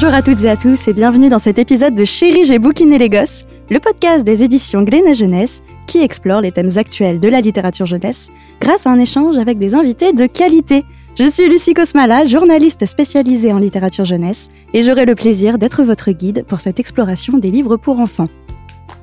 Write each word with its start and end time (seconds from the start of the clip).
Bonjour 0.00 0.14
à 0.14 0.22
toutes 0.22 0.44
et 0.44 0.48
à 0.48 0.56
tous 0.56 0.86
et 0.86 0.92
bienvenue 0.92 1.28
dans 1.28 1.40
cet 1.40 1.58
épisode 1.58 1.96
de 1.96 2.04
Chérie, 2.04 2.44
j'ai 2.44 2.60
bouquiné 2.60 2.98
les 2.98 3.08
gosses, 3.08 3.46
le 3.68 3.80
podcast 3.80 4.24
des 4.24 4.44
éditions 4.44 4.84
Glénat 4.84 5.14
Jeunesse 5.14 5.64
qui 5.88 5.98
explore 5.98 6.40
les 6.40 6.52
thèmes 6.52 6.70
actuels 6.76 7.18
de 7.18 7.26
la 7.26 7.40
littérature 7.40 7.84
jeunesse 7.84 8.30
grâce 8.60 8.86
à 8.86 8.90
un 8.90 9.00
échange 9.00 9.38
avec 9.38 9.58
des 9.58 9.74
invités 9.74 10.12
de 10.12 10.26
qualité. 10.26 10.84
Je 11.18 11.28
suis 11.28 11.48
Lucie 11.48 11.74
Cosmala, 11.74 12.26
journaliste 12.26 12.86
spécialisée 12.86 13.52
en 13.52 13.58
littérature 13.58 14.04
jeunesse 14.04 14.50
et 14.72 14.82
j'aurai 14.82 15.04
le 15.04 15.16
plaisir 15.16 15.58
d'être 15.58 15.82
votre 15.82 16.12
guide 16.12 16.44
pour 16.46 16.60
cette 16.60 16.78
exploration 16.78 17.36
des 17.36 17.50
livres 17.50 17.76
pour 17.76 17.98
enfants. 17.98 18.28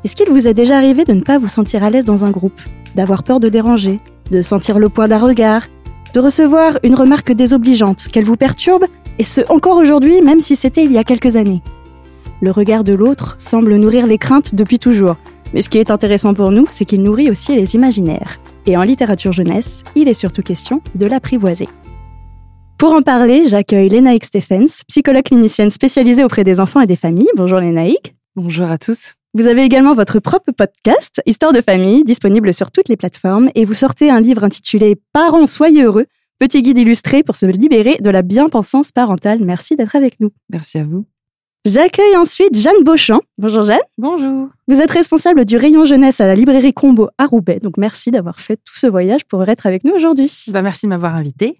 Est-ce 0.05 0.15
qu'il 0.15 0.29
vous 0.29 0.47
est 0.47 0.53
déjà 0.53 0.77
arrivé 0.77 1.03
de 1.03 1.11
ne 1.11 1.23
pas 1.23 1.39
vous 1.39 1.49
sentir 1.49 1.83
à 1.83 1.89
l'aise 1.89 2.05
dans 2.05 2.23
un 2.23 2.31
groupe, 2.31 2.61
d'avoir 2.95 3.23
peur 3.23 3.41
de 3.41 3.49
déranger, 3.49 3.99
de 4.31 4.41
sentir 4.41 4.79
le 4.79 4.87
poids 4.87 5.09
d'un 5.09 5.19
regard, 5.19 5.63
de 6.13 6.21
recevoir 6.21 6.79
une 6.83 6.95
remarque 6.95 7.33
désobligeante, 7.33 8.07
qu'elle 8.13 8.23
vous 8.23 8.37
perturbe, 8.37 8.85
et 9.19 9.23
ce 9.23 9.41
encore 9.49 9.77
aujourd'hui, 9.77 10.21
même 10.21 10.39
si 10.39 10.55
c'était 10.55 10.83
il 10.83 10.91
y 10.91 10.97
a 10.97 11.03
quelques 11.03 11.35
années. 11.35 11.61
Le 12.41 12.51
regard 12.51 12.83
de 12.83 12.93
l'autre 12.93 13.35
semble 13.39 13.75
nourrir 13.75 14.07
les 14.07 14.17
craintes 14.17 14.55
depuis 14.55 14.79
toujours, 14.79 15.15
mais 15.53 15.61
ce 15.61 15.69
qui 15.69 15.77
est 15.77 15.91
intéressant 15.91 16.33
pour 16.33 16.51
nous, 16.51 16.65
c'est 16.69 16.85
qu'il 16.85 17.01
nourrit 17.01 17.29
aussi 17.29 17.55
les 17.55 17.75
imaginaires. 17.75 18.39
Et 18.65 18.77
en 18.77 18.83
littérature 18.83 19.31
jeunesse, 19.31 19.83
il 19.95 20.07
est 20.07 20.13
surtout 20.13 20.41
question 20.41 20.81
de 20.95 21.05
l'apprivoiser. 21.05 21.67
Pour 22.77 22.91
en 22.91 23.01
parler, 23.01 23.47
j'accueille 23.47 23.87
Lénaïque 23.87 24.25
Stephens, 24.25 24.83
psychologue 24.87 25.23
clinicienne 25.23 25.69
spécialisée 25.69 26.25
auprès 26.25 26.43
des 26.43 26.59
enfants 26.59 26.81
et 26.81 26.87
des 26.87 26.97
familles. 26.97 27.29
Bonjour 27.37 27.59
Lénaïque. 27.59 28.15
Bonjour 28.35 28.65
à 28.65 28.77
tous. 28.77 29.13
Vous 29.33 29.47
avez 29.47 29.63
également 29.63 29.93
votre 29.93 30.19
propre 30.19 30.51
podcast, 30.51 31.21
Histoire 31.25 31.53
de 31.53 31.61
famille, 31.61 32.03
disponible 32.03 32.53
sur 32.53 32.71
toutes 32.71 32.89
les 32.89 32.97
plateformes, 32.97 33.49
et 33.55 33.65
vous 33.65 33.73
sortez 33.73 34.09
un 34.09 34.19
livre 34.19 34.43
intitulé 34.43 34.97
Parents, 35.13 35.47
soyez 35.47 35.83
heureux, 35.83 36.05
petit 36.39 36.61
guide 36.61 36.77
illustré 36.77 37.23
pour 37.23 37.35
se 37.35 37.45
libérer 37.45 37.97
de 38.01 38.09
la 38.09 38.21
bien-pensance 38.21 38.91
parentale. 38.91 39.39
Merci 39.43 39.75
d'être 39.75 39.95
avec 39.95 40.19
nous. 40.19 40.31
Merci 40.49 40.79
à 40.79 40.83
vous. 40.83 41.05
J'accueille 41.65 42.15
ensuite 42.15 42.55
Jeanne 42.55 42.83
Beauchamp. 42.83 43.21
Bonjour 43.39 43.63
Jeanne. 43.63 43.79
Bonjour. 43.97 44.49
Vous 44.67 44.79
êtes 44.79 44.91
responsable 44.91 45.45
du 45.45 45.57
rayon 45.57 45.85
jeunesse 45.85 46.21
à 46.21 46.27
la 46.27 46.35
librairie 46.35 46.73
Combo 46.73 47.09
à 47.17 47.25
Roubaix, 47.25 47.59
donc 47.59 47.77
merci 47.77 48.11
d'avoir 48.11 48.39
fait 48.39 48.57
tout 48.57 48.77
ce 48.77 48.85
voyage 48.85 49.25
pour 49.25 49.47
être 49.49 49.65
avec 49.65 49.83
nous 49.83 49.93
aujourd'hui. 49.93 50.31
Bah, 50.49 50.61
merci 50.61 50.85
de 50.85 50.89
m'avoir 50.89 51.15
invité. 51.15 51.59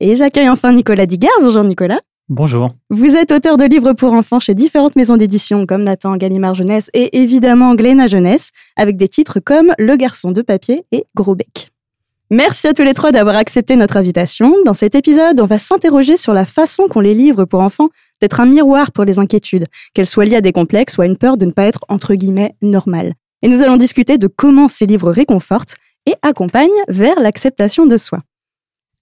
Et 0.00 0.16
j'accueille 0.16 0.48
enfin 0.48 0.72
Nicolas 0.72 1.06
Digard. 1.06 1.30
Bonjour 1.40 1.62
Nicolas. 1.62 2.00
Bonjour. 2.28 2.70
Vous 2.90 3.14
êtes 3.14 3.30
auteur 3.30 3.56
de 3.56 3.64
livres 3.64 3.92
pour 3.92 4.12
enfants 4.12 4.40
chez 4.40 4.54
différentes 4.54 4.96
maisons 4.96 5.16
d'édition 5.16 5.66
comme 5.66 5.84
Nathan 5.84 6.16
Gallimard 6.16 6.54
Jeunesse 6.54 6.90
et 6.92 7.22
évidemment 7.22 7.76
Glénat 7.76 8.08
Jeunesse, 8.08 8.50
avec 8.76 8.96
des 8.96 9.08
titres 9.08 9.38
comme 9.38 9.72
Le 9.78 9.94
garçon 9.96 10.32
de 10.32 10.42
papier 10.42 10.84
et 10.90 11.04
Gros 11.14 11.36
bec. 11.36 11.73
Merci 12.30 12.68
à 12.68 12.72
tous 12.72 12.82
les 12.82 12.94
trois 12.94 13.12
d'avoir 13.12 13.36
accepté 13.36 13.76
notre 13.76 13.98
invitation. 13.98 14.54
Dans 14.64 14.72
cet 14.72 14.94
épisode, 14.94 15.40
on 15.40 15.44
va 15.44 15.58
s'interroger 15.58 16.16
sur 16.16 16.32
la 16.32 16.46
façon 16.46 16.88
qu'ont 16.88 17.00
les 17.00 17.14
livres 17.14 17.44
pour 17.44 17.60
enfants 17.60 17.90
d'être 18.20 18.40
un 18.40 18.46
miroir 18.46 18.92
pour 18.92 19.04
les 19.04 19.18
inquiétudes, 19.18 19.66
qu'elles 19.92 20.06
soient 20.06 20.24
liées 20.24 20.36
à 20.36 20.40
des 20.40 20.52
complexes 20.52 20.96
ou 20.96 21.02
à 21.02 21.06
une 21.06 21.18
peur 21.18 21.36
de 21.36 21.44
ne 21.44 21.52
pas 21.52 21.64
être 21.64 21.80
entre 21.88 22.14
guillemets 22.14 22.54
normales. 22.62 23.12
Et 23.42 23.48
nous 23.48 23.60
allons 23.60 23.76
discuter 23.76 24.16
de 24.16 24.26
comment 24.26 24.68
ces 24.68 24.86
livres 24.86 25.10
réconfortent 25.10 25.76
et 26.06 26.14
accompagnent 26.22 26.70
vers 26.88 27.20
l'acceptation 27.20 27.84
de 27.84 27.98
soi. 27.98 28.20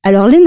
Alors 0.04 0.26
les 0.26 0.42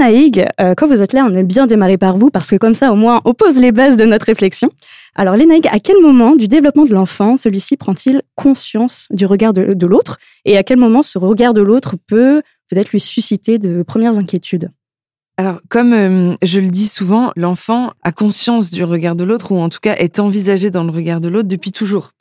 euh, 0.60 0.74
quand 0.76 0.86
vous 0.86 1.00
êtes 1.00 1.14
là, 1.14 1.26
on 1.26 1.34
est 1.34 1.42
bien 1.42 1.66
démarré 1.66 1.96
par 1.96 2.18
vous 2.18 2.28
parce 2.28 2.50
que 2.50 2.56
comme 2.56 2.74
ça 2.74 2.92
au 2.92 2.94
moins 2.94 3.22
on 3.24 3.32
pose 3.32 3.58
les 3.58 3.72
bases 3.72 3.96
de 3.96 4.04
notre 4.04 4.26
réflexion. 4.26 4.70
Alors 5.14 5.34
les 5.34 5.46
à 5.70 5.80
quel 5.80 5.96
moment 6.02 6.36
du 6.36 6.46
développement 6.46 6.84
de 6.84 6.92
l'enfant 6.92 7.38
celui-ci 7.38 7.78
prend-il 7.78 8.20
conscience 8.34 9.06
du 9.10 9.24
regard 9.24 9.54
de, 9.54 9.86
l'autre 9.86 10.18
et 10.44 10.58
à 10.58 10.62
quel 10.62 10.78
moment 10.78 11.02
ce 11.02 11.16
regard 11.16 11.54
de 11.54 11.62
l'autre 11.62 11.96
peut 12.06 12.42
peut-être 12.68 12.90
lui 12.90 13.00
susciter 13.00 13.58
de 13.58 13.82
premières 13.82 14.18
inquiétudes? 14.18 14.70
Alors, 15.38 15.60
comme 15.68 15.92
euh, 15.92 16.34
je 16.42 16.60
le 16.60 16.68
dis 16.68 16.86
souvent, 16.86 17.32
l'enfant 17.36 17.92
a 18.02 18.12
conscience 18.12 18.70
du 18.70 18.84
regard 18.84 19.16
de 19.16 19.24
l'autre, 19.24 19.52
ou 19.52 19.58
en 19.58 19.68
tout 19.68 19.80
cas 19.82 19.94
est 19.96 20.18
envisagé 20.18 20.70
dans 20.70 20.82
le 20.82 20.90
regard 20.90 21.20
de 21.20 21.28
l'autre 21.28 21.48
depuis 21.48 21.72
toujours. 21.72 22.12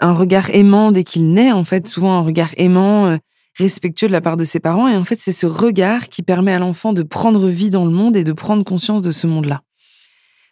Un 0.00 0.12
regard 0.12 0.50
aimant 0.50 0.92
dès 0.92 1.02
qu'il 1.02 1.32
naît, 1.32 1.50
en 1.50 1.64
fait, 1.64 1.88
souvent 1.88 2.18
un 2.18 2.20
regard 2.20 2.50
aimant, 2.58 3.06
euh, 3.06 3.16
respectueux 3.58 4.06
de 4.06 4.12
la 4.12 4.20
part 4.20 4.36
de 4.36 4.44
ses 4.44 4.60
parents. 4.60 4.88
Et 4.88 4.96
en 4.96 5.04
fait, 5.04 5.20
c'est 5.20 5.32
ce 5.32 5.46
regard 5.46 6.08
qui 6.08 6.22
permet 6.22 6.52
à 6.52 6.58
l'enfant 6.58 6.92
de 6.92 7.02
prendre 7.02 7.48
vie 7.48 7.70
dans 7.70 7.84
le 7.84 7.90
monde 7.90 8.16
et 8.16 8.24
de 8.24 8.32
prendre 8.32 8.64
conscience 8.64 9.02
de 9.02 9.12
ce 9.12 9.26
monde-là. 9.26 9.62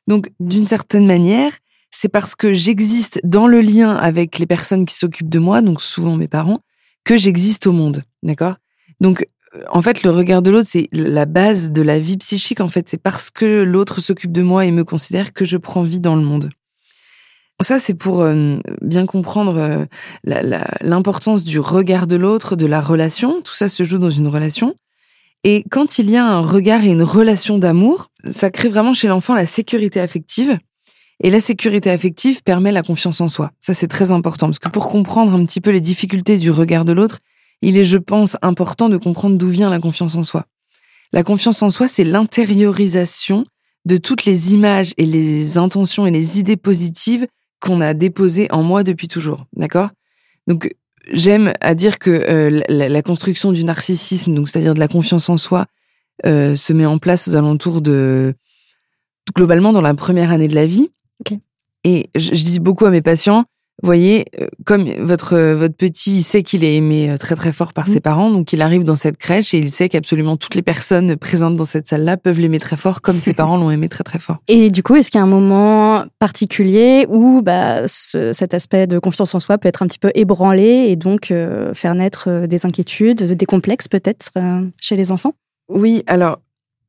Donc, 0.06 0.30
d'une 0.40 0.66
certaine 0.66 1.06
manière, 1.06 1.52
c'est 1.90 2.08
parce 2.08 2.34
que 2.34 2.52
j'existe 2.52 3.20
dans 3.24 3.46
le 3.46 3.60
lien 3.60 3.94
avec 3.96 4.38
les 4.38 4.46
personnes 4.46 4.84
qui 4.84 4.94
s'occupent 4.94 5.30
de 5.30 5.38
moi, 5.38 5.62
donc 5.62 5.80
souvent 5.80 6.16
mes 6.16 6.28
parents, 6.28 6.60
que 7.04 7.16
j'existe 7.16 7.66
au 7.66 7.72
monde. 7.72 8.02
D'accord? 8.22 8.56
Donc, 9.00 9.26
en 9.70 9.82
fait, 9.82 10.02
le 10.02 10.10
regard 10.10 10.42
de 10.42 10.50
l'autre, 10.50 10.68
c'est 10.70 10.88
la 10.92 11.24
base 11.24 11.70
de 11.70 11.82
la 11.82 11.98
vie 11.98 12.18
psychique. 12.18 12.60
En 12.60 12.68
fait, 12.68 12.88
c'est 12.88 13.00
parce 13.00 13.30
que 13.30 13.62
l'autre 13.62 14.00
s'occupe 14.00 14.32
de 14.32 14.42
moi 14.42 14.66
et 14.66 14.70
me 14.70 14.84
considère 14.84 15.32
que 15.32 15.44
je 15.44 15.56
prends 15.56 15.82
vie 15.82 16.00
dans 16.00 16.16
le 16.16 16.22
monde. 16.22 16.50
Ça, 17.62 17.78
c'est 17.78 17.94
pour 17.94 18.20
euh, 18.20 18.58
bien 18.82 19.06
comprendre 19.06 19.56
euh, 19.58 20.66
l'importance 20.82 21.42
du 21.42 21.58
regard 21.58 22.06
de 22.06 22.16
l'autre, 22.16 22.54
de 22.54 22.66
la 22.66 22.80
relation. 22.80 23.40
Tout 23.40 23.54
ça 23.54 23.68
se 23.68 23.82
joue 23.82 23.98
dans 23.98 24.10
une 24.10 24.28
relation. 24.28 24.74
Et 25.42 25.64
quand 25.70 25.98
il 25.98 26.10
y 26.10 26.16
a 26.16 26.26
un 26.26 26.40
regard 26.40 26.84
et 26.84 26.88
une 26.88 27.02
relation 27.02 27.56
d'amour, 27.56 28.10
ça 28.30 28.50
crée 28.50 28.68
vraiment 28.68 28.92
chez 28.92 29.08
l'enfant 29.08 29.34
la 29.34 29.46
sécurité 29.46 30.00
affective. 30.00 30.58
Et 31.22 31.30
la 31.30 31.40
sécurité 31.40 31.90
affective 31.90 32.42
permet 32.42 32.72
la 32.72 32.82
confiance 32.82 33.22
en 33.22 33.28
soi. 33.28 33.52
Ça, 33.58 33.72
c'est 33.72 33.88
très 33.88 34.12
important 34.12 34.48
parce 34.48 34.58
que 34.58 34.68
pour 34.68 34.90
comprendre 34.90 35.32
un 35.32 35.44
petit 35.46 35.62
peu 35.62 35.70
les 35.70 35.80
difficultés 35.80 36.36
du 36.36 36.50
regard 36.50 36.84
de 36.84 36.92
l'autre, 36.92 37.20
il 37.62 37.78
est, 37.78 37.84
je 37.84 37.96
pense, 37.96 38.36
important 38.42 38.90
de 38.90 38.98
comprendre 38.98 39.38
d'où 39.38 39.48
vient 39.48 39.70
la 39.70 39.78
confiance 39.78 40.14
en 40.14 40.22
soi. 40.22 40.44
La 41.12 41.22
confiance 41.22 41.62
en 41.62 41.70
soi, 41.70 41.88
c'est 41.88 42.04
l'intériorisation 42.04 43.46
de 43.86 43.96
toutes 43.96 44.26
les 44.26 44.52
images 44.52 44.92
et 44.98 45.06
les 45.06 45.56
intentions 45.56 46.06
et 46.06 46.10
les 46.10 46.38
idées 46.38 46.56
positives 46.58 47.26
qu'on 47.60 47.80
a 47.80 47.94
déposé 47.94 48.48
en 48.50 48.62
moi 48.62 48.84
depuis 48.84 49.08
toujours, 49.08 49.46
d'accord? 49.54 49.90
Donc 50.46 50.74
j'aime 51.12 51.52
à 51.60 51.74
dire 51.74 51.98
que 51.98 52.10
euh, 52.10 52.62
la, 52.68 53.02
construction 53.02 53.52
du 53.52 53.64
narcissisme, 53.64 54.34
donc 54.34 54.48
c'est-à-dire 54.48 54.74
de 54.74 54.80
la 54.80 54.88
confiance 54.88 55.28
en 55.28 55.36
soi, 55.36 55.66
euh, 56.24 56.54
se 56.54 56.72
met 56.72 56.86
en 56.86 56.98
place 56.98 57.28
aux 57.28 57.36
alentours 57.36 57.80
de 57.80 58.34
globalement 59.34 59.72
dans 59.72 59.82
la 59.82 59.94
première 59.94 60.30
année 60.30 60.48
de 60.48 60.54
la 60.54 60.66
vie. 60.66 60.90
Et 61.84 62.10
je, 62.16 62.34
je 62.34 62.44
dis 62.44 62.58
beaucoup 62.58 62.84
à 62.84 62.90
mes 62.90 63.02
patients, 63.02 63.44
voyez, 63.82 64.24
euh, 64.40 64.46
comme 64.64 64.90
votre 65.00 65.34
euh, 65.34 65.54
votre 65.54 65.74
petit, 65.74 66.18
il 66.18 66.22
sait 66.22 66.42
qu'il 66.42 66.64
est 66.64 66.74
aimé 66.74 67.10
euh, 67.10 67.16
très 67.16 67.36
très 67.36 67.52
fort 67.52 67.72
par 67.72 67.86
ses 67.86 67.96
mmh. 67.96 68.00
parents, 68.00 68.30
donc 68.30 68.52
il 68.52 68.62
arrive 68.62 68.84
dans 68.84 68.96
cette 68.96 69.18
crèche 69.18 69.52
et 69.52 69.58
il 69.58 69.70
sait 69.70 69.88
qu'absolument 69.88 70.36
toutes 70.36 70.54
les 70.54 70.62
personnes 70.62 71.16
présentes 71.16 71.56
dans 71.56 71.64
cette 71.64 71.88
salle-là 71.88 72.16
peuvent 72.16 72.40
l'aimer 72.40 72.58
très 72.58 72.76
fort, 72.76 73.02
comme 73.02 73.20
ses 73.20 73.32
parents 73.34 73.56
l'ont 73.56 73.70
aimé 73.70 73.88
très 73.88 74.04
très 74.04 74.18
fort. 74.18 74.38
Et 74.48 74.70
du 74.70 74.82
coup, 74.82 74.96
est-ce 74.96 75.10
qu'il 75.10 75.18
y 75.18 75.20
a 75.20 75.24
un 75.24 75.28
moment 75.28 76.04
particulier 76.18 77.06
où 77.08 77.42
bah, 77.42 77.86
cet 77.86 78.54
aspect 78.54 78.86
de 78.86 78.98
confiance 78.98 79.34
en 79.34 79.40
soi 79.40 79.58
peut 79.58 79.68
être 79.68 79.82
un 79.82 79.86
petit 79.86 79.98
peu 79.98 80.10
ébranlé 80.14 80.86
et 80.88 80.96
donc 80.96 81.32
faire 81.74 81.94
naître 81.94 82.46
des 82.46 82.66
inquiétudes, 82.66 83.22
des 83.22 83.46
complexes 83.46 83.88
peut-être 83.88 84.30
chez 84.80 84.96
les 84.96 85.12
enfants? 85.12 85.34
Oui, 85.68 86.02
alors 86.06 86.38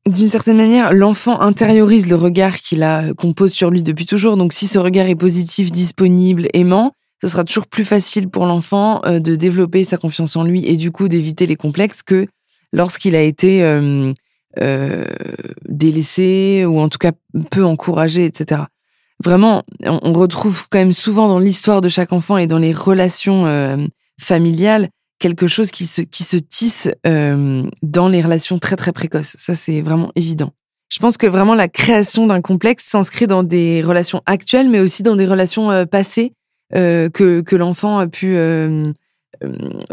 d'une 0.08 0.30
certaine 0.30 0.56
manière, 0.56 0.92
l'enfant 0.92 1.40
intériorise 1.40 2.08
le 2.08 2.16
regard 2.16 2.56
qu'il 2.58 2.82
a 2.82 3.12
qu'on 3.14 3.32
pose 3.32 3.52
sur 3.52 3.70
lui 3.70 3.82
depuis 3.82 4.06
toujours. 4.06 4.36
Donc, 4.36 4.52
si 4.52 4.66
ce 4.66 4.78
regard 4.78 5.06
est 5.06 5.14
positif, 5.14 5.70
disponible, 5.70 6.48
aimant, 6.54 6.92
ce 7.20 7.28
sera 7.28 7.44
toujours 7.44 7.66
plus 7.66 7.84
facile 7.84 8.28
pour 8.28 8.46
l'enfant 8.46 9.00
euh, 9.04 9.18
de 9.18 9.34
développer 9.34 9.84
sa 9.84 9.96
confiance 9.96 10.36
en 10.36 10.44
lui 10.44 10.66
et 10.66 10.76
du 10.76 10.90
coup 10.90 11.08
d'éviter 11.08 11.46
les 11.46 11.56
complexes 11.56 12.02
que 12.02 12.26
lorsqu'il 12.72 13.16
a 13.16 13.22
été 13.22 13.62
euh, 13.62 14.12
euh, 14.60 15.04
délaissé 15.68 16.64
ou 16.66 16.78
en 16.80 16.88
tout 16.88 16.98
cas 16.98 17.12
peu 17.50 17.64
encouragé, 17.64 18.24
etc. 18.24 18.62
Vraiment, 19.24 19.64
on 19.84 20.12
retrouve 20.12 20.66
quand 20.70 20.78
même 20.78 20.92
souvent 20.92 21.26
dans 21.26 21.40
l'histoire 21.40 21.80
de 21.80 21.88
chaque 21.88 22.12
enfant 22.12 22.36
et 22.38 22.46
dans 22.46 22.58
les 22.58 22.72
relations 22.72 23.88
familiales 24.20 24.90
quelque 25.18 25.46
chose 25.46 25.70
qui 25.70 25.86
se, 25.86 26.02
qui 26.02 26.22
se 26.22 26.36
tisse 26.36 26.88
euh, 27.06 27.64
dans 27.82 28.08
les 28.08 28.22
relations 28.22 28.58
très 28.58 28.76
très 28.76 28.92
précoces. 28.92 29.36
Ça, 29.38 29.54
c'est 29.54 29.80
vraiment 29.80 30.10
évident. 30.16 30.52
Je 30.90 30.98
pense 31.00 31.18
que 31.18 31.26
vraiment 31.26 31.54
la 31.54 31.68
création 31.68 32.26
d'un 32.26 32.40
complexe 32.40 32.86
s'inscrit 32.86 33.26
dans 33.26 33.42
des 33.42 33.82
relations 33.82 34.22
actuelles, 34.26 34.68
mais 34.68 34.80
aussi 34.80 35.02
dans 35.02 35.16
des 35.16 35.26
relations 35.26 35.70
euh, 35.70 35.84
passées 35.84 36.32
euh, 36.74 37.10
que, 37.10 37.40
que 37.40 37.56
l'enfant 37.56 37.98
a 37.98 38.06
pu, 38.06 38.36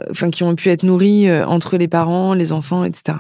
enfin, 0.10 0.30
qui 0.32 0.44
ont 0.44 0.56
pu 0.56 0.70
être 0.70 0.84
nourries 0.84 1.32
entre 1.44 1.78
les 1.78 1.88
parents, 1.88 2.34
les 2.34 2.52
enfants, 2.52 2.86
etc. 2.86 3.18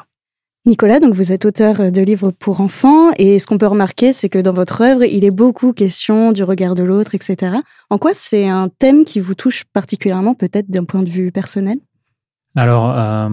Nicolas, 0.67 0.99
donc 0.99 1.13
vous 1.13 1.31
êtes 1.31 1.45
auteur 1.45 1.91
de 1.91 2.01
livres 2.01 2.31
pour 2.31 2.59
enfants 2.59 3.11
et 3.19 3.37
ce 3.37 3.45
qu'on 3.45 3.59
peut 3.59 3.67
remarquer, 3.67 4.13
c'est 4.13 4.29
que 4.29 4.39
dans 4.39 4.51
votre 4.51 4.81
œuvre, 4.81 5.03
il 5.03 5.23
est 5.23 5.31
beaucoup 5.31 5.73
question 5.73 6.31
du 6.31 6.43
regard 6.43 6.73
de 6.73 6.81
l'autre, 6.81 7.13
etc. 7.13 7.57
En 7.91 7.99
quoi 7.99 8.13
c'est 8.15 8.47
un 8.47 8.69
thème 8.69 9.05
qui 9.05 9.19
vous 9.19 9.35
touche 9.35 9.65
particulièrement, 9.73 10.33
peut-être 10.33 10.71
d'un 10.71 10.83
point 10.83 11.03
de 11.03 11.09
vue 11.09 11.31
personnel? 11.31 11.77
Alors, 12.55 12.91
euh, 12.97 13.29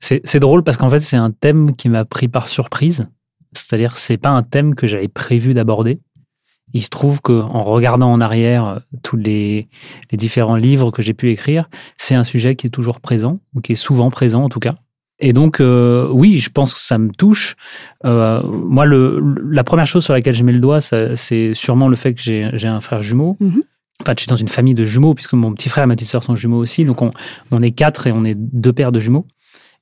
c'est 0.00 0.40
drôle 0.40 0.62
parce 0.62 0.76
qu'en 0.76 0.88
fait, 0.88 1.00
c'est 1.00 1.16
un 1.16 1.30
thème 1.30 1.76
qui 1.76 1.88
m'a 1.88 2.04
pris 2.04 2.28
par 2.28 2.48
surprise. 2.48 3.08
C'est-à-dire, 3.52 3.96
c'est 3.96 4.16
pas 4.16 4.30
un 4.30 4.42
thème 4.42 4.74
que 4.74 4.86
j'avais 4.86 5.08
prévu 5.08 5.54
d'aborder. 5.54 6.00
Il 6.72 6.82
se 6.82 6.90
trouve 6.90 7.20
qu'en 7.20 7.60
regardant 7.60 8.10
en 8.10 8.20
arrière 8.20 8.66
euh, 8.66 8.78
tous 9.02 9.16
les, 9.16 9.68
différents 10.12 10.56
livres 10.56 10.90
que 10.90 11.02
j'ai 11.02 11.14
pu 11.14 11.30
écrire, 11.30 11.68
c'est 11.96 12.14
un 12.14 12.24
sujet 12.24 12.56
qui 12.56 12.66
est 12.66 12.70
toujours 12.70 13.00
présent, 13.00 13.40
ou 13.54 13.60
qui 13.60 13.72
est 13.72 13.76
souvent 13.76 14.10
présent 14.10 14.42
en 14.42 14.48
tout 14.48 14.60
cas. 14.60 14.74
Et 15.18 15.32
donc, 15.32 15.60
euh, 15.60 16.08
oui, 16.10 16.38
je 16.38 16.50
pense 16.50 16.74
que 16.74 16.80
ça 16.80 16.98
me 16.98 17.10
touche. 17.10 17.56
Moi, 18.04 18.84
la 18.86 19.64
première 19.64 19.86
chose 19.86 20.04
sur 20.04 20.12
laquelle 20.12 20.34
je 20.34 20.44
mets 20.44 20.52
le 20.52 20.60
doigt, 20.60 20.80
c'est 20.80 21.54
sûrement 21.54 21.88
le 21.88 21.96
fait 21.96 22.12
que 22.12 22.20
j'ai 22.20 22.68
un 22.68 22.80
frère 22.80 23.00
jumeau. 23.00 23.38
Enfin, 24.02 24.12
je 24.16 24.22
suis 24.22 24.28
dans 24.28 24.36
une 24.36 24.48
famille 24.48 24.74
de 24.74 24.84
jumeaux, 24.84 25.14
puisque 25.14 25.32
mon 25.32 25.52
petit 25.52 25.68
frère 25.68 25.84
et 25.84 25.86
ma 25.86 25.94
petite 25.94 26.08
sœur 26.08 26.22
sont 26.22 26.36
jumeaux 26.36 26.58
aussi. 26.58 26.84
Donc, 26.84 27.02
on, 27.02 27.10
on 27.50 27.62
est 27.62 27.70
quatre 27.70 28.06
et 28.06 28.12
on 28.12 28.24
est 28.24 28.34
deux 28.34 28.72
paires 28.72 28.92
de 28.92 29.00
jumeaux. 29.00 29.26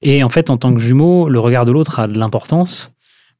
Et 0.03 0.23
en 0.23 0.29
fait, 0.29 0.51
en 0.51 0.57
tant 0.57 0.73
que 0.73 0.81
jumeau, 0.81 1.29
le 1.29 1.39
regard 1.41 1.65
de 1.65 1.73
l'autre 1.73 1.99
a 1.99 2.07
de 2.07 2.19
l'importance 2.19 2.91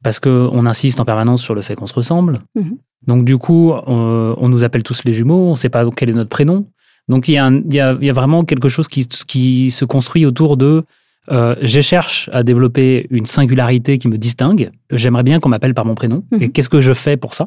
parce 0.03 0.21
qu'on 0.21 0.67
insiste 0.67 1.01
en 1.01 1.05
permanence 1.05 1.43
sur 1.43 1.55
le 1.55 1.63
fait 1.63 1.75
qu'on 1.77 1.87
se 1.87 1.95
ressemble. 1.95 2.41
Mm-hmm. 2.57 2.77
Donc, 3.07 3.25
du 3.25 3.39
coup, 3.39 3.73
on, 3.73 4.35
on, 4.39 4.49
nous 4.49 4.65
appelle 4.65 4.83
tous 4.83 5.05
les 5.05 5.13
jumeaux, 5.13 5.49
on 5.49 5.53
ne 5.53 5.57
sait 5.57 5.69
pas 5.69 5.85
quel 5.97 6.11
est 6.11 6.15
notre 6.15 6.31
prénom. 6.31 6.67
Donc, 7.09 7.29
il 7.29 7.33
y, 7.33 7.35
y 7.35 7.81
a, 7.81 7.97
y 8.01 8.11
a 8.11 8.13
vraiment 8.13 8.45
quelque 8.45 8.69
chose 8.69 8.89
qui, 8.89 9.07
qui 9.07 9.71
se 9.71 9.85
construit 9.85 10.27
autour 10.27 10.57
de 10.57 10.85
euh, 11.31 11.55
je 11.63 11.81
cherche 11.81 12.29
à 12.33 12.43
développer 12.43 13.07
une 13.11 13.27
singularité 13.27 13.99
qui 13.99 14.09
me 14.09 14.19
distingue. 14.19 14.71
J'aimerais 14.91 15.23
bien 15.23 15.41
qu'on 15.41 15.49
m'appelle 15.49 15.75
par 15.75 15.87
mon 15.87 15.95
prénom. 15.95 16.25
Mhm. 16.33 16.43
Et 16.43 16.49
qu'est-ce 16.51 16.69
que 16.69 16.81
je 16.81 16.93
fais 16.93 17.17
pour 17.17 17.35
ça? 17.35 17.47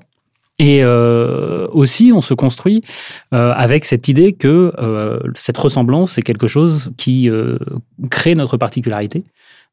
Et 0.59 0.83
euh, 0.83 1.67
aussi, 1.71 2.11
on 2.13 2.21
se 2.21 2.33
construit 2.33 2.83
euh, 3.33 3.53
avec 3.55 3.85
cette 3.85 4.07
idée 4.07 4.33
que 4.33 4.73
euh, 4.79 5.19
cette 5.35 5.57
ressemblance 5.57 6.17
est 6.17 6.23
quelque 6.23 6.47
chose 6.47 6.91
qui 6.97 7.29
euh, 7.29 7.59
crée 8.09 8.33
notre 8.33 8.57
particularité. 8.57 9.23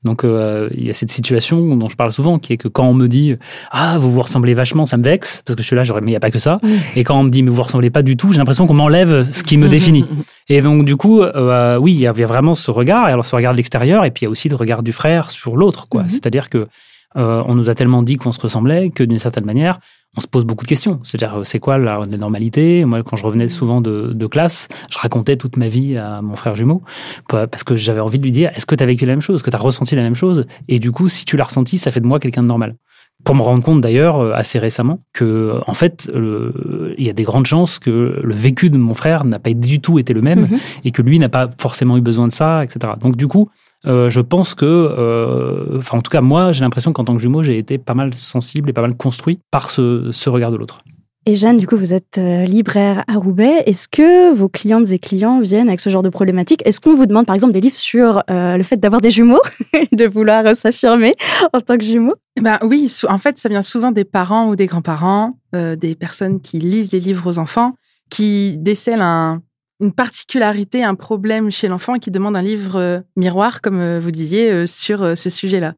Donc 0.04 0.22
euh, 0.22 0.68
il 0.74 0.84
y 0.84 0.90
a 0.90 0.92
cette 0.92 1.10
situation 1.10 1.76
dont 1.76 1.88
je 1.88 1.96
parle 1.96 2.12
souvent, 2.12 2.38
qui 2.38 2.52
est 2.52 2.56
que 2.58 2.68
quand 2.68 2.86
on 2.86 2.94
me 2.94 3.08
dit 3.08 3.34
ah 3.70 3.98
vous 3.98 4.10
vous 4.10 4.20
ressemblez 4.20 4.52
vachement, 4.52 4.84
ça 4.84 4.98
me 4.98 5.02
vexe 5.02 5.42
parce 5.44 5.56
que 5.56 5.62
je 5.62 5.66
suis 5.66 5.76
là, 5.76 5.82
j'aurais 5.82 6.02
mais 6.02 6.10
il 6.10 6.14
y 6.14 6.16
a 6.16 6.20
pas 6.20 6.30
que 6.30 6.38
ça. 6.38 6.58
Et 6.94 7.04
quand 7.04 7.18
on 7.18 7.24
me 7.24 7.30
dit 7.30 7.42
mais 7.42 7.48
vous 7.48 7.56
vous 7.56 7.62
ressemblez 7.62 7.90
pas 7.90 8.02
du 8.02 8.16
tout, 8.16 8.30
j'ai 8.32 8.38
l'impression 8.38 8.66
qu'on 8.66 8.74
m'enlève 8.74 9.26
ce 9.32 9.42
qui 9.42 9.56
me 9.56 9.68
définit. 9.68 10.04
Et 10.50 10.60
donc 10.60 10.84
du 10.84 10.96
coup 10.96 11.22
euh, 11.22 11.78
oui 11.78 11.92
il 11.92 12.00
y, 12.00 12.06
a, 12.06 12.12
vraiment 12.12 12.54
ce 12.54 12.70
regard, 12.70 13.08
et 13.08 13.12
alors 13.12 13.24
ce 13.24 13.34
regard 13.34 13.52
de 13.52 13.56
l'extérieur, 13.56 14.04
et 14.04 14.10
puis 14.10 14.22
il 14.22 14.24
y 14.24 14.28
a 14.28 14.30
aussi 14.30 14.50
le 14.50 14.56
regard 14.56 14.82
du 14.82 14.92
frère 14.92 15.30
sur 15.30 15.56
l'autre 15.56 15.88
quoi. 15.88 16.02
Mhm. 16.02 16.08
C'est-à-dire 16.10 16.50
que 16.50 16.68
euh, 17.16 17.42
on 17.46 17.54
nous 17.54 17.70
a 17.70 17.74
tellement 17.74 18.02
dit 18.02 18.16
qu'on 18.16 18.32
se 18.32 18.40
ressemblait 18.40 18.90
que 18.90 19.04
d'une 19.04 19.18
certaine 19.18 19.44
manière, 19.44 19.78
on 20.16 20.20
se 20.20 20.26
pose 20.26 20.44
beaucoup 20.44 20.64
de 20.64 20.68
questions. 20.68 21.00
C'est-à-dire, 21.02 21.40
c'est 21.44 21.58
quoi 21.58 21.78
la, 21.78 22.04
normalité? 22.06 22.84
Moi, 22.84 23.02
quand 23.02 23.16
je 23.16 23.24
revenais 23.24 23.48
souvent 23.48 23.80
de, 23.80 24.26
classe, 24.26 24.68
je 24.90 24.98
racontais 24.98 25.36
toute 25.36 25.56
ma 25.56 25.68
vie 25.68 25.96
à 25.96 26.22
mon 26.22 26.36
frère 26.36 26.56
jumeau 26.56 26.82
parce 27.28 27.62
que 27.62 27.76
j'avais 27.76 28.00
envie 28.00 28.18
de 28.18 28.24
lui 28.24 28.32
dire 28.32 28.50
est-ce 28.54 28.66
que 28.66 28.74
tu 28.74 28.82
as 28.82 28.86
vécu 28.86 29.06
la 29.06 29.12
même 29.12 29.20
chose? 29.20 29.36
Est-ce 29.36 29.44
que 29.44 29.50
tu 29.50 29.56
as 29.56 29.60
ressenti 29.60 29.94
la 29.96 30.02
même 30.02 30.14
chose? 30.14 30.46
Et 30.68 30.78
du 30.78 30.92
coup, 30.92 31.08
si 31.08 31.24
tu 31.24 31.36
l'as 31.36 31.44
ressenti, 31.44 31.78
ça 31.78 31.90
fait 31.90 32.00
de 32.00 32.06
moi 32.06 32.18
quelqu'un 32.20 32.42
de 32.42 32.48
normal. 32.48 32.76
Pour 33.24 33.34
me 33.34 33.42
rendre 33.42 33.62
compte 33.62 33.80
d'ailleurs 33.80 34.18
euh, 34.20 34.32
assez 34.34 34.58
récemment 34.58 35.00
que 35.12 35.60
en 35.66 35.72
fait 35.72 36.10
il 36.12 37.04
y 37.04 37.08
a 37.08 37.12
des 37.12 37.22
grandes 37.22 37.46
chances 37.46 37.78
que 37.78 38.20
le 38.22 38.34
vécu 38.34 38.70
de 38.70 38.76
mon 38.76 38.92
frère 38.92 39.24
n'a 39.24 39.38
pas 39.38 39.54
du 39.54 39.80
tout 39.80 39.98
été 39.98 40.12
le 40.12 40.20
même 40.20 40.46
mm-hmm. 40.46 40.58
et 40.84 40.90
que 40.90 41.00
lui 41.00 41.18
n'a 41.18 41.28
pas 41.28 41.48
forcément 41.56 41.96
eu 41.96 42.00
besoin 42.00 42.26
de 42.26 42.32
ça, 42.32 42.64
etc. 42.64 42.94
Donc 43.00 43.16
du 43.16 43.28
coup 43.28 43.48
euh, 43.86 44.08
je 44.10 44.20
pense 44.20 44.54
que, 44.54 44.64
euh, 44.64 45.78
enfin 45.78 45.98
en 45.98 46.00
tout 46.00 46.10
cas 46.10 46.20
moi, 46.20 46.52
j'ai 46.52 46.62
l'impression 46.62 46.92
qu'en 46.92 47.04
tant 47.04 47.14
que 47.14 47.20
jumeau, 47.20 47.42
j'ai 47.42 47.58
été 47.58 47.78
pas 47.78 47.94
mal 47.94 48.14
sensible 48.14 48.70
et 48.70 48.72
pas 48.72 48.82
mal 48.82 48.96
construit 48.96 49.38
par 49.50 49.70
ce, 49.70 50.10
ce 50.10 50.30
regard 50.30 50.50
de 50.50 50.56
l'autre. 50.56 50.78
Et 51.26 51.34
Jeanne, 51.34 51.56
du 51.56 51.66
coup, 51.66 51.78
vous 51.78 51.94
êtes 51.94 52.18
euh, 52.18 52.44
libraire 52.44 53.02
à 53.08 53.14
Roubaix. 53.14 53.62
Est-ce 53.64 53.88
que 53.88 54.34
vos 54.34 54.50
clientes 54.50 54.90
et 54.90 54.98
clients 54.98 55.40
viennent 55.40 55.68
avec 55.68 55.80
ce 55.80 55.88
genre 55.88 56.02
de 56.02 56.10
problématique? 56.10 56.60
Est-ce 56.66 56.82
qu'on 56.82 56.94
vous 56.94 57.06
demande, 57.06 57.24
par 57.24 57.34
exemple, 57.34 57.54
des 57.54 57.62
livres 57.62 57.76
sur 57.76 58.22
le 58.28 58.62
fait 58.62 58.76
d'avoir 58.76 59.00
des 59.00 59.10
jumeaux 59.10 59.40
et 59.72 59.88
de 59.96 60.04
vouloir 60.04 60.54
s'affirmer 60.54 61.14
en 61.54 61.62
tant 61.62 61.78
que 61.78 61.84
jumeau? 61.84 62.14
Ben 62.38 62.58
oui, 62.62 62.94
en 63.08 63.16
fait, 63.16 63.38
ça 63.38 63.48
vient 63.48 63.62
souvent 63.62 63.90
des 63.90 64.04
parents 64.04 64.50
ou 64.50 64.56
des 64.56 64.66
grands-parents, 64.66 65.32
des 65.54 65.94
personnes 65.94 66.42
qui 66.42 66.58
lisent 66.58 66.92
les 66.92 67.00
livres 67.00 67.26
aux 67.26 67.38
enfants, 67.38 67.72
qui 68.10 68.58
décèlent 68.58 69.00
un, 69.00 69.40
une 69.84 69.92
particularité, 69.92 70.82
un 70.82 70.94
problème 70.94 71.50
chez 71.50 71.68
l'enfant 71.68 71.98
qui 71.98 72.10
demande 72.10 72.36
un 72.36 72.42
livre 72.42 72.76
euh, 72.76 73.00
miroir, 73.16 73.60
comme 73.60 73.80
euh, 73.80 74.00
vous 74.00 74.10
disiez, 74.10 74.50
euh, 74.50 74.66
sur 74.66 75.16
ce 75.16 75.30
sujet-là. 75.30 75.74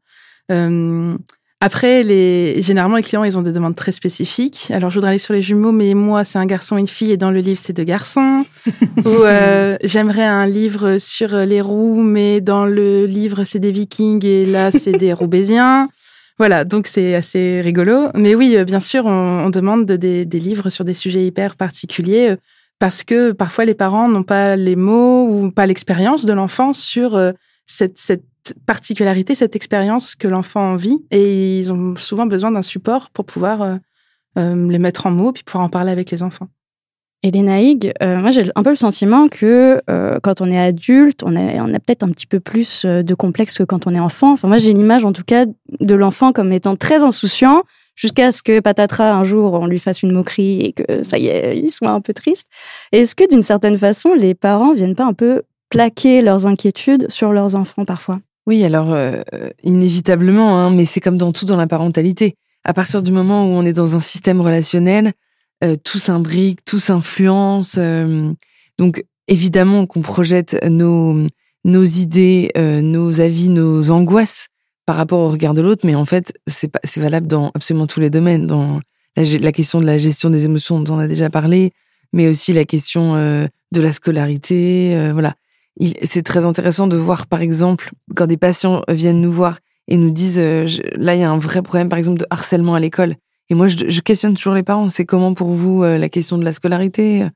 après, 1.59 2.03
les, 2.03 2.61
généralement, 2.61 2.95
les 2.95 3.03
clients, 3.03 3.25
ils 3.25 3.37
ont 3.37 3.41
des 3.41 3.51
demandes 3.51 3.75
très 3.75 3.91
spécifiques. 3.91 4.69
Alors, 4.71 4.89
je 4.89 4.95
voudrais 4.95 5.09
aller 5.09 5.19
sur 5.19 5.33
les 5.33 5.41
jumeaux, 5.41 5.73
mais 5.73 5.93
moi, 5.93 6.23
c'est 6.23 6.39
un 6.39 6.45
garçon 6.45 6.77
et 6.77 6.79
une 6.79 6.87
fille, 6.87 7.11
et 7.11 7.17
dans 7.17 7.31
le 7.31 7.39
livre, 7.39 7.59
c'est 7.61 7.73
deux 7.73 7.83
garçons. 7.83 8.45
Ou 9.05 9.15
j'aimerais 9.83 10.25
un 10.25 10.45
livre 10.45 10.97
sur 10.99 11.35
les 11.35 11.59
roues, 11.59 12.01
mais 12.01 12.39
dans 12.39 12.65
le 12.65 13.05
livre, 13.05 13.43
c'est 13.43 13.59
des 13.59 13.71
vikings, 13.71 14.25
et 14.25 14.45
là, 14.45 14.71
c'est 14.71 14.93
des 14.93 15.13
roubaisiens. 15.13 15.89
Voilà, 16.39 16.65
donc 16.65 16.85
c'est 16.85 17.15
assez 17.15 17.61
rigolo. 17.61 18.09
Mais 18.13 18.35
oui, 18.35 18.63
bien 18.63 18.79
sûr, 18.79 19.07
on, 19.07 19.49
demande 19.49 19.87
des, 19.87 20.23
des, 20.23 20.39
livres 20.39 20.69
sur 20.69 20.85
des 20.85 20.93
sujets 20.93 21.25
hyper 21.25 21.55
particuliers 21.55 22.37
parce 22.79 23.03
que 23.03 23.31
parfois 23.31 23.65
les 23.65 23.73
parents 23.73 24.07
n'ont 24.07 24.23
pas 24.23 24.55
les 24.55 24.75
mots 24.75 25.27
ou 25.27 25.51
pas 25.51 25.65
l'expérience 25.65 26.25
de 26.25 26.33
l'enfant 26.33 26.73
sur 26.73 27.15
euh, 27.15 27.31
cette, 27.65 28.23
particularité, 28.65 29.35
cette 29.35 29.57
expérience 29.57 30.15
que 30.15 30.27
l'enfant 30.27 30.77
vit, 30.77 30.99
et 31.11 31.59
ils 31.59 31.73
ont 31.73 31.95
souvent 31.97 32.25
besoin 32.25 32.49
d'un 32.51 32.61
support 32.61 33.09
pour 33.09 33.25
pouvoir 33.25 33.61
euh, 33.61 33.75
euh, 34.37 34.69
les 34.69 34.79
mettre 34.79 35.05
en 35.05 35.11
mots 35.11 35.33
puis 35.33 35.43
pouvoir 35.43 35.65
en 35.65 35.69
parler 35.69 35.91
avec 35.91 36.11
les 36.11 36.23
enfants. 36.23 36.47
Et 37.23 37.31
les 37.31 37.41
naïgs, 37.41 37.91
moi 37.99 38.29
j'ai 38.29 38.49
un 38.55 38.61
peu 38.61 38.69
le 38.69 38.75
sentiment 38.75 39.27
que 39.27 39.81
quand 40.21 40.39
on 40.39 40.51
est 40.51 40.59
adulte, 40.59 41.23
on 41.23 41.35
a, 41.35 41.55
on 41.63 41.73
a 41.73 41.79
peut-être 41.79 42.03
un 42.03 42.09
petit 42.09 42.27
peu 42.27 42.39
plus 42.39 42.85
de 42.85 43.15
complexe 43.15 43.57
que 43.57 43.63
quand 43.63 43.87
on 43.87 43.93
est 43.95 43.99
enfant. 43.99 44.33
Enfin 44.33 44.47
moi 44.47 44.59
j'ai 44.59 44.71
l'image 44.71 45.03
en 45.03 45.11
tout 45.11 45.23
cas 45.25 45.47
de 45.79 45.95
l'enfant 45.95 46.31
comme 46.31 46.53
étant 46.53 46.75
très 46.75 47.01
insouciant, 47.01 47.63
jusqu'à 47.97 48.31
ce 48.31 48.41
que 48.41 48.61
patatras 48.61 49.11
un 49.11 49.25
jour 49.25 49.53
on 49.53 49.67
lui 49.67 49.79
fasse 49.79 50.03
une 50.03 50.13
moquerie 50.13 50.61
et 50.61 50.71
que 50.71 51.03
ça 51.03 51.17
y 51.17 51.27
est, 51.27 51.57
il 51.57 51.69
soit 51.69 51.89
un 51.89 51.99
peu 51.99 52.13
triste. 52.13 52.47
Est-ce 52.93 53.15
que 53.15 53.27
d'une 53.29 53.41
certaine 53.41 53.77
façon, 53.77 54.13
les 54.13 54.35
parents 54.35 54.73
viennent 54.73 54.95
pas 54.95 55.05
un 55.05 55.13
peu 55.13 55.41
plaquer 55.69 56.21
leurs 56.21 56.45
inquiétudes 56.45 57.11
sur 57.11 57.33
leurs 57.33 57.55
enfants 57.55 57.83
parfois? 57.83 58.21
Oui, 58.45 58.63
alors 58.63 58.93
euh, 58.93 59.21
inévitablement, 59.63 60.57
hein, 60.57 60.69
mais 60.69 60.85
c'est 60.85 61.01
comme 61.01 61.17
dans 61.17 61.33
tout 61.33 61.45
dans 61.45 61.57
la 61.57 61.67
parentalité. 61.67 62.35
À 62.63 62.73
partir 62.73 63.03
du 63.03 63.11
moment 63.11 63.45
où 63.45 63.49
on 63.49 63.65
est 63.65 63.73
dans 63.73 63.97
un 63.97 63.99
système 63.99 64.39
relationnel, 64.39 65.11
euh, 65.63 65.75
tout 65.75 65.99
s'imbrique, 65.99 66.63
tout 66.63 66.79
s'influence. 66.79 67.75
Euh, 67.77 68.31
donc 68.77 69.03
évidemment 69.27 69.85
qu'on 69.85 70.01
projette 70.01 70.57
nos 70.69 71.23
nos 71.65 71.83
idées, 71.83 72.49
nos 72.55 73.19
avis, 73.19 73.49
nos 73.49 73.91
angoisses 73.91 74.47
par 74.87 74.95
rapport 74.95 75.19
au 75.19 75.29
regard 75.29 75.53
de 75.53 75.61
l'autre, 75.61 75.85
mais 75.85 75.95
en 75.95 76.05
fait, 76.05 76.33
c'est 76.47 76.71
c'est 76.85 77.01
valable 77.01 77.27
dans 77.27 77.51
absolument 77.53 77.87
tous 77.87 77.99
les 77.99 78.09
domaines, 78.09 78.47
dans 78.47 78.79
la, 79.17 79.51
question 79.51 79.81
de 79.81 79.85
la 79.85 79.97
gestion 79.97 80.29
des 80.29 80.45
émotions 80.45 80.79
dont 80.79 80.95
on 80.95 80.99
a 80.99 81.07
déjà 81.07 81.29
parlé, 81.29 81.73
mais 82.13 82.29
aussi 82.29 82.53
la 82.53 82.63
question 82.63 83.15
euh, 83.15 83.47
de 83.73 83.81
la 83.81 83.91
scolarité, 83.91 84.95
euh, 84.95 85.11
voilà. 85.11 85.35
C'est 86.03 86.23
très 86.23 86.45
intéressant 86.45 86.87
de 86.87 86.95
voir, 86.95 87.27
par 87.27 87.41
exemple, 87.41 87.91
quand 88.15 88.27
des 88.27 88.37
patients 88.37 88.81
viennent 88.87 89.21
nous 89.21 89.31
voir 89.31 89.59
et 89.89 89.97
nous 89.97 90.09
disent, 90.09 90.39
euh, 90.39 90.65
là, 90.95 91.15
il 91.15 91.19
y 91.19 91.23
a 91.23 91.29
un 91.29 91.37
vrai 91.37 91.61
problème, 91.61 91.89
par 91.89 91.99
exemple, 91.99 92.19
de 92.19 92.25
harcèlement 92.29 92.73
à 92.73 92.79
l'école. 92.79 93.15
Et 93.49 93.55
moi, 93.55 93.67
je, 93.67 93.89
je, 93.89 94.01
questionne 94.01 94.35
toujours 94.35 94.53
les 94.53 94.63
parents. 94.63 94.87
C'est 94.87 95.05
comment 95.05 95.33
pour 95.33 95.49
vous 95.49 95.83
la 95.83 96.09
question 96.09 96.37
de 96.37 96.45
la 96.45 96.53
scolarité? 96.53 97.27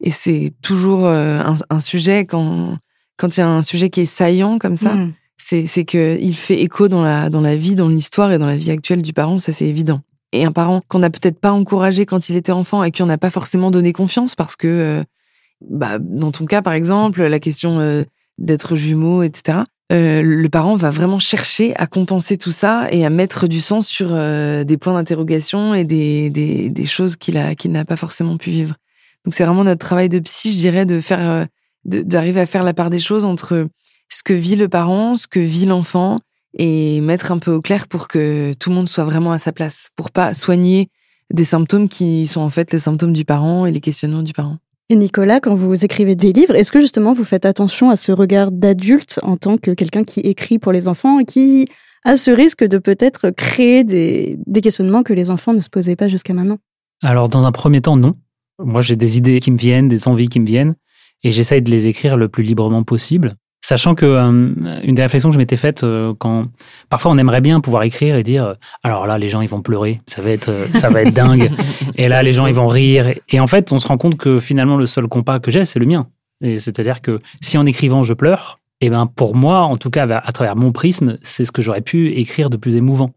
Et 0.00 0.10
c'est 0.10 0.52
toujours 0.62 1.06
un, 1.06 1.54
un, 1.68 1.80
sujet 1.80 2.24
quand 2.24 2.78
quand 3.18 3.36
il 3.36 3.40
y 3.40 3.42
a 3.42 3.48
un 3.48 3.62
sujet 3.62 3.90
qui 3.90 4.00
est 4.00 4.06
saillant 4.06 4.58
comme 4.58 4.76
ça. 4.76 4.94
Mmh 4.94 5.12
c'est 5.42 5.66
c'est 5.66 5.84
que 5.84 6.18
il 6.20 6.36
fait 6.36 6.60
écho 6.60 6.88
dans 6.88 7.02
la 7.02 7.30
dans 7.30 7.40
la 7.40 7.56
vie, 7.56 7.74
dans 7.74 7.88
l'histoire 7.88 8.30
et 8.32 8.38
dans 8.38 8.46
la 8.46 8.56
vie 8.56 8.70
actuelle 8.70 9.02
du 9.02 9.12
parent, 9.12 9.38
ça 9.38 9.52
c'est 9.52 9.66
évident. 9.66 10.02
Et 10.32 10.44
un 10.44 10.52
parent 10.52 10.80
qu'on 10.88 11.00
n'a 11.00 11.10
peut-être 11.10 11.40
pas 11.40 11.50
encouragé 11.50 12.06
quand 12.06 12.28
il 12.28 12.36
était 12.36 12.52
enfant 12.52 12.84
et 12.84 12.90
qui 12.90 13.02
on 13.02 13.06
n'a 13.06 13.18
pas 13.18 13.30
forcément 13.30 13.70
donné 13.70 13.92
confiance 13.92 14.34
parce 14.34 14.54
que 14.54 14.68
euh, 14.68 15.02
bah 15.68 15.98
dans 15.98 16.30
ton 16.30 16.44
cas 16.44 16.62
par 16.62 16.74
exemple, 16.74 17.22
la 17.22 17.40
question 17.40 17.80
euh, 17.80 18.04
d'être 18.38 18.76
jumeau, 18.76 19.22
etc. 19.22 19.60
Euh, 19.92 20.22
le 20.22 20.48
parent 20.48 20.76
va 20.76 20.90
vraiment 20.90 21.18
chercher 21.18 21.74
à 21.76 21.86
compenser 21.86 22.36
tout 22.36 22.52
ça 22.52 22.86
et 22.92 23.04
à 23.04 23.10
mettre 23.10 23.48
du 23.48 23.60
sens 23.60 23.88
sur 23.88 24.10
des 24.10 24.76
points 24.78 24.92
d'interrogation 24.92 25.74
et 25.74 25.84
des, 25.84 26.30
des, 26.30 26.70
des 26.70 26.86
choses 26.86 27.16
qu'il 27.16 27.38
a 27.38 27.54
qu'il 27.54 27.72
n'a 27.72 27.84
pas 27.84 27.96
forcément 27.96 28.36
pu 28.36 28.50
vivre. 28.50 28.76
Donc 29.24 29.34
c'est 29.34 29.44
vraiment 29.44 29.64
notre 29.64 29.84
travail 29.84 30.08
de 30.08 30.18
psy, 30.20 30.52
je 30.52 30.58
dirais, 30.58 30.86
de 30.86 31.00
faire 31.00 31.46
d'arriver 31.84 32.40
à 32.40 32.46
faire 32.46 32.62
la 32.62 32.74
part 32.74 32.90
des 32.90 33.00
choses 33.00 33.24
entre 33.24 33.66
ce 34.12 34.22
que 34.22 34.32
vit 34.32 34.56
le 34.56 34.68
parent, 34.68 35.16
ce 35.16 35.26
que 35.26 35.40
vit 35.40 35.66
l'enfant, 35.66 36.18
et 36.58 37.00
mettre 37.00 37.32
un 37.32 37.38
peu 37.38 37.52
au 37.52 37.62
clair 37.62 37.86
pour 37.86 38.08
que 38.08 38.52
tout 38.58 38.70
le 38.70 38.76
monde 38.76 38.88
soit 38.88 39.04
vraiment 39.04 39.32
à 39.32 39.38
sa 39.38 39.52
place, 39.52 39.88
pour 39.96 40.10
pas 40.10 40.34
soigner 40.34 40.88
des 41.32 41.44
symptômes 41.44 41.88
qui 41.88 42.26
sont 42.26 42.40
en 42.40 42.50
fait 42.50 42.72
les 42.72 42.80
symptômes 42.80 43.12
du 43.12 43.24
parent 43.24 43.66
et 43.66 43.72
les 43.72 43.80
questionnements 43.80 44.22
du 44.22 44.32
parent. 44.32 44.58
Et 44.88 44.96
Nicolas, 44.96 45.38
quand 45.38 45.54
vous 45.54 45.84
écrivez 45.84 46.16
des 46.16 46.32
livres, 46.32 46.56
est-ce 46.56 46.72
que 46.72 46.80
justement 46.80 47.12
vous 47.12 47.22
faites 47.22 47.46
attention 47.46 47.90
à 47.90 47.96
ce 47.96 48.10
regard 48.10 48.50
d'adulte 48.50 49.20
en 49.22 49.36
tant 49.36 49.56
que 49.56 49.70
quelqu'un 49.70 50.02
qui 50.02 50.18
écrit 50.20 50.58
pour 50.58 50.72
les 50.72 50.88
enfants 50.88 51.20
et 51.20 51.24
qui 51.24 51.66
a 52.04 52.16
ce 52.16 52.32
risque 52.32 52.64
de 52.64 52.78
peut-être 52.78 53.30
créer 53.30 53.84
des, 53.84 54.36
des 54.46 54.60
questionnements 54.60 55.04
que 55.04 55.12
les 55.12 55.30
enfants 55.30 55.52
ne 55.52 55.60
se 55.60 55.68
posaient 55.68 55.94
pas 55.94 56.08
jusqu'à 56.08 56.34
maintenant? 56.34 56.58
Alors 57.04 57.28
dans 57.28 57.44
un 57.44 57.52
premier 57.52 57.80
temps, 57.80 57.96
non. 57.96 58.16
Moi 58.58 58.80
j'ai 58.80 58.96
des 58.96 59.16
idées 59.16 59.38
qui 59.38 59.52
me 59.52 59.56
viennent, 59.56 59.86
des 59.86 60.08
envies 60.08 60.28
qui 60.28 60.40
me 60.40 60.46
viennent, 60.46 60.74
et 61.22 61.30
j'essaye 61.30 61.62
de 61.62 61.70
les 61.70 61.86
écrire 61.86 62.16
le 62.16 62.28
plus 62.28 62.42
librement 62.42 62.82
possible. 62.82 63.34
Sachant 63.62 63.94
que 63.94 64.06
euh, 64.06 64.80
une 64.82 64.94
des 64.94 65.02
réflexions 65.02 65.28
que 65.28 65.34
je 65.34 65.38
m'étais 65.38 65.56
faite 65.56 65.84
euh, 65.84 66.14
quand 66.18 66.44
parfois 66.88 67.12
on 67.12 67.18
aimerait 67.18 67.42
bien 67.42 67.60
pouvoir 67.60 67.82
écrire 67.82 68.16
et 68.16 68.22
dire 68.22 68.44
euh, 68.44 68.54
alors 68.82 69.06
là 69.06 69.18
les 69.18 69.28
gens 69.28 69.42
ils 69.42 69.48
vont 69.48 69.60
pleurer 69.60 70.00
ça 70.06 70.22
va 70.22 70.30
être 70.30 70.50
ça 70.74 70.88
va 70.88 71.02
être 71.02 71.12
dingue 71.12 71.50
et 71.96 72.08
là 72.08 72.22
les 72.22 72.32
gens 72.32 72.46
ils 72.46 72.54
vont 72.54 72.66
rire 72.66 73.14
et 73.28 73.38
en 73.38 73.46
fait 73.46 73.70
on 73.70 73.78
se 73.78 73.86
rend 73.86 73.98
compte 73.98 74.16
que 74.16 74.40
finalement 74.40 74.76
le 74.76 74.86
seul 74.86 75.06
compas 75.08 75.40
que 75.40 75.50
j'ai 75.50 75.66
c'est 75.66 75.78
le 75.78 75.86
mien 75.86 76.08
et 76.40 76.56
c'est-à-dire 76.56 77.00
que 77.00 77.20
si 77.40 77.58
en 77.58 77.66
écrivant 77.66 78.02
je 78.02 78.14
pleure 78.14 78.58
Et 78.80 78.88
ben 78.88 79.06
pour 79.06 79.36
moi, 79.36 79.60
en 79.60 79.76
tout 79.76 79.90
cas, 79.90 80.06
à 80.08 80.32
travers 80.32 80.56
mon 80.56 80.72
prisme, 80.72 81.18
c'est 81.22 81.44
ce 81.44 81.52
que 81.52 81.62
j'aurais 81.62 81.82
pu 81.82 82.08
écrire 82.12 82.48
de 82.48 82.56
plus 82.56 82.76
émouvant. 82.76 83.10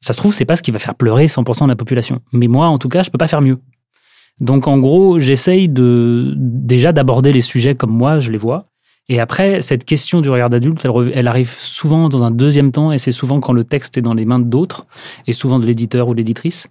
Ça 0.00 0.12
se 0.12 0.18
trouve, 0.18 0.34
c'est 0.34 0.44
pas 0.44 0.56
ce 0.56 0.62
qui 0.62 0.70
va 0.70 0.78
faire 0.78 0.94
pleurer 0.94 1.26
100% 1.26 1.64
de 1.64 1.68
la 1.68 1.76
population. 1.76 2.20
Mais 2.32 2.48
moi, 2.48 2.66
en 2.66 2.78
tout 2.78 2.88
cas, 2.88 3.02
je 3.02 3.10
peux 3.10 3.18
pas 3.18 3.28
faire 3.28 3.40
mieux. 3.40 3.58
Donc 4.40 4.66
en 4.66 4.78
gros, 4.78 5.18
j'essaye 5.18 5.68
de 5.68 6.34
déjà 6.36 6.92
d'aborder 6.92 7.32
les 7.32 7.42
sujets 7.42 7.74
comme 7.74 7.90
moi 7.90 8.20
je 8.20 8.30
les 8.30 8.38
vois. 8.38 8.69
Et 9.10 9.18
après, 9.18 9.60
cette 9.60 9.84
question 9.84 10.20
du 10.20 10.30
regard 10.30 10.50
d'adulte, 10.50 10.84
elle, 10.84 11.12
elle, 11.12 11.26
arrive 11.26 11.50
souvent 11.50 12.08
dans 12.08 12.22
un 12.22 12.30
deuxième 12.30 12.70
temps, 12.70 12.92
et 12.92 12.98
c'est 12.98 13.10
souvent 13.10 13.40
quand 13.40 13.52
le 13.52 13.64
texte 13.64 13.98
est 13.98 14.02
dans 14.02 14.14
les 14.14 14.24
mains 14.24 14.38
d'autres, 14.38 14.86
et 15.26 15.32
souvent 15.32 15.58
de 15.58 15.66
l'éditeur 15.66 16.06
ou 16.06 16.14
l'éditrice. 16.14 16.68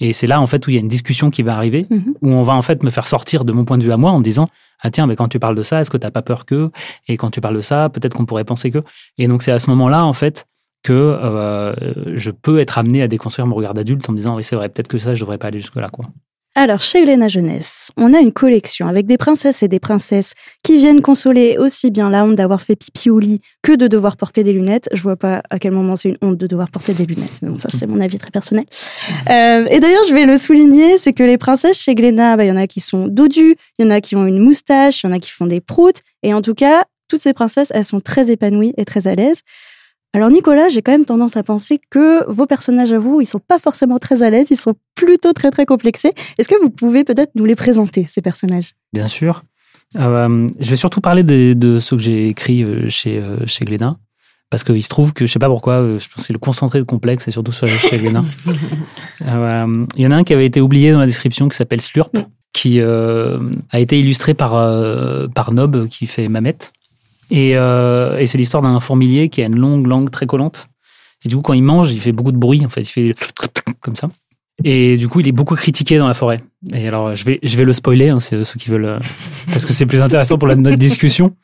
Et 0.00 0.14
c'est 0.14 0.26
là, 0.26 0.40
en 0.40 0.46
fait, 0.46 0.66
où 0.66 0.70
il 0.70 0.74
y 0.74 0.76
a 0.78 0.80
une 0.80 0.88
discussion 0.88 1.30
qui 1.30 1.42
va 1.42 1.54
arriver, 1.54 1.86
mhm. 1.90 2.14
où 2.22 2.30
on 2.30 2.42
va, 2.44 2.54
en 2.54 2.62
fait, 2.62 2.82
me 2.82 2.88
faire 2.88 3.06
sortir 3.06 3.44
de 3.44 3.52
mon 3.52 3.66
point 3.66 3.76
de 3.76 3.84
vue 3.84 3.92
à 3.92 3.98
moi 3.98 4.10
en 4.10 4.20
me 4.20 4.24
disant, 4.24 4.48
ah 4.80 4.90
tiens, 4.90 5.06
mais 5.06 5.16
quand 5.16 5.28
tu 5.28 5.38
parles 5.38 5.54
de 5.54 5.62
ça, 5.62 5.82
est-ce 5.82 5.90
que 5.90 5.98
tu 5.98 6.06
n'as 6.06 6.10
pas 6.10 6.22
peur 6.22 6.46
que? 6.46 6.70
Et 7.08 7.18
quand 7.18 7.30
tu 7.30 7.42
parles 7.42 7.56
de 7.56 7.60
ça, 7.60 7.90
peut-être 7.90 8.16
qu'on 8.16 8.24
pourrait 8.24 8.44
penser 8.44 8.70
que. 8.70 8.82
Et 9.18 9.28
donc, 9.28 9.42
c'est 9.42 9.52
à 9.52 9.58
ce 9.58 9.68
moment-là, 9.68 10.06
en 10.06 10.14
fait, 10.14 10.46
que 10.82 10.94
euh, 10.94 11.74
je 12.16 12.30
peux 12.30 12.58
être 12.58 12.78
amené 12.78 13.02
à 13.02 13.08
déconstruire 13.08 13.46
mon 13.46 13.54
regard 13.54 13.74
d'adulte 13.74 14.08
en 14.08 14.12
me 14.12 14.16
disant, 14.16 14.34
oui, 14.34 14.44
c'est 14.44 14.56
vrai, 14.56 14.70
peut-être 14.70 14.88
que 14.88 14.96
ça, 14.96 15.14
je 15.14 15.20
devrais 15.20 15.36
pas 15.36 15.48
aller 15.48 15.60
jusque-là, 15.60 15.90
quoi. 15.90 16.06
Alors, 16.54 16.82
chez 16.82 17.02
Glénat 17.02 17.28
Jeunesse, 17.28 17.90
on 17.96 18.12
a 18.12 18.20
une 18.20 18.30
collection 18.30 18.86
avec 18.86 19.06
des 19.06 19.16
princesses 19.16 19.62
et 19.62 19.68
des 19.68 19.80
princesses 19.80 20.34
qui 20.62 20.76
viennent 20.76 21.00
consoler 21.00 21.56
aussi 21.56 21.90
bien 21.90 22.10
la 22.10 22.26
honte 22.26 22.34
d'avoir 22.34 22.60
fait 22.60 22.76
pipi 22.76 23.08
au 23.08 23.18
lit 23.18 23.40
que 23.62 23.72
de 23.72 23.86
devoir 23.86 24.18
porter 24.18 24.44
des 24.44 24.52
lunettes. 24.52 24.86
Je 24.92 25.00
vois 25.00 25.16
pas 25.16 25.42
à 25.48 25.58
quel 25.58 25.72
moment 25.72 25.96
c'est 25.96 26.10
une 26.10 26.18
honte 26.20 26.36
de 26.36 26.46
devoir 26.46 26.70
porter 26.70 26.92
des 26.92 27.06
lunettes, 27.06 27.38
mais 27.40 27.48
bon, 27.48 27.56
ça 27.56 27.70
c'est 27.70 27.86
mon 27.86 28.00
avis 28.00 28.18
très 28.18 28.30
personnel. 28.30 28.66
Euh, 29.30 29.66
et 29.70 29.80
d'ailleurs, 29.80 30.04
je 30.06 30.12
vais 30.12 30.26
le 30.26 30.36
souligner, 30.36 30.98
c'est 30.98 31.14
que 31.14 31.22
les 31.22 31.38
princesses 31.38 31.78
chez 31.78 31.94
Glénat, 31.94 32.36
bah, 32.36 32.44
il 32.44 32.48
y 32.48 32.52
en 32.52 32.56
a 32.56 32.66
qui 32.66 32.80
sont 32.80 33.08
dodues, 33.08 33.56
il 33.78 33.86
y 33.86 33.88
en 33.88 33.90
a 33.90 34.02
qui 34.02 34.14
ont 34.14 34.26
une 34.26 34.38
moustache, 34.38 35.02
il 35.02 35.06
y 35.06 35.08
en 35.08 35.12
a 35.12 35.18
qui 35.20 35.30
font 35.30 35.46
des 35.46 35.62
proutes, 35.62 36.02
et 36.22 36.34
en 36.34 36.42
tout 36.42 36.54
cas, 36.54 36.84
toutes 37.08 37.22
ces 37.22 37.32
princesses, 37.32 37.72
elles 37.74 37.84
sont 37.84 38.00
très 38.00 38.30
épanouies 38.30 38.74
et 38.76 38.84
très 38.84 39.06
à 39.06 39.14
l'aise. 39.14 39.40
Alors 40.14 40.30
Nicolas, 40.30 40.68
j'ai 40.68 40.82
quand 40.82 40.92
même 40.92 41.06
tendance 41.06 41.38
à 41.38 41.42
penser 41.42 41.80
que 41.88 42.30
vos 42.30 42.44
personnages 42.44 42.92
à 42.92 42.98
vous, 42.98 43.22
ils 43.22 43.26
sont 43.26 43.38
pas 43.40 43.58
forcément 43.58 43.98
très 43.98 44.22
à 44.22 44.28
l'aise, 44.28 44.48
ils 44.50 44.56
sont 44.56 44.74
plutôt 44.94 45.32
très 45.32 45.50
très 45.50 45.64
complexés. 45.64 46.12
Est-ce 46.36 46.48
que 46.48 46.60
vous 46.60 46.68
pouvez 46.68 47.02
peut-être 47.02 47.30
nous 47.34 47.46
les 47.46 47.56
présenter 47.56 48.04
ces 48.04 48.20
personnages? 48.20 48.72
Bien 48.92 49.06
sûr. 49.06 49.42
Euh, 49.98 50.46
je 50.60 50.70
vais 50.70 50.76
surtout 50.76 51.00
parler 51.00 51.22
de, 51.22 51.54
de 51.54 51.80
ceux 51.80 51.96
que 51.96 52.02
j'ai 52.02 52.28
écrits 52.28 52.62
euh, 52.62 52.88
chez 52.88 53.18
euh, 53.18 53.46
chez 53.46 53.64
Glénat 53.64 53.98
parce 54.48 54.64
qu'il 54.64 54.82
se 54.82 54.88
trouve 54.88 55.14
que 55.14 55.26
je 55.26 55.32
sais 55.32 55.38
pas 55.38 55.48
pourquoi, 55.48 55.82
je 55.82 56.06
pense 56.08 56.26
c'est 56.26 56.32
le 56.34 56.38
concentré 56.38 56.78
de 56.78 56.84
complexe 56.84 57.26
et 57.26 57.30
surtout 57.30 57.52
sur 57.52 57.66
chez 57.66 57.96
Glénat. 57.96 58.24
Il 59.20 60.02
y 60.02 60.06
en 60.06 60.10
a 60.10 60.16
un 60.16 60.24
qui 60.24 60.34
avait 60.34 60.44
été 60.44 60.60
oublié 60.60 60.92
dans 60.92 61.00
la 61.00 61.06
description 61.06 61.48
qui 61.48 61.56
s'appelle 61.56 61.80
Slurp, 61.80 62.10
qui 62.52 62.78
a 62.82 63.80
été 63.80 63.98
illustré 63.98 64.34
par 64.34 64.50
par 65.34 65.52
Nob 65.52 65.88
qui 65.88 66.06
fait 66.06 66.28
Mamette. 66.28 66.70
Euh, 67.32 68.18
et, 68.18 68.26
c'est 68.26 68.38
l'histoire 68.38 68.62
d'un 68.62 68.78
fourmilier 68.80 69.28
qui 69.28 69.42
a 69.42 69.46
une 69.46 69.58
longue 69.58 69.86
langue 69.86 70.10
très 70.10 70.26
collante. 70.26 70.68
Et 71.24 71.28
du 71.28 71.36
coup, 71.36 71.42
quand 71.42 71.52
il 71.52 71.62
mange, 71.62 71.92
il 71.92 72.00
fait 72.00 72.12
beaucoup 72.12 72.32
de 72.32 72.36
bruit, 72.36 72.64
en 72.64 72.68
fait. 72.68 72.82
Il 72.82 72.86
fait 72.86 73.14
comme 73.80 73.94
ça. 73.94 74.08
Et 74.64 74.96
du 74.96 75.08
coup, 75.08 75.20
il 75.20 75.28
est 75.28 75.32
beaucoup 75.32 75.54
critiqué 75.54 75.98
dans 75.98 76.08
la 76.08 76.14
forêt. 76.14 76.40
Et 76.74 76.86
alors, 76.86 77.14
je 77.14 77.24
vais, 77.24 77.38
je 77.42 77.56
vais 77.56 77.64
le 77.64 77.72
spoiler, 77.72 78.10
hein, 78.10 78.20
c'est 78.20 78.44
ceux 78.44 78.58
qui 78.58 78.68
veulent, 78.68 78.84
euh, 78.84 78.98
parce 79.50 79.64
que 79.64 79.72
c'est 79.72 79.86
plus 79.86 80.02
intéressant 80.02 80.38
pour 80.38 80.46
la, 80.46 80.56
notre 80.56 80.76
discussion. 80.76 81.34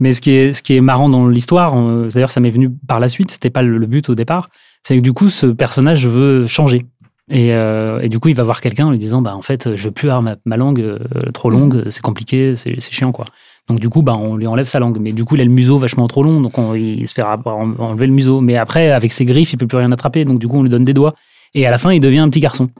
Mais 0.00 0.12
ce 0.12 0.20
qui 0.20 0.30
est, 0.30 0.52
ce 0.52 0.62
qui 0.62 0.76
est 0.76 0.80
marrant 0.80 1.08
dans 1.08 1.26
l'histoire, 1.26 1.76
euh, 1.76 2.08
d'ailleurs, 2.08 2.30
ça 2.30 2.40
m'est 2.40 2.50
venu 2.50 2.70
par 2.86 3.00
la 3.00 3.08
suite, 3.08 3.30
c'était 3.30 3.50
pas 3.50 3.62
le, 3.62 3.86
but 3.86 4.08
au 4.10 4.14
départ, 4.14 4.48
c'est 4.84 4.96
que 4.96 5.02
du 5.02 5.12
coup, 5.12 5.28
ce 5.28 5.46
personnage 5.46 6.06
veut 6.06 6.46
changer. 6.46 6.82
Et, 7.30 7.48
et, 7.48 8.08
du 8.08 8.18
coup, 8.20 8.28
il 8.28 8.34
va 8.34 8.42
voir 8.42 8.62
quelqu'un 8.62 8.86
en 8.86 8.90
lui 8.90 8.96
disant, 8.96 9.20
bah, 9.20 9.36
en 9.36 9.42
fait, 9.42 9.76
je 9.76 9.84
veux 9.84 9.90
plus 9.90 10.08
avoir 10.08 10.22
ma 10.46 10.56
langue 10.56 10.98
trop 11.34 11.50
longue, 11.50 11.84
c'est 11.90 12.00
compliqué, 12.00 12.54
c'est 12.56 12.80
chiant, 12.80 13.12
quoi. 13.12 13.26
Donc 13.68 13.80
du 13.80 13.88
coup, 13.88 14.02
bah, 14.02 14.16
on 14.18 14.36
lui 14.36 14.46
enlève 14.46 14.66
sa 14.66 14.78
langue. 14.78 14.98
Mais 15.00 15.12
du 15.12 15.24
coup, 15.24 15.34
il 15.34 15.40
a 15.40 15.44
le 15.44 15.50
museau 15.50 15.78
vachement 15.78 16.08
trop 16.08 16.22
long, 16.22 16.40
donc 16.40 16.54
il 16.74 17.06
se 17.06 17.14
fait 17.14 17.22
enlever 17.22 18.06
le 18.06 18.12
museau. 18.12 18.40
Mais 18.40 18.56
après, 18.56 18.90
avec 18.90 19.12
ses 19.12 19.24
griffes, 19.24 19.52
il 19.52 19.58
peut 19.58 19.66
plus 19.66 19.78
rien 19.78 19.92
attraper. 19.92 20.24
Donc 20.24 20.38
du 20.38 20.48
coup, 20.48 20.58
on 20.58 20.62
lui 20.62 20.70
donne 20.70 20.84
des 20.84 20.94
doigts. 20.94 21.14
Et 21.54 21.66
à 21.66 21.70
la 21.70 21.78
fin, 21.78 21.92
il 21.92 22.00
devient 22.00 22.18
un 22.18 22.28
petit 22.28 22.40
garçon. 22.40 22.70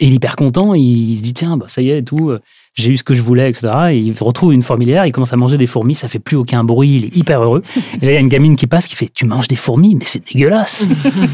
Et 0.00 0.06
il 0.06 0.12
est 0.12 0.16
hyper 0.16 0.36
content. 0.36 0.74
Il, 0.74 1.16
se 1.16 1.22
dit 1.22 1.34
tiens, 1.34 1.56
bah, 1.56 1.66
ça 1.68 1.80
y 1.80 1.90
est, 1.90 1.98
et 1.98 2.02
tout. 2.02 2.30
Euh, 2.30 2.40
j'ai 2.74 2.90
eu 2.90 2.96
ce 2.96 3.04
que 3.04 3.14
je 3.14 3.20
voulais, 3.20 3.50
etc. 3.50 3.68
Et 3.90 3.98
il 3.98 4.16
retrouve 4.18 4.52
une 4.52 4.62
fourmilière. 4.62 5.06
Il 5.06 5.12
commence 5.12 5.32
à 5.32 5.36
manger 5.36 5.58
des 5.58 5.66
fourmis. 5.66 5.94
Ça 5.94 6.08
fait 6.08 6.18
plus 6.18 6.36
aucun 6.36 6.64
bruit. 6.64 6.96
Il 6.96 7.04
est 7.04 7.16
hyper 7.16 7.42
heureux. 7.42 7.62
Et 8.00 8.06
là, 8.06 8.12
il 8.12 8.14
y 8.14 8.16
a 8.16 8.20
une 8.20 8.28
gamine 8.28 8.56
qui 8.56 8.66
passe 8.66 8.88
qui 8.88 8.96
fait 8.96 9.10
tu 9.12 9.26
manges 9.26 9.46
des 9.46 9.56
fourmis, 9.56 9.94
mais 9.94 10.04
c'est 10.04 10.24
dégueulasse. 10.32 10.88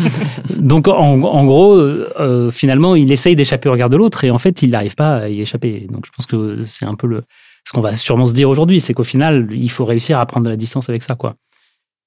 donc 0.59 0.88
en, 0.88 1.45
gros, 1.47 1.75
euh, 1.77 2.11
euh, 2.21 2.50
finalement, 2.50 2.95
il 2.95 3.11
essaye 3.12 3.37
d'échapper 3.37 3.69
au 3.69 3.73
regard 3.73 3.88
de 3.88 3.97
l'autre 3.97 4.25
et 4.25 4.31
en 4.31 4.38
fait, 4.38 4.62
il 4.62 4.71
n'arrive 4.71 4.97
pas 4.97 5.17
à 5.17 5.29
y 5.29 5.41
échapper. 5.41 5.87
Donc 5.91 6.05
je 6.07 6.11
pense 6.15 6.27
que 6.27 6.65
c'est 6.67 6.85
un 6.85 6.95
peu 6.95 7.07
le 7.07 7.23
ce 7.69 7.73
qu'on 7.75 7.83
va 7.83 7.93
sûrement 7.93 8.25
se 8.25 8.33
dire 8.33 8.49
aujourd'hui, 8.49 8.81
c'est 8.81 8.95
qu'au 8.95 9.05
final, 9.05 9.49
il 9.53 9.71
faut 9.71 9.85
réussir 9.85 10.19
à 10.19 10.25
prendre 10.25 10.47
de 10.47 10.51
la 10.51 10.57
distance 10.57 10.89
avec 10.89 11.03
ça, 11.03 11.17
quoi. 11.17 11.35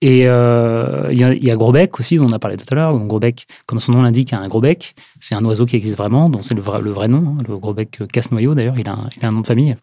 Et 0.01 0.23
euh, 0.25 1.09
il 1.11 1.19
y, 1.19 1.51
a, 1.51 1.55
gros 1.55 1.71
bec 1.71 1.99
aussi, 1.99 2.17
dont 2.17 2.25
on 2.25 2.31
a 2.31 2.39
parlé 2.39 2.57
tout 2.57 2.65
à 2.71 2.73
l'heure. 2.73 2.97
Gros 2.97 3.19
bec, 3.19 3.45
comme 3.67 3.79
son 3.79 3.91
nom 3.91 4.01
l'indique, 4.01 4.33
a 4.33 4.39
un 4.39 4.47
gros 4.47 4.59
bec. 4.59 4.95
C'est 5.19 5.35
un 5.35 5.45
oiseau 5.45 5.67
qui 5.67 5.75
existe 5.75 5.95
vraiment, 5.95 6.29
dont 6.29 6.41
c'est 6.41 6.55
le 6.55 6.63
vrai, 6.63 6.81
le 6.81 6.89
vrai 6.89 7.07
nom. 7.07 7.35
Hein, 7.37 7.43
le 7.47 7.59
gros 7.59 7.75
bec 7.75 8.01
casse-noyau, 8.11 8.55
d'ailleurs, 8.55 8.73
il, 8.79 8.81
il, 8.81 8.89
a 8.89 9.27
un 9.27 9.31
nom 9.31 9.41
de 9.41 9.45
famille. 9.45 9.75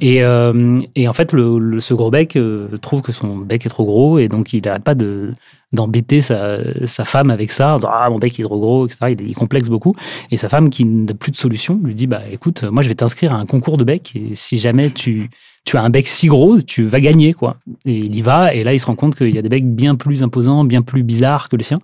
Et, 0.00 0.22
euh, 0.22 0.78
et 0.94 1.08
en 1.08 1.12
fait, 1.12 1.32
le, 1.32 1.80
ce 1.80 1.94
gros 1.94 2.10
bec 2.10 2.36
euh, 2.36 2.68
trouve 2.80 3.02
que 3.02 3.12
son 3.12 3.36
bec 3.36 3.66
est 3.66 3.68
trop 3.68 3.84
gros 3.84 4.18
et 4.18 4.28
donc 4.28 4.52
il 4.52 4.62
n'arrête 4.64 4.84
pas 4.84 4.94
de 4.94 5.32
d'embêter 5.70 6.22
sa, 6.22 6.62
femme 7.04 7.30
avec 7.30 7.50
ça, 7.50 7.74
en 7.74 7.76
disant 7.76 7.90
ah 7.92 8.08
mon 8.08 8.18
bec 8.18 8.40
est 8.40 8.42
trop 8.42 8.58
gros, 8.58 8.86
etc. 8.86 9.14
Il, 9.20 9.34
complexe 9.34 9.68
beaucoup. 9.68 9.94
Et 10.30 10.38
sa 10.38 10.48
femme, 10.48 10.70
qui 10.70 10.86
n'a 10.86 11.12
plus 11.12 11.30
de 11.30 11.36
solution, 11.36 11.78
lui 11.84 11.94
dit 11.94 12.06
bah 12.06 12.22
écoute, 12.30 12.62
moi 12.64 12.82
je 12.82 12.88
vais 12.88 12.94
t'inscrire 12.94 13.34
à 13.34 13.38
un 13.38 13.44
concours 13.44 13.76
de 13.76 13.84
bec 13.84 14.12
et 14.16 14.34
si 14.34 14.58
jamais 14.58 14.90
tu 14.90 15.28
tu 15.64 15.76
as 15.76 15.82
un 15.82 15.90
bec 15.90 16.06
si 16.08 16.28
gros, 16.28 16.62
tu 16.62 16.84
vas 16.84 17.00
gagner 17.00 17.34
quoi. 17.34 17.58
Et 17.84 17.98
il 17.98 18.16
y 18.16 18.22
va 18.22 18.54
et 18.54 18.64
là 18.64 18.72
il 18.72 18.80
se 18.80 18.86
rend 18.86 18.94
compte 18.94 19.14
qu'il 19.14 19.34
y 19.34 19.38
a 19.38 19.42
des 19.42 19.50
becs 19.50 19.66
bien 19.66 19.94
plus 19.94 20.22
imposants, 20.22 20.64
bien 20.64 20.80
plus 20.80 21.02
bizarres 21.02 21.50
que 21.50 21.56
le 21.56 21.62
sien 21.62 21.78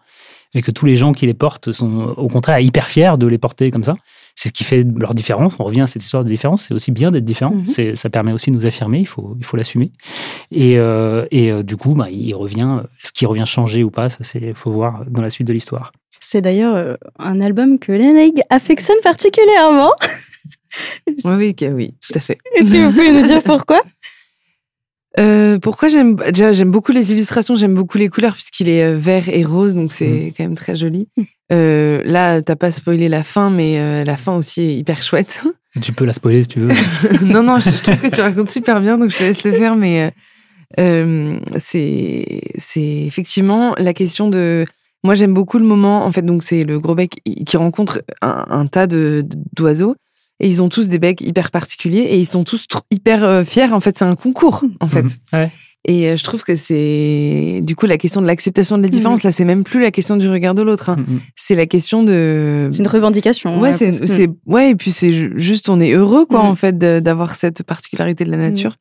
et 0.55 0.63
que 0.63 0.71
tous 0.71 0.87
les 0.87 0.97
gens 0.97 1.13
qui 1.13 1.27
les 1.27 1.35
portent 1.35 1.73
sont 1.73 2.15
au 2.17 2.29
contraire 2.29 2.61
hyper 2.61 2.87
fiers 2.87 3.19
de 3.19 3.27
les 3.27 3.39
porter 3.39 3.71
comme 3.71 3.85
ça. 3.85 3.95
C'est 4.35 4.49
ce 4.49 4.53
qui 4.53 4.65
fait 4.65 4.85
leur 4.97 5.15
différence. 5.15 5.57
On 5.61 5.65
revient 5.65 5.83
à 5.83 5.87
cette 5.87 6.03
histoire 6.03 6.25
de 6.25 6.29
différence. 6.29 6.65
C'est 6.65 6.75
aussi 6.75 6.91
bien 6.91 7.11
d'être 7.11 7.25
différent. 7.25 7.55
Mhm. 7.55 7.95
Ça 7.95 8.11
permet 8.11 8.33
aussi 8.33 8.51
de 8.51 8.57
nous 8.57 8.67
affirmer. 8.67 8.99
Il 8.99 9.07
faut, 9.07 9.37
il 9.39 9.45
faut 9.45 9.57
l'assumer. 9.57 9.93
Et, 10.51 10.79
euh, 10.79 11.27
et 11.31 11.51
euh, 11.53 11.63
du 11.63 11.77
coup, 11.77 11.95
bah, 11.95 12.11
il 12.11 12.35
revient. 12.35 12.81
Est-ce 13.03 13.13
qu'il 13.13 13.29
revient 13.29 13.47
changer 13.47 13.85
ou 13.85 13.91
pas 13.91 14.09
Ça, 14.09 14.19
c'est 14.23 14.53
faut 14.55 14.71
voir 14.71 15.05
dans 15.09 15.23
la 15.23 15.31
suite 15.31 15.47
de 15.47 15.53
l'histoire. 15.53 15.93
C'est 16.21 16.41
d'ailleurs 16.41 16.75
euh, 16.75 16.95
un 17.19 17.41
album 17.41 17.79
que 17.79 17.93
Lénaïg 17.93 18.41
affectionne 18.51 18.97
particulièrement. 19.03 19.93
oui, 21.25 21.55
oui, 21.61 21.69
oui, 21.73 21.95
tout 22.07 22.13
à 22.17 22.21
fait. 22.21 22.39
Est-ce 22.57 22.73
que 22.73 22.87
vous 22.87 22.91
pouvez 22.91 23.13
nous 23.13 23.27
dire 23.27 23.43
pourquoi? 23.43 23.83
Euh, 25.19 25.59
pourquoi 25.61 25.89
j'aime 25.89 26.17
déjà 26.17 26.53
j'aime 26.53 26.71
beaucoup 26.71 26.91
les 26.91 27.13
illustrations, 27.13 27.55
j'aime 27.55 27.75
beaucoup 27.75 27.99
les 27.99 28.09
couleurs 28.09 28.35
puisqu'il 28.35 28.69
est 28.69 28.83
euh, 28.83 28.97
vert 28.99 29.29
et 29.29 29.45
rose 29.45 29.75
donc 29.75 29.93
c'est 29.93 30.07
mm. 30.09 30.33
quand 30.37 30.45
même 30.45 30.57
très 30.57 30.75
joli. 30.75 31.09
Mm. 31.17 31.23
Euh, 31.53 32.03
là 32.05 32.43
t'as 32.43 32.57
pas 32.57 32.71
spoilé 32.71 33.09
la 33.09 33.23
fin 33.23 33.51
mais 33.51 33.79
euh, 33.79 34.03
la 34.03 34.17
fin 34.17 34.35
aussi 34.35 34.63
est 34.63 34.77
hyper 34.77 35.03
chouette. 35.03 35.43
Tu 35.83 35.93
peux 35.93 36.05
la 36.05 36.13
spoiler 36.13 36.45
si 36.45 36.51
tu 36.51 36.61
veux. 36.61 36.69
non 37.23 37.43
non 37.43 37.59
je, 37.59 37.71
trouve 37.83 37.97
que 37.97 38.15
tu 38.15 38.21
racontes 38.21 38.49
super 38.49 38.81
bien 38.81 38.97
donc 38.97 39.11
je 39.11 39.17
te 39.17 39.25
laisse 39.25 39.43
le 39.43 39.51
faire 39.51 39.75
mais 39.75 40.13
euh, 40.79 41.37
c'est 41.57 42.43
c'est 42.57 43.03
effectivement 43.05 43.75
la 43.77 43.93
question 43.93 44.29
de 44.29 44.67
moi 45.03 45.17
j'aime 45.17 45.35
beaucoup 45.35 45.59
le 45.59 45.65
moment 45.65 46.05
en 46.05 46.13
fait 46.13 46.23
donc 46.23 46.45
c'est 46.45 46.63
le 46.63 46.79
gros 46.79 46.95
bec 46.95 47.21
qui 47.25 47.57
rencontre 47.57 48.05
un, 48.23 48.47
un 48.51 48.67
tas 48.69 48.87
de 48.87 49.27
d'oiseaux 49.57 49.97
et 50.45 50.49
ils 50.49 50.63
ont 50.63 50.69
tous 50.69 50.91
des 50.91 50.99
becs 50.99 51.23
hyper 51.23 51.51
particuliers 51.51 52.03
et 52.03 52.19
ils 52.19 52.27
sont 52.27 52.45
tous 52.45 52.67
hyper 52.91 53.25
euh, 53.25 53.45
fiers. 53.45 53.73
En 53.73 53.81
fait, 53.81 53.97
c'est 53.97 54.05
un 54.05 54.15
concours, 54.15 54.63
en 54.79 54.89
fait. 54.89 55.07
Mhm. 55.33 55.49
Et 55.87 56.11
euh, 56.11 56.17
je 56.19 56.23
trouve 56.23 56.43
que 56.45 56.55
c'est 56.55 57.61
du 57.63 57.75
coup 57.75 57.87
la 57.87 57.97
question 57.97 58.21
de 58.21 58.27
l'acceptation 58.27 58.77
de 58.77 58.83
la 58.83 58.91
différence. 58.91 59.25
Mhm. 59.25 59.29
Là, 59.29 59.33
c'est 59.33 59.47
même 59.47 59.65
plus 59.65 59.81
la 59.81 59.91
question 59.91 60.19
du 60.19 60.29
regard 60.29 60.55
de 60.55 60.61
l'autre. 60.61 60.91
Hein. 60.91 60.99
C'est 61.35 61.55
la 61.55 61.65
question 61.65 62.03
de. 62.03 62.69
C'est 62.71 62.81
une 62.81 62.89
revendication. 62.89 63.59
Ouais, 63.59 63.73
c'est 63.73 64.07
c'est 64.07 64.29
ouais 64.45 64.71
et 64.71 64.75
puis 64.75 64.91
c'est 64.91 65.31
juste 65.39 65.71
on 65.71 65.81
est 65.81 65.93
heureux 65.93 66.27
quoi 66.27 66.41
en 66.41 66.55
fait 66.55 66.77
d'avoir 66.77 67.37
cette 67.37 67.63
particularité 67.63 68.27
de 68.27 68.31
la 68.31 68.37
nature. 68.37 68.77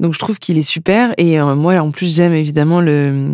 Donc 0.00 0.14
je 0.14 0.18
trouve 0.18 0.38
qu'il 0.38 0.56
est 0.56 0.62
super 0.62 1.14
et 1.18 1.38
euh, 1.38 1.54
moi 1.54 1.74
en 1.78 1.90
plus 1.90 2.16
j'aime 2.16 2.32
évidemment 2.32 2.80
le 2.80 3.32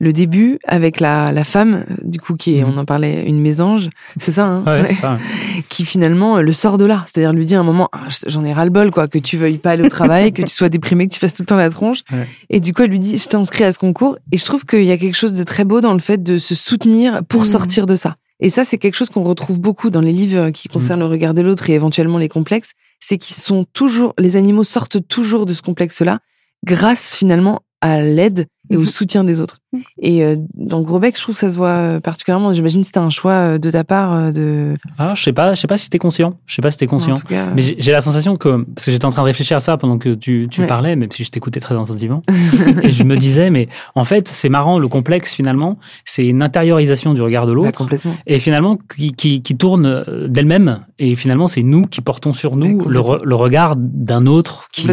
le 0.00 0.12
début 0.12 0.58
avec 0.64 1.00
la, 1.00 1.32
la 1.32 1.42
femme, 1.42 1.84
du 2.02 2.20
coup, 2.20 2.36
qui 2.36 2.56
est, 2.56 2.64
mhm. 2.64 2.74
on 2.74 2.78
en 2.78 2.84
parlait, 2.84 3.24
une 3.24 3.40
mésange, 3.40 3.88
c'est 4.18 4.32
ça, 4.32 4.46
hein 4.46 4.64
ouais, 4.64 4.84
ça. 4.84 5.18
qui 5.68 5.84
finalement 5.84 6.40
le 6.40 6.52
sort 6.52 6.78
de 6.78 6.84
là. 6.84 7.04
C'est-à-dire 7.06 7.32
lui 7.32 7.46
dit 7.46 7.56
à 7.56 7.60
un 7.60 7.64
moment, 7.64 7.88
ah, 7.92 8.06
j'en 8.26 8.44
ai 8.44 8.52
ras-le-bol, 8.52 8.90
quoi, 8.90 9.08
que 9.08 9.18
tu 9.18 9.36
veuilles 9.36 9.58
pas 9.58 9.70
aller 9.72 9.84
au 9.84 9.88
travail, 9.88 10.32
que 10.32 10.42
tu 10.42 10.50
sois 10.50 10.68
déprimé, 10.68 11.08
que 11.08 11.14
tu 11.14 11.20
fasses 11.20 11.34
tout 11.34 11.42
le 11.42 11.46
temps 11.46 11.56
la 11.56 11.70
tronche. 11.70 12.02
Et 12.48 12.60
du 12.60 12.72
coup, 12.72 12.82
elle 12.82 12.90
lui 12.90 13.00
dit, 13.00 13.18
je 13.18 13.28
t'inscris 13.28 13.64
à 13.64 13.72
ce 13.72 13.78
concours. 13.78 14.16
Et 14.30 14.38
je 14.38 14.44
trouve 14.44 14.64
qu'il 14.64 14.84
y 14.84 14.92
a 14.92 14.98
quelque 14.98 15.16
chose 15.16 15.34
de 15.34 15.42
très 15.42 15.64
beau 15.64 15.80
dans 15.80 15.94
le 15.94 15.98
fait 15.98 16.22
de 16.22 16.38
se 16.38 16.54
soutenir 16.54 17.24
pour 17.24 17.40
mhm. 17.40 17.46
sortir 17.46 17.86
de 17.86 17.96
ça. 17.96 18.16
Et 18.40 18.50
ça, 18.50 18.64
c'est 18.64 18.78
quelque 18.78 18.94
chose 18.94 19.10
qu'on 19.10 19.24
retrouve 19.24 19.58
beaucoup 19.58 19.90
dans 19.90 20.00
les 20.00 20.12
livres 20.12 20.50
qui 20.50 20.68
concernent 20.68 21.00
mhm. 21.00 21.06
le 21.06 21.12
regard 21.12 21.34
de 21.34 21.42
l'autre 21.42 21.70
et 21.70 21.74
éventuellement 21.74 22.18
les 22.18 22.28
complexes. 22.28 22.74
C'est 23.00 23.18
qu'ils 23.18 23.36
sont 23.36 23.64
toujours, 23.72 24.14
les 24.18 24.36
animaux 24.36 24.64
sortent 24.64 25.06
toujours 25.08 25.44
de 25.44 25.54
ce 25.54 25.62
complexe-là 25.62 26.20
grâce 26.64 27.14
finalement 27.14 27.60
à 27.80 28.00
l'aide 28.00 28.46
et 28.70 28.76
au 28.76 28.80
Mhm. 28.80 28.86
soutien 28.86 29.24
des 29.24 29.40
autres. 29.40 29.58
Mhm. 29.72 29.82
Et 30.00 30.24
euh, 30.24 30.36
dans 30.54 30.80
Gros 30.82 30.98
Bec, 30.98 31.16
je 31.16 31.22
trouve 31.22 31.34
que 31.34 31.40
ça 31.40 31.50
se 31.50 31.56
voit 31.56 31.68
euh, 31.68 32.00
particulièrement. 32.00 32.54
J'imagine 32.54 32.80
que 32.82 32.86
c'était 32.86 32.98
un 32.98 33.10
choix 33.10 33.32
euh, 33.32 33.58
de 33.58 33.70
ta 33.70 33.84
part 33.84 34.32
de. 34.32 34.74
Alors, 34.98 35.16
je 35.16 35.22
sais 35.22 35.32
pas, 35.32 35.54
je 35.54 35.60
sais 35.60 35.66
pas 35.66 35.76
si 35.76 35.90
t'es 35.90 35.98
conscient. 35.98 36.34
Je 36.46 36.54
sais 36.54 36.62
pas 36.62 36.70
si 36.70 36.78
t'es 36.78 36.86
conscient. 36.86 37.14
En 37.14 37.18
tout 37.18 37.26
cas, 37.26 37.46
Mais 37.54 37.62
j'ai 37.62 37.92
la 37.92 38.00
sensation 38.00 38.36
que, 38.36 38.64
parce 38.74 38.86
que 38.86 38.92
j'étais 38.92 39.04
en 39.04 39.10
train 39.10 39.22
de 39.22 39.26
réfléchir 39.26 39.56
à 39.56 39.60
ça 39.60 39.76
pendant 39.76 39.98
que 39.98 40.14
tu, 40.14 40.48
tu 40.50 40.60
Ouais. 40.62 40.66
parlais, 40.66 40.96
même 40.96 41.10
si 41.12 41.24
je 41.24 41.30
t'écoutais 41.30 41.60
très 41.60 41.74
attentivement, 41.74 42.22
et 42.82 42.90
je 42.90 43.02
me 43.04 43.16
disais, 43.16 43.50
mais 43.50 43.68
en 43.94 44.04
fait, 44.04 44.28
c'est 44.28 44.48
marrant, 44.48 44.78
le 44.78 44.88
complexe, 44.88 45.34
finalement, 45.34 45.78
c'est 46.04 46.26
une 46.26 46.42
intériorisation 46.42 47.14
du 47.14 47.22
regard 47.22 47.46
de 47.46 47.52
bah, 47.52 47.56
l'autre, 47.56 47.78
complètement. 47.78 48.14
et 48.26 48.38
finalement, 48.38 48.76
qui, 48.96 49.12
qui, 49.12 49.42
qui 49.42 49.56
tourne 49.56 50.04
d'elle-même, 50.28 50.80
et 50.98 51.14
finalement, 51.14 51.48
c'est 51.48 51.62
nous 51.62 51.86
qui 51.86 52.00
portons 52.00 52.32
sur 52.32 52.56
nous 52.56 52.84
le, 52.88 52.98
re- 53.00 53.22
le 53.22 53.34
regard 53.34 53.74
d'un 53.76 54.26
autre, 54.26 54.68
qui, 54.72 54.88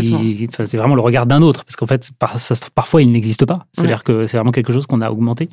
enfin, 0.49 0.65
c'est 0.65 0.77
vraiment 0.77 0.95
le 0.95 1.01
regard 1.01 1.25
d'un 1.25 1.41
autre, 1.41 1.63
parce 1.65 1.75
qu'en 1.75 1.87
fait, 1.87 2.09
par, 2.19 2.39
ça, 2.39 2.55
parfois, 2.73 3.01
il 3.01 3.11
n'existe 3.11 3.45
pas. 3.45 3.64
C'est-à-dire 3.73 4.03
que 4.03 4.25
c'est 4.27 4.37
vraiment 4.37 4.51
quelque 4.51 4.73
chose 4.73 4.85
qu'on 4.87 5.01
a 5.01 5.09
augmenté. 5.09 5.49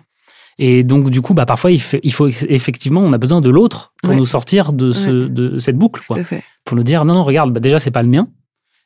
Et 0.58 0.82
donc, 0.82 1.08
du 1.10 1.22
coup, 1.22 1.32
bah, 1.32 1.46
parfois, 1.46 1.70
il, 1.72 1.80
fait- 1.80 2.00
il 2.02 2.12
faut 2.12 2.28
effectivement, 2.28 3.00
on 3.00 3.12
a 3.12 3.18
besoin 3.18 3.40
de 3.40 3.48
l'autre 3.50 3.92
pour 4.02 4.10
Ouais. 4.10 4.16
nous 4.16 4.26
sortir 4.26 4.72
de, 4.72 4.90
ce, 4.90 5.10
de 5.10 5.58
cette 5.58 5.76
boucle. 5.76 6.02
Quoi 6.06 6.18
pour 6.64 6.76
nous 6.76 6.84
dire 6.84 7.04
non 7.04 7.14
non 7.14 7.24
regarde 7.24 7.52
bah 7.52 7.58
déjà 7.58 7.80
c'est 7.80 7.90
pas 7.90 8.02
le 8.04 8.08
mien 8.08 8.28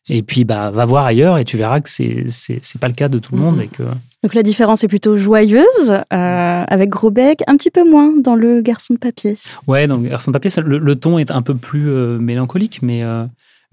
et 0.09 0.23
puis 0.23 0.45
bah 0.45 0.71
va 0.71 0.87
voir 0.87 1.05
ailleurs 1.05 1.37
et 1.37 1.45
tu 1.45 1.59
verras 1.59 1.81
que 1.83 1.91
c'est 1.91 2.25
c'est 2.29 2.59
c'est 2.63 2.81
pas 2.81 2.89
le 2.89 2.95
cas 2.95 3.09
de 3.11 3.19
tout 3.19 3.35
le 3.35 3.41
monde 3.43 3.57
Mhm. 3.57 3.63
et 3.63 3.69
que 3.69 3.83
Donc 4.23 4.33
la 4.35 4.43
différence 4.43 4.83
est 4.83 4.89
plutôt 4.89 5.19
joyeuse, 5.19 5.91
euh, 5.91 6.65
avec 6.67 6.89
Gros 6.89 7.11
Bec, 7.11 7.41
un 7.49 7.57
petit 7.59 7.71
peu 7.71 7.89
moins 7.89 8.15
dans 8.19 8.35
le 8.35 8.63
garçon 8.63 8.95
de 8.95 8.99
papier. 8.99 9.37
ouais 9.67 9.87
donc 9.89 10.05
Garçon 10.05 10.31
de 10.31 10.33
papier 10.33 10.49
ça, 10.49 10.63
le, 10.63 10.79
le 10.79 10.95
ton 10.97 11.19
est 11.19 11.31
un 11.31 11.43
peu 11.43 11.55
plus 11.55 11.91
euh, 11.91 12.19
mélancolique 12.19 12.81
mais 12.81 13.03
euh, 13.03 13.25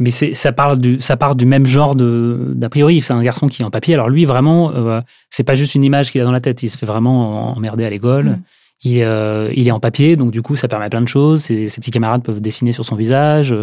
mais 0.03 0.11
c'est 0.11 0.33
ça 0.33 0.51
parle 0.51 0.77
du 0.79 0.99
ça 0.99 1.15
part 1.17 1.35
du 1.35 1.45
même 1.45 1.65
genre 1.65 1.95
de 1.95 2.51
d'a 2.61 2.69
priori 2.69 3.01
c'est 3.01 3.13
un 3.13 3.23
garçon 3.23 3.47
qui 3.47 3.61
est 3.61 3.65
en 3.65 3.71
papier 3.71 3.93
alors 3.95 4.09
lui 4.09 4.25
vraiment 4.25 4.71
euh, 4.75 5.01
c'est 5.29 5.43
pas 5.43 5.55
juste 5.55 5.73
une 5.75 5.83
image 5.83 6.11
qu'il 6.11 6.21
a 6.21 6.25
dans 6.25 6.31
la 6.39 6.41
tête 6.47 6.61
il 6.61 6.69
se 6.69 6.77
fait 6.77 6.85
vraiment 6.85 7.55
emmerder 7.57 7.85
à 7.85 7.89
l'école 7.89 8.25
Mhm. 8.25 8.39
il, 8.85 9.01
euh, 9.01 9.49
il 9.55 9.67
est 9.67 9.71
en 9.71 9.79
papier 9.79 10.15
donc 10.15 10.31
du 10.31 10.41
coup 10.41 10.55
ça 10.55 10.67
permet 10.67 10.89
plein 10.89 11.01
de 11.01 11.07
choses 11.07 11.41
ses, 11.43 11.67
ses 11.69 11.79
petits 11.81 11.91
camarades 11.91 12.23
peuvent 12.23 12.41
dessiner 12.41 12.73
sur 12.73 12.85
son 12.85 12.95
visage 12.95 13.55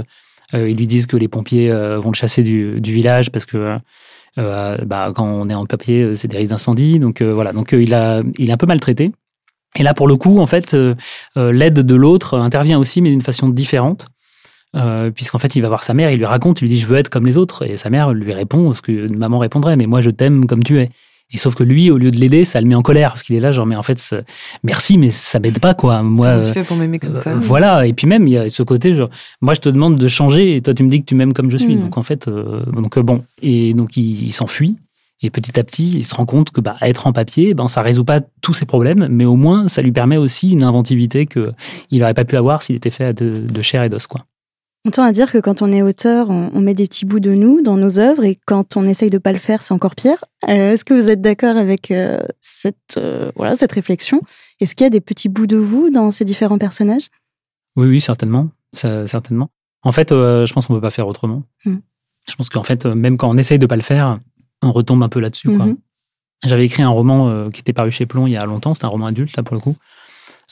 Euh, 0.52 0.68
ils 0.70 0.76
lui 0.76 0.88
disent 0.94 1.06
que 1.06 1.16
les 1.24 1.28
pompiers 1.28 1.70
euh, 1.70 2.00
vont 2.02 2.10
le 2.10 2.16
chasser 2.22 2.42
du, 2.42 2.80
du 2.80 2.92
village 2.92 3.30
parce 3.30 3.46
que 3.46 3.58
euh, 4.38 4.76
bah, 4.90 5.12
quand 5.14 5.24
on 5.42 5.48
est 5.48 5.54
en 5.54 5.64
papier, 5.66 6.02
euh, 6.02 6.14
c'est 6.16 6.26
des 6.26 6.38
risques 6.38 6.50
d'incendie. 6.50 6.98
Donc 6.98 7.20
euh, 7.20 7.32
voilà, 7.32 7.52
donc 7.52 7.72
euh, 7.72 7.80
il, 7.86 7.94
a, 7.94 8.20
il 8.36 8.48
est 8.50 8.52
un 8.52 8.56
peu 8.56 8.66
maltraité. 8.66 9.12
Et 9.78 9.84
là, 9.84 9.94
pour 9.94 10.08
le 10.08 10.16
coup, 10.16 10.40
en 10.40 10.46
fait, 10.46 10.74
euh, 10.74 10.94
euh, 11.36 11.52
l'aide 11.52 11.80
de 11.92 11.94
l'autre 11.94 12.36
intervient 12.36 12.80
aussi, 12.80 13.00
mais 13.00 13.10
d'une 13.10 13.20
façon 13.30 13.48
différente. 13.48 14.06
Euh, 14.76 15.10
puisqu'en 15.10 15.38
fait, 15.38 15.56
il 15.56 15.62
va 15.62 15.68
voir 15.68 15.82
sa 15.82 15.94
mère, 15.94 16.10
il 16.12 16.18
lui 16.18 16.24
raconte, 16.24 16.60
il 16.60 16.64
lui 16.64 16.68
dit 16.68 16.78
Je 16.78 16.86
veux 16.86 16.96
être 16.96 17.08
comme 17.08 17.26
les 17.26 17.36
autres. 17.36 17.68
Et 17.68 17.76
sa 17.76 17.90
mère 17.90 18.12
lui 18.12 18.32
répond 18.32 18.72
ce 18.72 18.82
que 18.82 19.08
maman 19.08 19.38
répondrait 19.38 19.76
Mais 19.76 19.86
moi, 19.86 20.00
je 20.00 20.10
t'aime 20.10 20.46
comme 20.46 20.62
tu 20.62 20.78
es. 20.78 20.90
Et 21.32 21.38
sauf 21.38 21.54
que 21.54 21.62
lui, 21.62 21.90
au 21.92 21.98
lieu 21.98 22.10
de 22.10 22.16
l'aider, 22.16 22.44
ça 22.44 22.60
le 22.60 22.66
met 22.66 22.74
en 22.74 22.82
colère, 22.82 23.10
parce 23.10 23.22
qu'il 23.22 23.36
est 23.36 23.40
là, 23.40 23.52
genre, 23.52 23.64
mais 23.66 23.76
en 23.76 23.84
fait, 23.84 24.16
merci, 24.64 24.98
mais 24.98 25.12
ça 25.12 25.38
m'aide 25.38 25.60
pas, 25.60 25.74
quoi. 25.74 26.02
Moi, 26.02 26.26
Comment 26.26 26.40
euh, 26.40 26.46
tu 26.46 26.52
fais 26.52 26.64
pour 26.64 26.76
m'aimer 26.76 26.98
comme 26.98 27.14
ça? 27.14 27.30
euh, 27.30 27.38
voilà, 27.38 27.86
et 27.86 27.92
puis 27.92 28.08
même, 28.08 28.26
il 28.26 28.32
y 28.32 28.36
a 28.36 28.48
ce 28.48 28.64
côté, 28.64 28.94
genre, 28.94 29.10
moi 29.40 29.54
je 29.54 29.60
te 29.60 29.68
demande 29.68 29.96
de 29.96 30.08
changer 30.08 30.56
et 30.56 30.60
toi 30.60 30.74
tu 30.74 30.82
me 30.82 30.88
dis 30.90 31.00
que 31.00 31.06
tu 31.06 31.14
m'aimes 31.14 31.32
comme 31.32 31.48
je 31.48 31.56
suis. 31.56 31.76
Mhm. 31.76 31.82
Donc 31.82 31.98
en 31.98 32.02
fait, 32.02 32.26
euh, 32.26 32.64
donc 32.72 32.98
euh, 32.98 33.02
bon, 33.02 33.22
et 33.42 33.74
donc 33.74 33.96
il, 33.96 34.24
il 34.24 34.32
s'enfuit. 34.32 34.74
Et 35.22 35.30
petit 35.30 35.60
à 35.60 35.62
petit, 35.62 35.92
il 35.98 36.04
se 36.04 36.14
rend 36.14 36.24
compte 36.26 36.50
que 36.50 36.60
bah, 36.60 36.76
être 36.80 37.06
en 37.06 37.12
papier, 37.12 37.54
ben, 37.54 37.68
ça 37.68 37.82
résout 37.82 38.04
pas 38.04 38.20
tous 38.40 38.54
ses 38.54 38.64
problèmes, 38.64 39.06
mais 39.08 39.26
au 39.26 39.36
moins 39.36 39.68
ça 39.68 39.82
lui 39.82 39.92
permet 39.92 40.16
aussi 40.16 40.50
une 40.50 40.64
inventivité 40.64 41.26
qu'il 41.26 41.52
n'aurait 41.92 42.14
pas 42.14 42.24
pu 42.24 42.36
avoir 42.36 42.62
s'il 42.62 42.74
était 42.74 42.90
fait 42.90 43.12
de, 43.22 43.38
de 43.38 43.62
chair 43.62 43.84
et 43.84 43.88
d'os. 43.88 44.06
Quoi. 44.08 44.22
On 44.86 44.90
tend 44.90 45.02
à 45.02 45.12
dire 45.12 45.30
que 45.30 45.36
quand 45.38 45.60
on 45.60 45.70
est 45.72 45.82
auteur, 45.82 46.30
on, 46.30 46.50
on 46.54 46.60
met 46.62 46.72
des 46.72 46.86
petits 46.86 47.04
bouts 47.04 47.20
de 47.20 47.32
nous 47.34 47.60
dans 47.60 47.76
nos 47.76 47.98
œuvres 47.98 48.24
et 48.24 48.38
quand 48.46 48.78
on 48.78 48.86
essaye 48.86 49.10
de 49.10 49.18
pas 49.18 49.32
le 49.32 49.38
faire, 49.38 49.60
c'est 49.60 49.74
encore 49.74 49.94
pire. 49.94 50.16
Euh, 50.48 50.70
Est-ce 50.72 50.86
que 50.86 50.94
vous 50.94 51.10
êtes 51.10 51.20
d'accord 51.20 51.56
avec 51.58 51.90
euh, 51.90 52.20
cette, 52.40 52.96
euh, 52.96 53.30
voilà, 53.36 53.54
cette 53.56 53.72
réflexion? 53.72 54.22
Est-ce 54.58 54.74
qu'il 54.74 54.84
y 54.84 54.86
a 54.86 54.90
des 54.90 55.02
petits 55.02 55.28
bouts 55.28 55.46
de 55.46 55.58
vous 55.58 55.90
dans 55.90 56.10
ces 56.10 56.24
différents 56.24 56.56
personnages? 56.56 57.08
Oui, 57.76 57.88
oui, 57.88 58.00
certainement. 58.00 58.48
Ça- 58.72 59.06
certainement. 59.06 59.50
En 59.82 59.92
fait, 59.92 60.10
je 60.10 60.50
pense 60.52 60.66
qu'on 60.66 60.74
peut 60.74 60.80
pas 60.80 60.90
faire 60.90 61.08
autrement. 61.08 61.42
Mhm. 61.66 61.80
Je 62.28 62.34
pense 62.36 62.48
qu'en 62.48 62.62
fait, 62.62 62.86
même 62.86 63.16
quand 63.18 63.28
on 63.28 63.36
essaye 63.36 63.58
de 63.58 63.66
pas 63.66 63.76
le 63.76 63.82
faire, 63.82 64.18
on 64.62 64.72
retombe 64.72 65.02
un 65.02 65.08
peu 65.08 65.20
là-dessus. 65.20 65.48
Mhm. 65.48 65.76
J'avais 66.44 66.64
écrit 66.64 66.82
un 66.82 66.88
roman 66.88 67.50
qui 67.50 67.60
était 67.60 67.74
paru 67.74 67.90
chez 67.90 68.06
Plon 68.06 68.26
il 68.26 68.32
y 68.32 68.36
a 68.36 68.46
longtemps, 68.46 68.72
c'était 68.72 68.86
un 68.86 68.90
roman 68.90 69.06
adulte 69.06 69.36
là 69.36 69.42
pour 69.42 69.54
le 69.54 69.60
coup. 69.60 69.76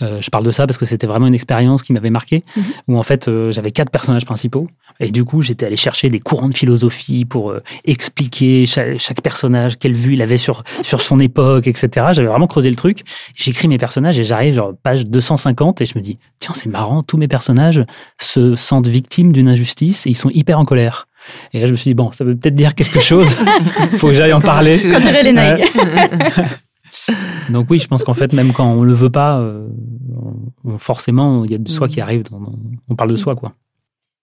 Euh, 0.01 0.19
je 0.21 0.31
parle 0.31 0.45
de 0.45 0.53
ça 0.53 0.67
parce 0.67 0.79
que 0.79 0.87
c'était 0.87 1.07
vraiment 1.09 1.27
une 1.27 1.35
expérience 1.35 1.83
qui 1.83 1.93
m'avait 1.93 2.11
marqué, 2.11 2.45
Mhm. 2.57 2.63
où 2.89 2.99
en 2.99 3.03
fait 3.03 3.27
euh, 3.29 3.51
j'avais 3.51 3.73
quatre 3.73 3.91
personnages 3.91 4.25
principaux 4.25 4.69
et 5.01 5.11
du 5.11 5.25
coup 5.25 5.43
j'étais 5.43 5.67
allé 5.67 5.75
chercher 5.77 6.09
des 6.09 6.21
courants 6.21 6.49
de 6.49 6.55
philosophie 6.57 7.25
pour 7.25 7.51
euh, 7.51 7.61
expliquer 7.85 8.65
chaque, 8.67 8.99
chaque 8.99 9.21
personnage, 9.23 9.77
quelle 9.77 9.95
vue 9.95 10.15
il 10.15 10.23
avait 10.23 10.37
sur 10.37 10.63
sur 10.83 11.01
son 11.03 11.19
époque, 11.19 11.67
etc. 11.67 11.89
J'avais 12.13 12.29
vraiment 12.29 12.47
creusé 12.47 12.71
le 12.71 12.77
truc. 12.77 13.03
J'écris 13.37 13.67
mes 13.67 13.79
personnages 13.79 14.19
et 14.21 14.25
j'arrive 14.25 14.55
genre 14.55 14.73
page 14.83 15.05
250 15.07 15.81
et 15.81 15.87
je 15.87 15.95
me 15.97 16.01
dis 16.03 16.17
tiens 16.39 16.55
c'est 16.55 16.69
marrant, 16.69 17.03
tous 17.03 17.17
mes 17.17 17.29
personnages 17.29 17.85
se 18.21 18.55
sentent 18.55 18.87
victimes 18.89 19.33
d'une 19.33 19.49
injustice 19.49 20.07
et 20.07 20.11
ils 20.11 20.17
sont 20.17 20.31
hyper 20.31 20.61
en 20.61 20.65
colère. 20.65 21.09
Et 21.53 21.59
là 21.61 21.67
je 21.67 21.73
me 21.73 21.77
suis 21.77 21.91
dit 21.91 21.95
bon 21.95 22.13
ça 22.13 22.25
veut 22.25 22.37
peut-être 22.37 22.55
dire 22.55 22.75
quelque 22.77 23.01
chose, 23.01 23.29
faut 23.93 24.07
que 24.09 24.15
j'aille 24.15 24.33
en 24.33 24.41
parler. 24.41 24.79
Quand 24.81 25.01
les. 25.01 25.57
Donc 27.51 27.67
oui, 27.71 27.79
je 27.79 27.89
pense 27.89 28.05
qu'en 28.05 28.15
fait, 28.15 28.33
même 28.33 28.53
quand 28.53 28.67
on 28.71 28.83
le 28.83 28.93
veut 28.93 29.11
pas, 29.11 29.39
euh, 29.39 29.67
on- 30.65 30.79
forcément, 30.79 31.45
il 31.45 31.51
y 31.51 31.55
a 31.55 31.59
de 31.59 31.69
soi 31.69 31.87
Mm. 31.87 31.91
qui 31.91 32.01
arrive. 32.01 32.23
dans- 32.31 32.53
on 32.89 32.95
parle 32.97 33.11
de 33.11 33.17
soi, 33.17 33.35
quoi. 33.37 33.55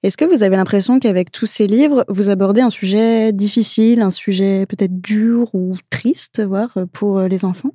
Est-ce 0.03 0.17
que 0.17 0.25
vous 0.25 0.43
avez 0.43 0.55
l'impression 0.55 0.99
qu'avec 0.99 1.31
tous 1.31 1.47
ces 1.47 1.65
livres, 1.67 2.05
vous 2.09 2.29
abordez 2.29 2.61
un 2.61 2.69
sujet 2.69 3.33
difficile, 3.33 4.01
un 4.01 4.11
sujet 4.11 4.65
peut-être 4.67 5.01
dur 5.01 5.49
ou 5.55 5.73
triste, 5.89 6.43
voire 6.45 6.77
pour 6.93 7.17
euh, 7.19 7.27
les 7.27 7.43
enfants? 7.45 7.71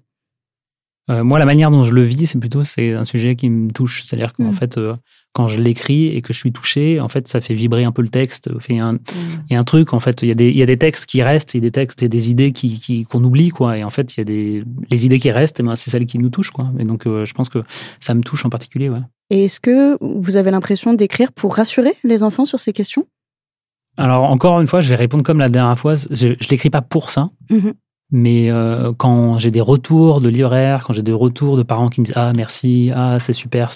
Euh, 1.11 1.25
moi, 1.25 1.39
la 1.41 1.45
manière 1.45 1.71
dont 1.73 1.83
je 1.83 1.93
le 1.93 2.03
vis, 2.03 2.29
c'est 2.29 2.39
plutôt 2.39 2.63
c'est 2.63 2.93
un 2.93 3.05
sujet 3.05 3.35
qui 3.35 3.51
me 3.51 3.71
touche. 3.73 4.03
C'est-à-dire 4.05 4.33
qu'en 4.33 4.51
Mm. 4.53 4.55
fait, 4.55 4.79
euh, 4.79 4.95
quand 5.33 5.47
je 5.47 5.61
l'écris 5.61 6.09
et 6.09 6.23
que 6.23 6.33
je 6.33 6.39
suis 6.39 6.51
touché, 6.51 6.99
en 7.01 7.09
fait, 7.09 7.29
ça 7.29 7.41
fait 7.41 7.55
vibrer 7.55 7.85
un 7.85 7.93
peu 7.93 8.03
le 8.03 8.09
texte. 8.09 8.49
Un, 8.69 8.99
il 9.49 9.53
y 9.53 9.55
a 9.55 9.61
un 9.61 9.65
truc, 9.65 9.93
en 9.95 10.01
fait, 10.01 10.23
il 10.23 10.29
y 10.29 10.33
a 10.33 10.35
des, 10.35 10.51
il 10.51 10.57
y 10.57 10.63
a 10.63 10.67
des 10.67 10.77
textes 10.77 11.07
qui 11.07 11.23
restent, 11.23 11.55
il 11.55 11.59
y 11.59 11.61
a 11.61 11.63
des 11.63 11.71
textes 11.71 12.03
et 12.03 12.09
des 12.09 12.31
idées 12.31 12.51
qui, 12.53 12.79
qui- 12.79 13.05
qu'on 13.05 13.23
oublie, 13.23 13.51
quoi. 13.51 13.79
Et 13.79 13.85
en 13.85 13.91
fait, 13.91 14.17
il 14.17 14.19
y 14.19 14.23
a 14.23 14.25
des, 14.25 14.65
les 14.91 15.07
idées 15.07 15.21
qui 15.21 15.31
restent, 15.31 15.61
eh 15.61 15.63
ben, 15.63 15.77
c'est 15.77 15.91
celles 15.91 16.07
qui 16.07 16.19
nous 16.19 16.31
touchent, 16.31 16.51
quoi. 16.51 16.73
Et 16.81 16.85
donc, 16.85 17.07
euh, 17.07 17.25
je 17.25 17.33
pense 17.33 17.49
que 17.49 17.61
ça 18.01 18.15
me 18.15 18.23
touche 18.23 18.45
en 18.45 18.51
particulier, 18.51 18.89
ouais. 18.89 18.99
Et 19.31 19.45
est-ce 19.45 19.61
que 19.61 19.97
vous 20.01 20.37
avez 20.37 20.51
l'impression 20.51 20.95
d'écrire 20.95 21.31
pour 21.33 21.55
rassurer 21.55 21.93
les 22.03 22.25
enfants 22.25 22.45
sur 22.45 22.59
ces 22.59 22.73
questions? 22.73 23.07
Alors, 23.97 24.25
encore 24.25 24.61
une 24.61 24.67
fois, 24.67 24.81
je 24.81 24.89
vais 24.89 24.97
répondre 24.97 25.23
comme 25.23 25.39
la 25.39 25.49
dernière 25.49 25.79
fois. 25.79 25.95
Je, 25.95 26.07
je 26.41 26.49
l'écris 26.51 26.71
pas 26.71 26.83
pour 26.83 27.11
ça. 27.11 27.31
Mhm. 27.51 27.75
Mais 28.13 28.51
euh, 28.51 28.93
quand 28.97 29.39
j'ai 29.39 29.51
des 29.51 29.61
retours 29.61 30.21
de 30.21 30.29
libraires, 30.29 30.85
quand 30.85 30.93
j'ai 30.93 31.03
des 31.03 31.13
retours 31.13 31.57
de 31.57 31.63
parents 31.63 31.89
qui 31.89 32.01
me 32.01 32.07
disent 32.07 32.15
Ah, 32.17 32.33
merci, 32.37 32.91
ah, 32.95 33.19
c'est 33.19 33.33
super, 33.33 33.73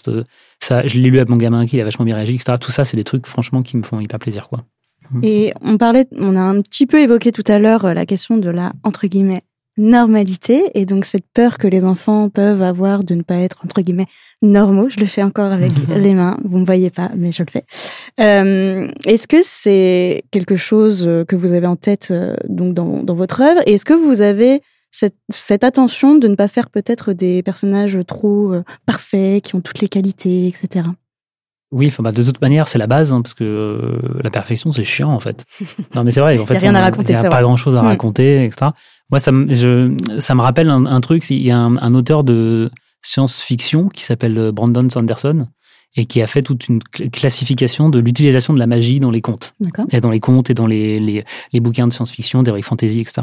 ça, 0.60 0.86
je 0.86 0.98
l'ai 0.98 1.10
lu 1.10 1.16
avec 1.18 1.28
mon 1.28 1.36
gamin 1.36 1.66
qui 1.66 1.80
a 1.80 1.84
vachement 1.84 2.04
bien 2.04 2.16
réagi, 2.16 2.34
etc. 2.34 2.54
Tout 2.60 2.72
ça, 2.72 2.84
c'est 2.84 2.96
des 2.96 3.04
trucs, 3.04 3.26
franchement, 3.26 3.62
qui 3.62 3.76
me 3.76 3.82
font 3.82 4.00
hyper 4.00 4.18
plaisir, 4.18 4.48
quoi. 4.48 4.64
Et 5.22 5.52
on 5.60 5.76
parlait, 5.76 6.06
on 6.16 6.34
a 6.34 6.40
un 6.40 6.60
petit 6.62 6.86
peu 6.86 7.00
évoqué 7.00 7.30
tout 7.30 7.44
à 7.46 7.58
l'heure 7.58 7.84
euh, 7.84 7.94
la 7.94 8.06
question 8.06 8.38
de 8.38 8.48
la 8.48 8.72
entre 8.82 9.06
guillemets 9.06 9.42
normalité 9.76 10.70
et 10.74 10.86
donc 10.86 11.04
cette 11.04 11.26
peur 11.34 11.58
que 11.58 11.66
les 11.66 11.84
enfants 11.84 12.28
peuvent 12.28 12.62
avoir 12.62 13.04
de 13.04 13.14
ne 13.14 13.22
pas 13.22 13.36
être 13.36 13.58
entre 13.64 13.80
guillemets 13.80 14.06
normaux. 14.42 14.88
Je 14.88 15.00
le 15.00 15.06
fais 15.06 15.22
encore 15.22 15.52
avec 15.52 15.72
les 15.96 16.14
mains, 16.14 16.36
vous 16.44 16.58
me 16.58 16.64
voyez 16.64 16.90
pas, 16.90 17.10
mais 17.16 17.32
je 17.32 17.42
le 17.42 17.50
fais. 17.50 17.64
Euh, 18.20 18.88
est-ce 19.06 19.26
que 19.26 19.42
c'est 19.42 20.24
quelque 20.30 20.56
chose 20.56 21.06
euh, 21.06 21.24
que 21.24 21.36
vous 21.36 21.52
avez 21.52 21.66
en 21.66 21.76
tête 21.76 22.08
euh, 22.10 22.36
donc 22.48 22.74
dans, 22.74 23.02
dans 23.02 23.14
votre 23.14 23.40
œuvre? 23.40 23.62
Et 23.66 23.74
est-ce 23.74 23.84
que 23.84 23.94
vous 23.94 24.20
avez 24.20 24.60
cette, 24.94 25.16
cette 25.28 25.64
attention 25.64 26.14
de 26.14 26.28
ne 26.28 26.36
pas 26.36 26.46
faire 26.46 26.70
peut-être 26.70 27.12
des 27.12 27.42
personnages 27.42 27.98
trop 28.06 28.52
euh, 28.52 28.62
parfaits, 28.86 29.42
qui 29.42 29.56
ont 29.56 29.60
toutes 29.60 29.80
les 29.80 29.88
qualités, 29.88 30.46
etc. 30.46 30.86
Oui, 31.74 31.88
enfin, 31.88 32.02
bah, 32.02 32.12
de 32.12 32.22
toute 32.22 32.40
manière, 32.40 32.68
c'est 32.68 32.78
la 32.78 32.86
base, 32.86 33.12
hein, 33.12 33.20
parce 33.20 33.34
que 33.34 33.42
euh, 33.44 33.98
la 34.22 34.30
perfection, 34.30 34.70
c'est 34.72 34.84
chiant, 34.84 35.10
en 35.10 35.20
fait. 35.20 35.44
Non, 35.94 36.04
mais 36.04 36.10
c'est 36.12 36.20
vrai, 36.20 36.38
en 36.38 36.46
fait. 36.46 36.54
Y 36.54 36.56
a 36.56 36.60
rien 36.60 36.74
à 36.76 36.80
on- 36.80 36.82
raconter, 36.84 37.12
Il 37.12 37.18
n'y 37.18 37.26
a 37.26 37.28
pas 37.30 37.42
grand-chose 37.42 37.76
à 37.76 37.82
Hmm. 37.82 37.86
raconter, 37.86 38.44
etc. 38.44 38.70
Moi, 39.10 39.18
ça, 39.18 39.32
me- 39.32 39.54
je, 39.54 39.94
ça 40.20 40.34
me 40.34 40.40
rappelle 40.42 40.70
un, 40.70 40.86
un 40.86 41.00
truc, 41.00 41.28
il 41.30 41.42
y 41.42 41.50
a 41.50 41.58
un, 41.58 41.76
un 41.76 41.94
auteur 41.94 42.22
de 42.24 42.70
science-fiction 43.02 43.88
qui 43.88 44.04
s'appelle 44.04 44.38
euh, 44.38 44.52
Brandon 44.52 44.88
Sanderson, 44.88 45.46
et 45.96 46.06
qui 46.06 46.20
a 46.22 46.26
fait 46.26 46.42
toute 46.42 46.68
une 46.68 46.80
cl- 46.80 47.10
classification 47.10 47.88
de 47.88 48.00
l'utilisation 48.00 48.52
de 48.54 48.58
la 48.58 48.66
magie 48.66 48.98
dans 49.00 49.10
les 49.10 49.20
contes. 49.20 49.54
Et 49.92 50.00
dans 50.00 50.10
les 50.10 50.20
contes 50.20 50.50
et 50.50 50.54
dans 50.54 50.66
les, 50.66 50.98
les, 50.98 51.24
les 51.52 51.60
bouquins 51.60 51.86
de 51.86 51.92
science-fiction, 51.92 52.42
d'heroic 52.42 52.62
fantasy, 52.62 53.00
etc. 53.00 53.22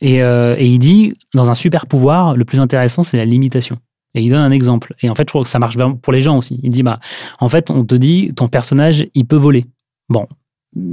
Et, 0.00 0.22
euh, 0.22 0.56
et 0.58 0.66
il 0.66 0.78
dit, 0.78 1.14
dans 1.34 1.50
un 1.50 1.54
super 1.54 1.86
pouvoir, 1.86 2.34
le 2.34 2.44
plus 2.44 2.58
intéressant, 2.58 3.02
c'est 3.04 3.16
la 3.16 3.24
limitation. 3.24 3.76
Et 4.14 4.22
il 4.22 4.30
donne 4.30 4.40
un 4.42 4.50
exemple. 4.50 4.94
Et 5.02 5.08
en 5.08 5.14
fait, 5.14 5.22
je 5.22 5.26
trouve 5.28 5.42
que 5.44 5.48
ça 5.48 5.58
marche 5.58 5.76
bien 5.76 5.92
pour 5.92 6.12
les 6.12 6.20
gens 6.20 6.36
aussi. 6.38 6.60
Il 6.62 6.70
dit, 6.70 6.82
bah, 6.82 7.00
en 7.40 7.48
fait, 7.48 7.70
on 7.70 7.84
te 7.84 7.94
dit, 7.94 8.32
ton 8.36 8.48
personnage, 8.48 9.06
il 9.14 9.24
peut 9.24 9.36
voler. 9.36 9.64
Bon, 10.10 10.26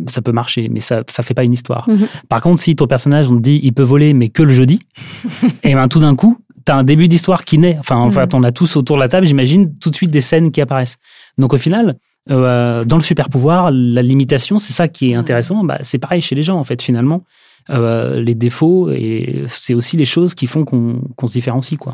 ça 0.08 0.22
peut 0.22 0.32
marcher, 0.32 0.70
mais 0.70 0.80
ça 0.80 1.04
ça 1.08 1.24
fait 1.24 1.34
pas 1.34 1.44
une 1.44 1.54
histoire. 1.54 1.88
Mhm. 1.90 2.08
Par 2.30 2.42
contre, 2.42 2.62
si 2.62 2.76
ton 2.76 2.88
personnage, 2.88 3.30
on 3.30 3.36
te 3.36 3.42
dit, 3.42 3.60
il 3.64 3.74
peut 3.74 3.84
voler, 3.84 4.14
mais 4.14 4.30
que 4.30 4.44
le 4.44 4.52
jeudi, 4.54 4.80
et 5.64 5.74
ben 5.74 5.88
tout 5.88 6.00
d'un 6.00 6.16
coup, 6.16 6.38
tu 6.66 6.72
as 6.72 6.76
un 6.76 6.84
début 6.84 7.08
d'histoire 7.08 7.44
qui 7.46 7.58
naît. 7.58 7.78
Enfin, 7.80 7.96
en 7.98 8.06
Mhm. 8.08 8.12
fait, 8.12 8.34
on 8.34 8.44
a 8.44 8.52
tous 8.52 8.76
autour 8.78 8.98
de 8.98 9.02
la 9.02 9.10
table, 9.10 9.26
j'imagine, 9.28 9.78
tout 9.80 9.90
de 9.90 9.96
suite 9.96 10.12
des 10.12 10.22
scènes 10.22 10.52
qui 10.52 10.62
apparaissent. 10.62 10.98
Donc 11.38 11.54
au 11.54 11.58
final, 11.58 11.98
euh, 12.30 12.84
dans 12.86 12.98
le 12.98 13.02
super 13.04 13.28
pouvoir, 13.30 13.72
la 13.72 14.02
limitation, 14.02 14.60
c'est 14.60 14.74
ça 14.74 14.88
qui 14.88 15.12
est 15.12 15.16
intéressant. 15.16 15.64
Bah, 15.64 15.78
c'est 15.82 15.98
pareil 15.98 16.22
chez 16.22 16.36
les 16.36 16.44
gens, 16.44 16.58
en 16.58 16.64
fait, 16.64 16.82
finalement. 16.82 17.24
euh, 17.72 18.20
les 18.20 18.34
défauts 18.34 18.90
et 18.90 19.44
c'est 19.48 19.76
aussi 19.76 19.96
les 19.96 20.06
choses 20.06 20.34
qui 20.34 20.48
font 20.48 20.66
qu'on 20.66 21.28
se 21.28 21.34
différencie 21.34 21.78
quoi. 21.78 21.94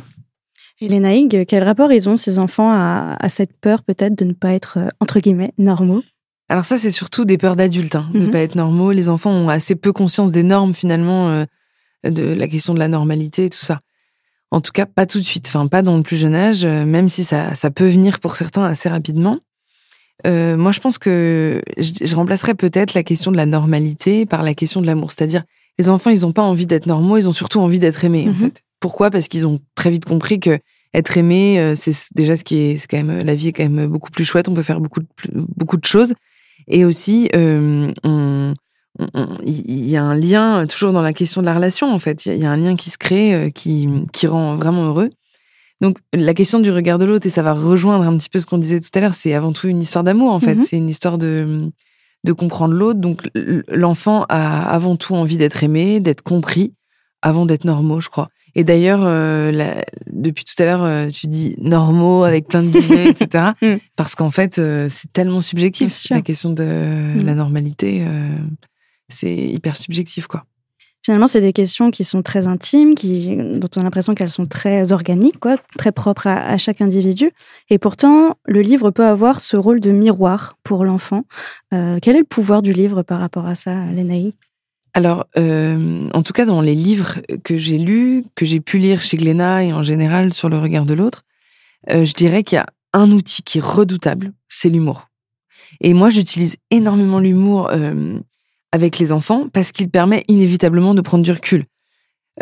Et 0.82 0.88
les 0.88 1.00
naïgs, 1.00 1.46
quel 1.48 1.64
rapport 1.64 1.92
ils 1.92 2.10
ont 2.10 2.18
ces 2.18 2.38
enfants 2.40 2.72
à, 2.72 3.30
cette 3.30 3.54
peur 3.60 3.84
peut-être 3.84 4.18
de 4.18 4.26
ne 4.26 4.34
pas 4.34 4.54
être 4.54 4.80
entre 5.00 5.20
guillemets 5.20 5.54
normaux? 5.58 6.04
Alors 6.50 6.66
ça 6.66 6.78
c'est 6.78 6.92
surtout 6.92 7.26
des 7.26 7.38
peurs 7.38 7.56
d'adultes, 7.56 7.96
hein, 7.96 8.10
de 8.14 8.20
ne 8.20 8.26
mhm. 8.26 8.32
pas 8.32 8.40
être 8.40 8.56
normaux. 8.56 8.92
Les 8.92 9.10
enfants 9.10 9.32
ont 9.32 9.50
assez 9.50 9.76
peu 9.76 9.94
conscience 9.94 10.32
des 10.32 10.44
normes 10.44 10.74
finalement, 10.74 11.46
de 12.04 12.24
la 12.24 12.48
question 12.48 12.74
de 12.74 12.80
la 12.80 12.88
normalité 12.88 13.46
et 13.46 13.50
tout 13.50 13.64
ça. 13.64 13.80
En 14.52 14.62
tout 14.62 14.72
cas, 14.72 14.86
pas 14.86 15.06
tout 15.06 15.20
de 15.20 15.26
suite, 15.26 15.48
enfin 15.48 15.68
pas 15.68 15.82
dans 15.82 15.98
le 15.98 16.04
plus 16.04 16.18
jeune 16.18 16.36
âge, 16.36 16.66
même 16.66 17.10
si 17.10 17.24
ça, 17.24 17.56
ça 17.56 17.72
peut 17.72 17.88
venir 17.88 18.20
pour 18.20 18.36
certains 18.36 18.66
assez 18.66 18.90
rapidement. 18.90 19.40
Euh, 20.26 20.58
moi, 20.58 20.72
je 20.72 20.80
pense 20.80 20.98
que 20.98 21.62
je, 21.78 22.16
remplacerais 22.16 22.56
peut-être 22.56 22.94
la 22.94 23.04
question 23.04 23.32
de 23.32 23.38
la 23.38 23.46
normalité 23.46 24.26
par 24.26 24.44
la 24.44 24.54
question 24.54 24.82
de 24.82 24.88
l'amour. 24.88 25.12
C'est-à-dire, 25.12 25.44
les 25.78 25.90
enfants, 25.90 26.10
ils 26.10 26.22
n'ont 26.22 26.32
pas 26.32 26.42
envie 26.42 26.66
d'être 26.66 26.88
normaux, 26.88 27.18
ils 27.18 27.28
ont 27.28 27.34
surtout 27.34 27.60
envie 27.60 27.80
d'être 27.80 28.04
aimés. 28.06 28.26
En 28.28 28.32
mhm. 28.32 28.38
fait, 28.38 28.64
pourquoi? 28.86 29.10
Parce 29.10 29.28
qu'ils 29.28 29.48
ont 29.48 29.60
très 29.74 29.90
vite 29.90 30.06
compris 30.06 30.40
que 30.40 30.60
être 30.94 31.18
aimé, 31.18 31.60
euh, 31.60 31.74
c'est 31.76 32.14
déjà 32.14 32.38
ce 32.38 32.44
qui 32.44 32.58
est, 32.58 32.76
c'est 32.76 32.86
quand 32.86 33.04
même 33.04 33.26
la 33.26 33.34
vie 33.34 33.48
est 33.48 33.52
quand 33.52 33.68
même 33.68 33.88
beaucoup 33.88 34.12
plus 34.12 34.24
chouette. 34.24 34.48
On 34.48 34.54
peut 34.54 34.62
faire 34.62 34.80
beaucoup 34.80 35.00
de, 35.00 35.08
beaucoup 35.34 35.78
de 35.78 35.86
choses. 35.86 36.14
Et 36.68 36.86
aussi, 36.86 37.28
euh, 37.34 37.92
il 39.44 39.90
y 39.90 39.98
a 39.98 40.04
un 40.04 40.14
lien 40.14 40.68
toujours 40.68 40.94
dans 40.94 41.02
la 41.02 41.14
question 41.14 41.42
de 41.42 41.48
la 41.48 41.56
relation. 41.56 41.92
En 41.92 41.98
fait, 41.98 42.28
il 42.28 42.38
y 42.38 42.46
a 42.46 42.52
un 42.52 42.58
lien 42.58 42.76
qui 42.76 42.92
se 42.92 43.00
crée, 43.00 43.52
qui 43.56 43.90
qui 44.14 44.28
rend 44.28 44.56
vraiment 44.56 44.84
heureux. 44.84 45.10
Donc 45.82 45.98
la 46.14 46.36
question 46.36 46.60
du 46.60 46.70
regard 46.70 47.00
de 47.00 47.06
l'autre, 47.06 47.26
et 47.26 47.32
ça 47.32 47.42
va 47.42 47.54
rejoindre 47.54 48.06
un 48.06 48.16
petit 48.16 48.30
peu 48.30 48.40
ce 48.40 48.46
qu'on 48.46 48.60
disait 48.60 48.82
tout 48.82 48.92
à 48.94 49.00
l'heure, 49.00 49.16
c'est 49.16 49.34
avant 49.34 49.52
tout 49.52 49.68
une 49.68 49.82
histoire 49.82 50.04
d'amour 50.04 50.32
en 50.32 50.40
fait, 50.40 50.54
mhm. 50.54 50.62
c'est 50.62 50.78
une 50.78 50.90
histoire 50.90 51.18
de, 51.18 51.72
de 52.24 52.34
comprendre 52.34 52.76
l'autre. 52.76 53.00
Donc 53.00 53.28
l'enfant 53.68 54.28
a 54.30 54.70
avant 54.70 54.96
tout 54.96 55.16
envie 55.16 55.38
d'être 55.38 55.64
aimé, 55.64 56.00
d'être 56.00 56.22
compris, 56.22 56.76
avant 57.24 57.48
d'être 57.48 57.66
normaux, 57.66 58.00
je 58.00 58.10
crois. 58.10 58.30
Et 58.56 58.64
d'ailleurs, 58.64 59.02
euh, 59.04 59.52
depuis 60.12 60.46
tout 60.46 60.62
à 60.62 60.66
l'heure, 60.66 60.84
euh, 60.84 61.08
tu 61.10 61.28
dis 61.28 61.56
normaux 61.60 62.24
avec 62.24 62.48
plein 62.48 62.64
de 62.64 62.70
guillemets, 62.70 63.10
etc. 63.10 63.52
Mm. 63.62 63.76
Parce 63.96 64.16
qu'en 64.16 64.32
fait, 64.32 64.60
euh, 64.60 64.88
c'est 64.90 65.12
tellement 65.12 65.42
subjectif. 65.42 66.10
La 66.10 66.22
question 66.22 66.52
de 66.52 66.64
mm. 66.64 67.26
la 67.26 67.36
normalité, 67.36 68.06
c'est 69.10 69.36
hyper 69.36 69.76
subjectif, 69.76 70.28
quoi. 70.28 70.46
Finalement, 71.06 71.28
c'est 71.28 71.42
des 71.42 71.54
questions 71.54 71.92
qui 71.92 72.04
sont 72.04 72.24
très 72.24 72.48
intimes, 72.48 72.96
qui, 72.96 73.38
dont 73.38 73.70
on 73.76 73.82
a 73.82 73.84
l'impression 73.84 74.16
qu'elles 74.16 74.32
sont 74.32 74.48
très 74.48 74.92
organiques, 74.92 75.40
quoi, 75.40 75.56
très 75.78 75.92
propres 75.92 76.26
à, 76.26 76.58
chaque 76.58 76.82
individu. 76.82 77.30
Et 77.70 77.78
pourtant, 77.78 78.38
le 78.46 78.62
livre 78.62 78.90
peut 78.90 79.06
avoir 79.06 79.40
ce 79.40 79.56
rôle 79.56 79.82
de 79.82 79.92
miroir 79.92 80.58
pour 80.64 80.84
l'enfant. 80.84 81.22
Euh, 81.76 82.00
quel 82.02 82.16
est 82.16 82.20
le 82.22 82.26
pouvoir 82.26 82.64
du 82.64 82.74
livre 82.74 83.04
par 83.04 83.20
rapport 83.20 83.46
à 83.46 83.54
ça, 83.54 83.86
Lénaï? 83.94 84.34
Alors, 84.96 85.28
euh, 85.38 86.08
en 86.14 86.24
tout 86.24 86.34
cas, 86.34 86.46
dans 86.46 86.62
les 86.62 86.74
livres 86.74 87.20
que 87.44 87.58
j'ai 87.58 87.78
lus, 87.78 88.24
que 88.34 88.46
j'ai 88.46 88.62
pu 88.62 88.80
lire 88.80 89.02
chez 89.02 89.18
Glénat 89.18 89.64
et 89.66 89.74
en 89.74 89.84
général 89.84 90.34
sur 90.34 90.50
le 90.50 90.58
regard 90.58 90.86
de 90.86 90.94
l'autre, 90.94 91.24
euh, 91.92 92.06
je 92.06 92.14
dirais 92.14 92.44
qu'il 92.44 92.56
y 92.56 92.60
a 92.60 92.66
un 92.94 93.12
outil 93.12 93.44
qui 93.44 93.60
est 93.60 93.64
redoutable, 93.64 94.34
c'est 94.50 94.70
l'humour. 94.70 95.10
Et 95.82 95.94
moi, 95.94 96.10
j'utilise 96.10 96.56
énormément 96.72 97.20
l'humour 97.20 97.70
avec 98.72 98.98
les 98.98 99.12
enfants 99.12 99.50
parce 99.52 99.74
qu'il 99.74 99.90
permet 99.90 100.24
inévitablement 100.30 100.94
de 100.94 101.02
prendre 101.02 101.24
du 101.24 101.32
recul. 101.32 101.66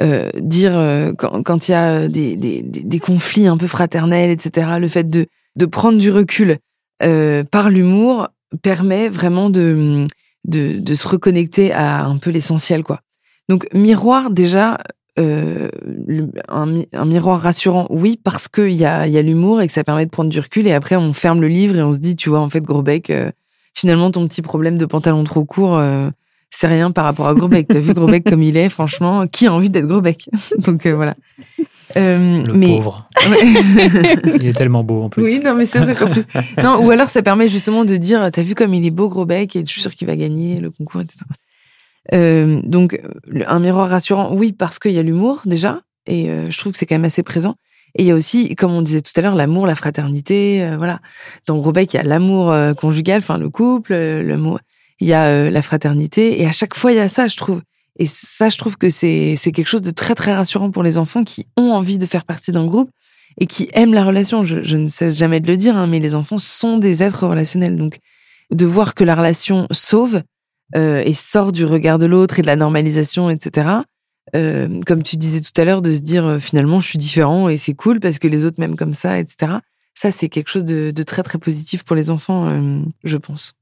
Euh, 0.02 0.30
dire 0.40 0.76
euh, 0.76 1.14
quand 1.14 1.68
il 1.68 1.72
y 1.72 1.76
a 1.76 2.08
des, 2.08 2.36
des, 2.36 2.64
des, 2.64 3.00
conflits 3.00 3.46
un 3.46 3.58
peu 3.58 3.68
fraternels, 3.68 4.32
etc., 4.32 4.78
le 4.80 4.88
fait 4.88 5.08
de, 5.08 5.28
de 5.56 5.66
prendre 5.68 6.00
du 6.00 6.10
recul 6.10 6.58
euh, 7.04 7.44
par 7.44 7.70
l'humour 7.70 8.30
permet 8.64 9.08
vraiment 9.08 9.52
de, 9.52 10.08
de, 10.46 10.80
de, 10.80 10.94
se 10.94 11.08
reconnecter 11.08 11.72
à 11.72 12.06
un 12.06 12.18
peu 12.18 12.30
l'essentiel, 12.30 12.84
quoi. 12.84 13.02
Donc 13.50 13.68
miroir 13.74 14.30
déjà, 14.30 14.78
euh, 15.20 15.70
un, 16.48 17.06
miroir 17.06 17.42
rassurant, 17.42 17.88
oui, 17.90 18.20
parce 18.24 18.48
qu'il 18.48 18.72
y 18.72 18.86
a, 18.86 19.08
y 19.08 19.18
a 19.18 19.22
l'humour 19.22 19.62
et 19.62 19.68
que 19.68 19.74
ça 19.74 19.84
permet 19.84 20.06
de 20.06 20.12
prendre 20.12 20.30
du 20.30 20.40
recul. 20.40 20.66
Et 20.68 20.74
après, 20.74 20.96
on 20.96 21.14
ferme 21.14 21.42
le 21.42 21.48
livre 21.48 21.76
et 21.76 21.84
on 21.84 21.94
se 21.94 22.00
dit, 22.00 22.16
tu 22.16 22.30
vois, 22.30 22.40
en 22.40 22.50
fait, 22.50 22.62
gros 22.62 22.82
bec, 22.82 23.10
euh, 23.10 23.30
finalement, 23.74 24.10
ton 24.12 24.28
petit 24.28 24.42
problème 24.42 24.78
de 24.78 24.86
pantalon 24.86 25.24
trop 25.24 25.46
court, 25.46 25.78
euh, 25.78 26.10
c'est 26.64 26.70
rien 26.70 26.92
par 26.92 27.04
rapport 27.04 27.28
à 27.28 27.34
Grosbec. 27.34 27.68
T'as 27.68 27.80
vu 27.80 27.94
Grosbec 27.94 28.24
comme 28.24 28.42
il 28.42 28.56
est, 28.56 28.70
franchement, 28.70 29.28
qui 29.28 29.48
a 29.48 29.54
envie 29.54 29.70
d'être 29.70 29.86
Grosbec 29.86 30.30
Donc 30.60 30.86
euh, 30.86 30.96
voilà. 30.96 31.16
Euh, 31.98 32.42
le 32.42 32.68
pauvre. 32.68 33.10
il 34.42 34.48
est 34.48 34.54
tellement 34.54 34.82
beau 34.82 35.04
en 35.04 35.10
plus. 35.10 35.24
Oui, 35.24 35.42
non, 35.44 35.56
mais 35.56 35.66
c'est 35.66 35.80
vrai 35.80 35.94
qu'en 35.94 36.10
plus. 36.10 36.24
Non, 36.64 36.78
ou 36.86 36.90
alors 36.90 37.10
ça 37.10 37.22
permet 37.22 37.50
justement 37.50 37.84
de 37.84 37.98
dire, 37.98 38.32
t'as 38.32 38.42
vu 38.42 38.56
comme 38.56 38.74
il 38.74 38.86
est 38.86 38.92
beau 38.92 39.10
Grosbec 39.10 39.58
et 39.58 39.66
je 39.66 39.70
suis 39.70 39.82
sûr 39.82 39.94
qu'il 39.94 40.08
va 40.08 40.16
gagner 40.16 40.62
le 40.62 40.72
concours, 40.72 41.02
etc. 41.02 41.26
Euh, 42.14 42.62
donc 42.64 42.98
un 43.46 43.60
miroir 43.60 43.90
rassurant, 43.90 44.34
oui, 44.34 44.54
parce 44.54 44.80
qu'il 44.80 44.94
y 44.94 45.00
a 45.00 45.04
l'humour 45.04 45.42
déjà, 45.44 45.82
et 46.08 46.30
euh, 46.30 46.50
je 46.50 46.58
trouve 46.58 46.72
que 46.72 46.78
c'est 46.78 46.86
quand 46.86 46.96
même 46.96 47.04
assez 47.04 47.24
présent. 47.24 47.56
Et 47.96 48.04
il 48.04 48.06
y 48.06 48.12
a 48.12 48.16
aussi, 48.16 48.56
comme 48.56 48.72
on 48.72 48.82
disait 48.82 49.02
tout 49.02 49.12
à 49.18 49.22
l'heure, 49.22 49.36
l'amour, 49.36 49.68
la 49.68 49.76
fraternité, 49.76 50.64
euh, 50.64 50.78
voilà. 50.78 51.02
Dans 51.46 51.58
Grosbec, 51.58 51.94
il 51.94 51.98
y 51.98 52.00
a 52.00 52.04
l'amour 52.04 52.56
conjugal, 52.78 53.20
enfin 53.20 53.38
le 53.38 53.50
couple, 53.50 53.94
l'amour 53.94 54.60
il 55.00 55.08
y 55.08 55.14
a 55.14 55.26
euh, 55.26 55.50
la 55.50 55.62
fraternité, 55.62 56.42
et 56.42 56.46
à 56.46 56.52
chaque 56.52 56.76
fois 56.76 56.92
il 56.92 56.98
y 56.98 57.02
a 57.02 57.08
ça, 57.08 57.28
je 57.28 57.38
trouve. 57.38 57.62
Et 58.00 58.08
ça, 58.08 58.50
je 58.50 58.58
trouve 58.58 58.76
que 58.76 58.90
c'est 58.90 59.38
quelque 59.38 59.68
chose 59.68 59.84
de 59.84 59.92
très 59.92 60.16
très 60.16 60.34
rassurant 60.34 60.72
pour 60.72 60.82
les 60.82 60.98
enfants 60.98 61.24
qui 61.24 61.46
ont 61.58 61.72
envie 61.72 62.00
de 62.00 62.08
faire 62.08 62.26
partie 62.26 62.52
d'un 62.52 62.66
groupe 62.66 62.90
et 63.40 63.46
qui 63.46 63.70
aiment 63.74 63.94
la 63.94 64.04
relation. 64.04 64.44
Je, 64.44 64.64
je 64.64 64.78
ne 64.78 64.88
cesse 64.88 65.16
jamais 65.16 65.40
de 65.40 65.46
le 65.46 65.58
dire, 65.58 65.78
hein, 65.78 65.86
mais 65.86 66.00
les 66.00 66.16
enfants 66.16 66.40
sont 66.40 66.80
des 66.80 67.04
êtres 67.04 67.28
relationnels, 67.28 67.78
donc 67.78 68.00
de 68.50 68.66
voir 68.66 68.96
que 68.96 69.04
la 69.04 69.14
relation 69.14 69.68
sauve 69.72 70.24
euh, 70.76 71.04
et 71.06 71.14
sort 71.14 71.52
du 71.52 71.66
regard 71.66 72.00
de 72.00 72.08
l'autre 72.08 72.40
et 72.40 72.42
de 72.42 72.48
la 72.48 72.56
normalisation, 72.56 73.30
etc. 73.30 73.84
Euh, 74.36 74.82
comme 74.88 75.04
tu 75.04 75.18
disais 75.18 75.42
tout 75.42 75.60
à 75.60 75.66
l'heure, 75.66 75.82
de 75.82 75.94
se 75.94 76.00
dire 76.00 76.26
euh, 76.26 76.40
finalement 76.40 76.80
je 76.80 76.88
suis 76.88 76.98
différent 76.98 77.50
et 77.50 77.58
c'est 77.58 77.76
cool 77.76 78.00
parce 78.00 78.20
que 78.20 78.28
les 78.28 78.46
autres 78.46 78.60
m'aiment 78.60 78.76
comme 78.76 78.94
ça, 78.94 79.20
etc. 79.20 79.54
Ça, 79.94 80.12
c'est 80.12 80.30
quelque 80.30 80.50
chose 80.50 80.66
de, 80.66 80.92
de, 80.92 81.04
très 81.04 81.22
très 81.22 81.38
positif 81.38 81.84
pour 81.84 81.96
les 81.96 82.10
enfants, 82.10 82.48
euh, 82.48 82.80
je 83.04 83.18
pense. 83.18 83.54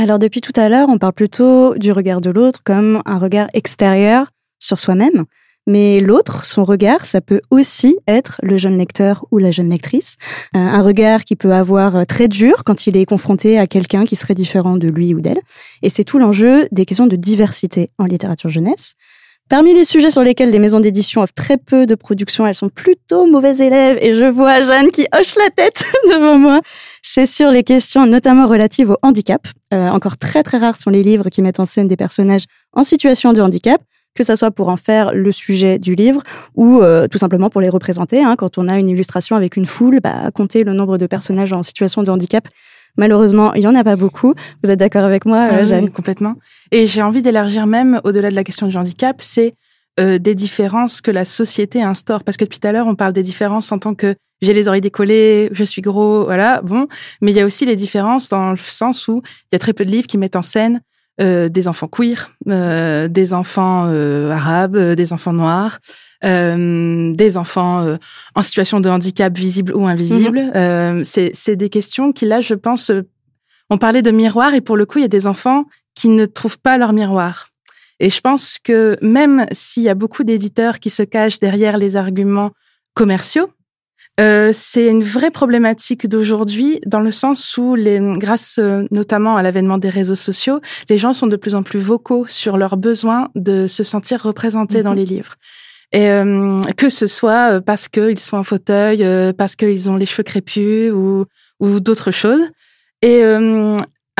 Alors 0.00 0.20
depuis 0.20 0.40
tout 0.40 0.52
à 0.54 0.68
l'heure, 0.68 0.88
on 0.88 0.96
parle 0.96 1.12
plutôt 1.12 1.74
du 1.74 1.90
regard 1.90 2.20
de 2.20 2.30
l'autre 2.30 2.60
comme 2.62 3.02
un 3.04 3.18
regard 3.18 3.48
extérieur 3.52 4.30
sur 4.60 4.78
soi-même. 4.78 5.24
Mais 5.66 5.98
l'autre, 5.98 6.44
son 6.44 6.62
regard, 6.64 7.04
ça 7.04 7.20
peut 7.20 7.40
aussi 7.50 7.98
être 8.06 8.38
le 8.44 8.58
jeune 8.58 8.78
lecteur 8.78 9.26
ou 9.32 9.38
la 9.38 9.50
jeune 9.50 9.70
lectrice. 9.70 10.16
Euh, 10.54 10.60
un 10.60 10.82
regard 10.82 11.24
qui 11.24 11.34
peut 11.34 11.52
avoir 11.52 11.96
euh, 11.96 12.04
très 12.04 12.28
dur 12.28 12.62
quand 12.62 12.86
il 12.86 12.96
est 12.96 13.06
confronté 13.06 13.58
à 13.58 13.66
quelqu'un 13.66 14.04
qui 14.04 14.14
serait 14.14 14.36
différent 14.36 14.76
de 14.76 14.86
lui 14.86 15.14
ou 15.14 15.20
d'elle. 15.20 15.40
Et 15.82 15.90
c'est 15.90 16.04
tout 16.04 16.20
l'enjeu 16.20 16.68
des 16.70 16.84
questions 16.84 17.08
de 17.08 17.16
diversité 17.16 17.90
en 17.98 18.04
littérature 18.04 18.50
jeunesse. 18.50 18.94
Parmi 19.48 19.72
les 19.72 19.86
sujets 19.86 20.10
sur 20.10 20.22
lesquels 20.22 20.50
les 20.50 20.58
maisons 20.58 20.78
d'édition 20.78 21.22
offrent 21.22 21.32
très 21.32 21.56
peu 21.56 21.86
de 21.86 21.94
production, 21.94 22.46
elles 22.46 22.54
sont 22.54 22.68
plutôt 22.68 23.26
mauvaises 23.26 23.62
élèves 23.62 23.96
et 24.02 24.14
je 24.14 24.26
vois 24.26 24.60
Jeanne 24.60 24.90
qui 24.90 25.06
hoche 25.18 25.36
la 25.36 25.48
tête 25.48 25.84
devant 26.10 26.36
moi. 26.36 26.60
C'est 27.02 27.24
sur 27.24 27.50
les 27.50 27.62
questions 27.62 28.04
notamment 28.06 28.46
relatives 28.46 28.90
au 28.90 28.98
handicap. 29.00 29.46
Euh, 29.72 29.88
encore 29.88 30.18
très 30.18 30.42
très 30.42 30.58
rares 30.58 30.76
sont 30.76 30.90
les 30.90 31.02
livres 31.02 31.30
qui 31.30 31.40
mettent 31.40 31.60
en 31.60 31.66
scène 31.66 31.88
des 31.88 31.96
personnages 31.96 32.44
en 32.74 32.84
situation 32.84 33.32
de 33.32 33.40
handicap 33.40 33.80
que 34.14 34.24
ce 34.24 34.34
soit 34.34 34.50
pour 34.50 34.68
en 34.68 34.76
faire 34.76 35.14
le 35.14 35.30
sujet 35.30 35.78
du 35.78 35.94
livre 35.94 36.22
ou 36.56 36.82
euh, 36.82 37.06
tout 37.06 37.18
simplement 37.18 37.50
pour 37.50 37.60
les 37.60 37.68
représenter. 37.68 38.20
Hein. 38.20 38.34
Quand 38.36 38.58
on 38.58 38.66
a 38.66 38.76
une 38.76 38.88
illustration 38.88 39.36
avec 39.36 39.56
une 39.56 39.66
foule, 39.66 40.00
bah, 40.00 40.30
compter 40.34 40.64
le 40.64 40.72
nombre 40.72 40.98
de 40.98 41.06
personnages 41.06 41.52
en 41.52 41.62
situation 41.62 42.02
de 42.02 42.10
handicap, 42.10 42.48
Malheureusement, 42.98 43.54
il 43.54 43.62
y 43.62 43.66
en 43.66 43.74
a 43.74 43.84
pas 43.84 43.96
beaucoup. 43.96 44.34
Vous 44.62 44.70
êtes 44.70 44.78
d'accord 44.78 45.04
avec 45.04 45.24
moi, 45.24 45.46
euh, 45.46 45.58
ah 45.60 45.64
Jeanne? 45.64 45.90
Complètement. 45.90 46.34
Et 46.72 46.86
j'ai 46.86 47.00
envie 47.00 47.22
d'élargir 47.22 47.66
même 47.66 48.00
au-delà 48.04 48.28
de 48.28 48.34
la 48.34 48.44
question 48.44 48.66
du 48.66 48.76
handicap, 48.76 49.16
c'est 49.20 49.54
euh, 49.98 50.18
des 50.18 50.34
différences 50.34 51.00
que 51.00 51.10
la 51.10 51.24
société 51.24 51.82
instaure. 51.82 52.24
Parce 52.24 52.36
que 52.36 52.44
depuis 52.44 52.58
tout 52.58 52.68
à 52.68 52.72
l'heure, 52.72 52.88
on 52.88 52.96
parle 52.96 53.12
des 53.12 53.22
différences 53.22 53.72
en 53.72 53.78
tant 53.78 53.94
que 53.94 54.14
j'ai 54.42 54.52
les 54.52 54.68
oreilles 54.68 54.80
décollées, 54.80 55.48
je 55.52 55.64
suis 55.64 55.82
gros, 55.82 56.24
voilà, 56.24 56.60
bon. 56.62 56.86
Mais 57.22 57.32
il 57.32 57.36
y 57.36 57.40
a 57.40 57.46
aussi 57.46 57.66
les 57.66 57.76
différences 57.76 58.28
dans 58.28 58.50
le 58.50 58.56
sens 58.56 59.08
où 59.08 59.22
il 59.24 59.54
y 59.54 59.56
a 59.56 59.58
très 59.58 59.72
peu 59.72 59.84
de 59.84 59.90
livres 59.90 60.06
qui 60.06 60.18
mettent 60.18 60.36
en 60.36 60.42
scène 60.42 60.80
euh, 61.20 61.48
des 61.48 61.66
enfants 61.66 61.88
queer, 61.88 62.30
euh, 62.48 63.08
des 63.08 63.34
enfants 63.34 63.86
euh, 63.88 64.30
arabes, 64.30 64.78
des 64.78 65.12
enfants 65.12 65.32
noirs, 65.32 65.78
des 66.22 67.36
enfants 67.36 67.96
en 68.34 68.42
situation 68.42 68.80
de 68.80 68.88
handicap 68.88 69.36
visible 69.36 69.74
ou 69.74 69.86
invisible. 69.86 70.50
Mhm. 70.54 71.04
c'est 71.04 71.56
des 71.56 71.68
questions 71.68 72.12
qui 72.12 72.26
là, 72.26 72.40
je 72.40 72.54
pense, 72.54 72.90
on 73.70 73.78
parlait 73.78 74.02
de 74.02 74.10
miroir 74.10 74.54
et 74.54 74.60
pour 74.60 74.76
le 74.76 74.86
coup, 74.86 74.98
il 74.98 75.02
y 75.02 75.04
a 75.04 75.08
des 75.08 75.26
enfants 75.26 75.64
qui 75.94 76.08
ne 76.08 76.26
trouvent 76.26 76.58
pas 76.58 76.78
leur 76.78 76.92
miroir. 76.92 77.48
Et 78.00 78.10
je 78.10 78.20
pense 78.20 78.58
que 78.62 78.96
même 79.02 79.46
s'il 79.52 79.82
y 79.82 79.88
a 79.88 79.94
beaucoup 79.94 80.24
d'éditeurs 80.24 80.78
qui 80.78 80.90
se 80.90 81.02
cachent 81.02 81.40
derrière 81.40 81.78
les 81.78 81.96
arguments 81.96 82.52
commerciaux, 82.94 83.50
euh, 84.20 84.50
c'est 84.52 84.88
une 84.88 85.02
vraie 85.02 85.30
problématique 85.30 86.08
d'aujourd'hui 86.08 86.80
dans 86.86 87.00
le 87.00 87.10
sens 87.10 87.56
où, 87.56 87.76
les, 87.76 88.00
grâce 88.00 88.58
euh, 88.58 88.84
notamment 88.90 89.36
à 89.36 89.42
l'avènement 89.42 89.78
des 89.78 89.88
réseaux 89.88 90.16
sociaux, 90.16 90.60
les 90.88 90.98
gens 90.98 91.12
sont 91.12 91.28
de 91.28 91.36
plus 91.36 91.54
en 91.54 91.62
plus 91.62 91.78
vocaux 91.78 92.26
sur 92.26 92.56
leur 92.56 92.76
besoin 92.76 93.28
de 93.36 93.66
se 93.68 93.84
sentir 93.84 94.22
représentés 94.22 94.82
dans 94.82 94.90
mhm. 94.90 94.96
les 94.96 95.04
livres. 95.04 95.34
Et 95.92 96.10
euh, 96.10 96.62
que 96.76 96.88
ce 96.88 97.06
soit 97.06 97.60
parce 97.60 97.88
qu'ils 97.88 98.18
sont 98.18 98.36
en 98.36 98.42
fauteuil, 98.42 99.04
parce 99.34 99.56
qu'ils 99.56 99.88
ont 99.88 99.96
les 99.96 100.06
cheveux 100.06 100.22
crépus 100.22 100.92
ou, 100.92 101.24
ou 101.60 101.80
d'autres 101.80 102.10
choses. 102.10 102.42
Et 103.02 103.22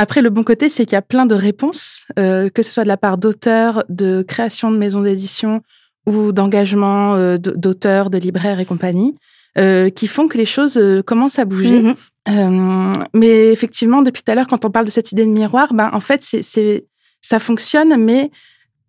Après, 0.00 0.22
le 0.22 0.30
bon 0.30 0.44
côté, 0.44 0.68
c'est 0.68 0.84
qu'il 0.86 0.94
y 0.94 0.96
a 0.96 1.02
plein 1.02 1.26
de 1.26 1.34
réponses, 1.34 2.06
euh, 2.20 2.48
que 2.50 2.62
ce 2.62 2.70
soit 2.70 2.84
de 2.84 2.88
la 2.88 2.96
part 2.96 3.18
d'auteurs, 3.18 3.82
de 3.88 4.22
création 4.22 4.70
de 4.70 4.76
maisons 4.76 5.00
d'édition 5.02 5.60
ou 6.06 6.30
d'engagement 6.30 7.16
euh, 7.16 7.36
d'auteurs, 7.36 8.08
de 8.08 8.16
libraires 8.16 8.60
et 8.60 8.64
compagnie, 8.64 9.16
euh, 9.58 9.90
qui 9.90 10.06
font 10.06 10.28
que 10.28 10.38
les 10.38 10.44
choses 10.44 10.78
euh, 10.78 11.02
commencent 11.02 11.40
à 11.40 11.44
bouger. 11.44 11.82
Euh, 12.28 12.92
mais 13.12 13.50
effectivement, 13.50 14.02
depuis 14.02 14.22
tout 14.22 14.30
à 14.30 14.36
l'heure, 14.36 14.46
quand 14.46 14.64
on 14.64 14.70
parle 14.70 14.86
de 14.86 14.92
cette 14.92 15.10
idée 15.10 15.24
de 15.24 15.32
miroir, 15.32 15.74
ben 15.74 15.90
en 15.92 16.00
fait, 16.00 16.22
c'est, 16.22 16.44
c'est 16.44 16.86
ça 17.20 17.40
fonctionne, 17.40 17.96
mais 17.96 18.30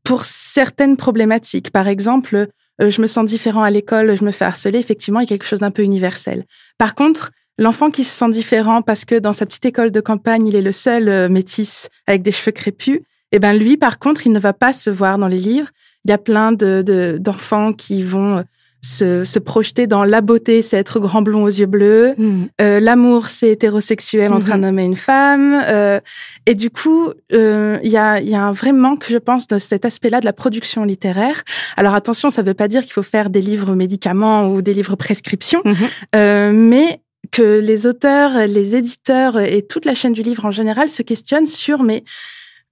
pour 0.03 0.25
certaines 0.25 0.95
problématiques. 0.95 1.71
Par 1.71 1.87
exemple, 1.87 2.35
euh, 2.35 2.45
je 2.79 3.01
me 3.01 3.07
sens 3.07 3.25
différent 3.25 3.63
à 3.63 3.69
l'école, 3.69 4.15
je 4.15 4.23
me 4.23 4.31
fais 4.31 4.45
harceler. 4.45 4.79
Effectivement, 4.79 5.19
il 5.19 5.23
y 5.23 5.33
a 5.33 5.37
quelque 5.37 5.45
chose 5.47 5.59
d'un 5.59 5.71
peu 5.71 5.83
universel. 5.83 6.45
Par 6.77 6.95
contre, 6.95 7.31
l'enfant 7.57 7.91
qui 7.91 8.03
se 8.03 8.17
sent 8.17 8.29
différent 8.29 8.81
parce 8.81 9.05
que 9.05 9.19
dans 9.19 9.33
sa 9.33 9.45
petite 9.45 9.65
école 9.65 9.91
de 9.91 9.99
campagne, 9.99 10.47
il 10.47 10.55
est 10.55 10.61
le 10.61 10.71
seul 10.71 11.09
euh, 11.09 11.29
métis 11.29 11.89
avec 12.07 12.21
des 12.21 12.31
cheveux 12.31 12.51
crépus, 12.53 13.01
eh 13.31 13.39
ben 13.39 13.53
lui, 13.53 13.77
par 13.77 13.99
contre, 13.99 14.25
il 14.25 14.31
ne 14.31 14.39
va 14.39 14.53
pas 14.53 14.73
se 14.73 14.89
voir 14.89 15.17
dans 15.17 15.27
les 15.27 15.39
livres. 15.39 15.69
Il 16.05 16.11
y 16.11 16.13
a 16.13 16.17
plein 16.17 16.51
de- 16.51 17.17
d'enfants 17.19 17.73
qui 17.73 18.01
vont 18.01 18.37
euh, 18.37 18.41
se, 18.81 19.23
se 19.25 19.39
projeter 19.39 19.87
dans 19.87 20.03
la 20.05 20.21
beauté, 20.21 20.61
c'est 20.61 20.77
être 20.77 20.99
grand 20.99 21.21
blond 21.21 21.43
aux 21.43 21.47
yeux 21.49 21.65
bleus. 21.65 22.13
Mhm. 22.17 22.47
Euh, 22.61 22.79
l'amour, 22.79 23.27
c'est 23.27 23.49
hétérosexuel 23.49 24.31
entre 24.31 24.51
un 24.53 24.63
homme 24.63 24.79
et 24.79 24.85
une 24.85 24.95
femme. 24.95 25.61
Euh, 25.67 25.99
et 26.45 26.55
du 26.55 26.69
coup, 26.69 27.09
euh, 27.33 27.77
il 27.83 27.91
y, 27.91 27.97
a, 27.97 28.21
y 28.21 28.35
a 28.35 28.41
un 28.41 28.51
vrai 28.53 28.71
manque, 28.71 29.05
je 29.09 29.17
pense, 29.17 29.47
de 29.47 29.57
cet 29.59 29.83
aspect-là 29.83 30.21
de 30.21 30.25
la 30.25 30.33
production 30.33 30.85
littéraire. 30.85 31.43
Alors 31.75 31.93
attention, 31.93 32.29
ça 32.29 32.41
ne 32.41 32.47
veut 32.47 32.53
pas 32.53 32.67
dire 32.69 32.83
qu'il 32.83 32.93
faut 32.93 33.03
faire 33.03 33.29
des 33.29 33.41
livres 33.41 33.75
médicaments 33.75 34.47
ou 34.47 34.61
des 34.61 34.73
livres 34.73 34.95
prescriptions, 34.95 35.61
Mhm. 35.65 35.75
euh, 36.15 36.51
mais 36.53 37.01
que 37.31 37.59
les 37.59 37.85
auteurs, 37.85 38.47
les 38.47 38.75
éditeurs 38.77 39.39
et 39.39 39.61
toute 39.61 39.85
la 39.85 39.93
chaîne 39.93 40.13
du 40.13 40.21
livre 40.21 40.45
en 40.45 40.51
général 40.51 40.89
se 40.89 41.01
questionnent 41.03 41.47
sur 41.47 41.83
mais 41.83 42.03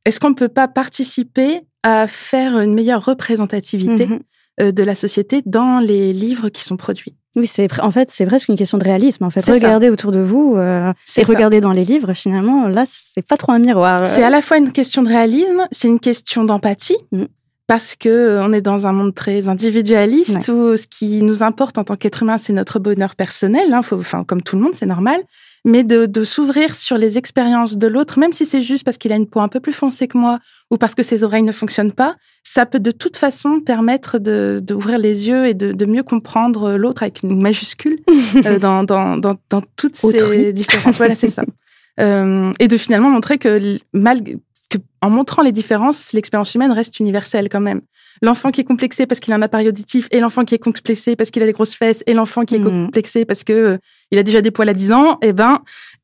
est-ce 0.05 0.19
qu'on 0.21 0.29
ne 0.29 0.35
peut 0.35 0.47
pas 0.47 0.69
participer 0.69 1.61
à 1.83 2.07
faire 2.07 2.57
une 2.59 2.73
meilleure 2.73 3.03
représentativité 3.05 4.05
Mhm. 4.05 4.13
euh, 4.13 4.19
de 4.59 4.83
la 4.83 4.95
société 4.95 5.41
dans 5.45 5.79
les 5.79 6.13
livres 6.13 6.49
qui 6.49 6.63
sont 6.63 6.77
produits 6.77 7.15
Oui, 7.35 7.45
c'est 7.47 7.67
en 7.81 7.91
fait 7.91 8.09
c'est 8.11 8.25
presque 8.25 8.49
une 8.49 8.55
question 8.55 8.77
de 8.77 8.83
réalisme. 8.83 9.23
En 9.23 9.29
fait, 9.29 9.41
ça. 9.41 9.53
regardez 9.53 9.89
autour 9.89 10.11
de 10.11 10.19
vous 10.19 10.55
euh, 10.55 10.91
C'est 11.05 11.21
et 11.21 11.25
ça. 11.25 11.33
regardez 11.33 11.61
dans 11.61 11.73
les 11.73 11.83
livres. 11.83 12.13
Finalement, 12.13 12.67
là, 12.67 12.85
c'est 12.89 13.25
pas 13.25 13.37
trop 13.37 13.51
un 13.51 13.59
miroir. 13.59 14.07
C'est 14.07 14.23
à 14.23 14.29
la 14.29 14.41
fois 14.41 14.57
une 14.57 14.71
question 14.71 15.03
de 15.03 15.09
réalisme, 15.09 15.67
c'est 15.71 15.87
une 15.87 15.99
question 15.99 16.43
d'empathie, 16.43 16.97
Mm. 17.11 17.25
Parce 17.67 17.95
que 17.95 18.09
euh, 18.09 18.43
on 18.45 18.53
est 18.53 18.61
dans 18.61 18.87
un 18.87 18.93
monde 18.93 19.13
très 19.13 19.49
individualiste 19.49 20.47
où 20.47 20.75
ce 20.77 20.87
qui 20.87 21.21
nous 21.21 21.43
importe 21.43 21.77
en 21.77 21.83
tant 21.83 21.95
qu'être 21.95 22.23
humain, 22.23 22.37
c'est 22.37 22.53
notre 22.53 22.79
bonheur 22.79 23.15
personnel. 23.15 23.73
Hein, 23.73 23.81
faut, 23.81 23.97
enfin, 23.99 24.23
comme 24.23 24.41
tout 24.41 24.55
le 24.55 24.61
monde, 24.63 24.73
c'est 24.73 24.85
normal. 24.85 25.19
Mais 25.65 25.83
de, 25.83 26.05
de 26.05 26.23
s'ouvrir 26.23 26.73
sur 26.73 26.97
les 26.97 27.17
expériences 27.17 27.77
de 27.77 27.87
l'autre, 27.87 28.19
même 28.19 28.31
si 28.31 28.45
c'est 28.45 28.61
juste 28.61 28.85
parce 28.85 28.97
qu'il 28.97 29.11
a 29.11 29.17
une 29.17 29.27
peau 29.27 29.41
un 29.41 29.49
peu 29.49 29.59
plus 29.59 29.73
foncée 29.73 30.07
que 30.07 30.17
moi 30.17 30.39
ou 30.71 30.77
parce 30.77 30.95
que 30.95 31.03
ses 31.03 31.25
oreilles 31.25 31.43
ne 31.43 31.51
fonctionnent 31.51 31.91
pas, 31.91 32.15
ça 32.43 32.65
peut 32.65 32.79
de 32.79 32.91
toute 32.91 33.17
façon 33.17 33.59
permettre 33.59 34.17
de 34.17 34.61
d'ouvrir 34.63 34.97
les 34.97 35.27
yeux 35.27 35.45
et 35.47 35.53
de, 35.53 35.73
de 35.73 35.85
mieux 35.85 36.03
comprendre 36.03 36.77
l'autre 36.77 37.03
avec 37.03 37.21
une 37.23 37.41
majuscule 37.41 37.97
euh, 38.45 38.59
dans, 38.59 38.83
dans, 38.85 39.17
dans, 39.17 39.35
dans 39.49 39.61
toutes 39.75 40.01
Autrui. 40.05 40.39
ces 40.39 40.53
différences. 40.53 40.95
Voilà, 40.97 41.15
c'est 41.15 41.27
ça. 41.27 41.43
Euh, 41.99 42.53
et 42.59 42.67
de 42.67 42.77
finalement 42.77 43.09
montrer 43.09 43.39
que 43.39 43.47
l- 43.47 43.79
malgré 43.91 44.37
que 44.69 44.77
en 45.01 45.09
montrant 45.09 45.41
les 45.43 45.51
différences, 45.51 46.13
l'expérience 46.13 46.53
humaine 46.55 46.71
reste 46.71 46.99
universelle 46.99 47.49
quand 47.49 47.59
même. 47.61 47.81
L'enfant 48.21 48.51
qui 48.51 48.61
est 48.61 48.63
complexé 48.63 49.05
parce 49.05 49.19
qu'il 49.19 49.31
a 49.33 49.35
un 49.37 49.41
appareil 49.41 49.67
auditif 49.67 50.07
et 50.11 50.19
l'enfant 50.19 50.43
qui 50.43 50.55
est 50.55 50.59
complexé 50.59 51.15
parce 51.15 51.29
qu'il 51.29 51.43
a 51.43 51.45
des 51.45 51.53
grosses 51.53 51.75
fesses 51.75 52.03
et 52.07 52.13
l'enfant 52.13 52.45
qui 52.45 52.55
est 52.55 52.59
Mhm. 52.59 52.85
complexé 52.85 53.25
parce 53.25 53.43
que 53.43 53.53
euh, 53.53 53.77
il 54.11 54.17
a 54.17 54.23
déjà 54.23 54.41
des 54.41 54.51
poils 54.51 54.69
à 54.69 54.73
10 54.73 54.91
ans, 54.91 55.17
eh 55.21 55.33
ben 55.33 55.59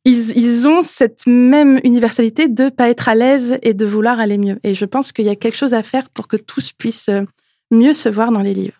ils, 0.05 0.37
ils 0.37 0.67
ont 0.67 0.81
cette 0.81 1.25
même 1.27 1.79
universalité 1.83 2.47
de 2.47 2.69
pas 2.69 2.89
être 2.89 3.09
à 3.09 3.15
l'aise 3.15 3.57
et 3.63 3.73
de 3.73 3.85
vouloir 3.85 4.19
aller 4.19 4.37
mieux. 4.37 4.59
Et 4.63 4.75
je 4.75 4.85
pense 4.85 5.11
qu'il 5.11 5.25
y 5.25 5.29
a 5.29 5.35
quelque 5.35 5.57
chose 5.57 5.73
à 5.73 5.81
faire 5.81 6.09
pour 6.09 6.27
que 6.27 6.37
tous 6.37 6.71
puissent 6.73 7.09
euh, 7.09 7.23
mieux 7.71 7.93
se 7.93 8.09
voir 8.09 8.31
dans 8.31 8.41
les 8.41 8.53
livres. 8.53 8.77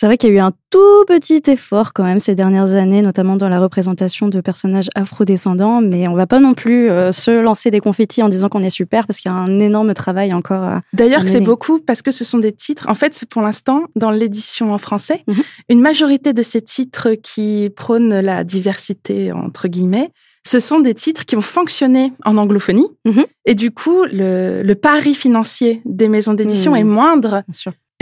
C'est 0.00 0.06
vrai 0.06 0.16
qu'il 0.16 0.30
y 0.30 0.32
a 0.32 0.36
eu 0.36 0.38
un 0.38 0.52
tout 0.70 1.04
petit 1.06 1.42
effort 1.48 1.92
quand 1.92 2.04
même 2.04 2.20
ces 2.20 2.34
dernières 2.34 2.72
années, 2.72 3.02
notamment 3.02 3.36
dans 3.36 3.50
la 3.50 3.60
représentation 3.60 4.28
de 4.28 4.40
personnages 4.40 4.88
afrodescendants, 4.94 5.82
mais 5.82 6.08
on 6.08 6.14
va 6.14 6.26
pas 6.26 6.40
non 6.40 6.54
plus 6.54 6.88
euh, 6.88 7.12
se 7.12 7.30
lancer 7.30 7.70
des 7.70 7.80
confettis 7.80 8.22
en 8.22 8.30
disant 8.30 8.48
qu'on 8.48 8.62
est 8.62 8.70
super 8.70 9.06
parce 9.06 9.20
qu'il 9.20 9.30
y 9.30 9.34
a 9.34 9.36
un 9.36 9.60
énorme 9.60 9.92
travail 9.92 10.32
encore. 10.32 10.62
à- 10.62 10.80
D'ailleurs, 10.94 11.20
c'est 11.28 11.40
beaucoup 11.44 11.80
parce 11.80 12.00
que 12.00 12.12
ce 12.12 12.24
sont 12.24 12.38
des 12.38 12.52
titres. 12.52 12.86
En 12.88 12.94
fait, 12.94 13.26
pour 13.28 13.42
l'instant, 13.42 13.82
dans 13.94 14.10
l'édition 14.10 14.72
en 14.72 14.78
français, 14.78 15.22
Mhm. 15.26 15.42
une 15.68 15.80
majorité 15.82 16.32
de 16.32 16.40
ces 16.42 16.62
titres 16.62 17.10
qui 17.22 17.68
prônent 17.76 18.20
la 18.20 18.42
diversité, 18.42 19.32
entre 19.32 19.68
guillemets, 19.68 20.08
ce 20.46 20.60
sont 20.60 20.80
des 20.80 20.94
titres 20.94 21.26
qui 21.26 21.36
ont 21.36 21.42
fonctionné 21.42 22.14
en 22.24 22.38
anglophonie. 22.38 22.88
Mhm. 23.04 23.26
Et 23.44 23.54
du 23.54 23.70
coup, 23.70 24.04
le, 24.10 24.62
le 24.62 24.74
pari 24.76 25.14
financier 25.14 25.82
des 25.84 26.08
maisons 26.08 26.32
d'édition 26.32 26.70
Mhm. 26.72 26.78
est 26.78 26.84
moindre. 26.84 27.42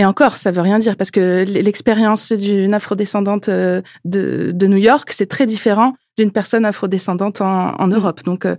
Et 0.01 0.05
encore, 0.05 0.37
ça 0.37 0.53
veut 0.53 0.63
rien 0.63 0.79
dire 0.79 0.97
parce 0.97 1.11
que 1.11 1.45
l'expérience 1.45 2.31
d'une 2.33 2.73
afrodescendante 2.73 3.49
euh, 3.49 3.83
de, 4.05 4.53
de 4.55 4.67
New 4.69 4.77
York, 4.77 5.11
c'est 5.13 5.27
très 5.27 5.45
différent 5.45 5.95
d'une 6.17 6.31
personne 6.31 6.65
afrodescendante 6.65 7.41
en, 7.41 7.75
en 7.75 7.89
Europe. 7.89 8.23
Donc, 8.23 8.47
euh, 8.47 8.55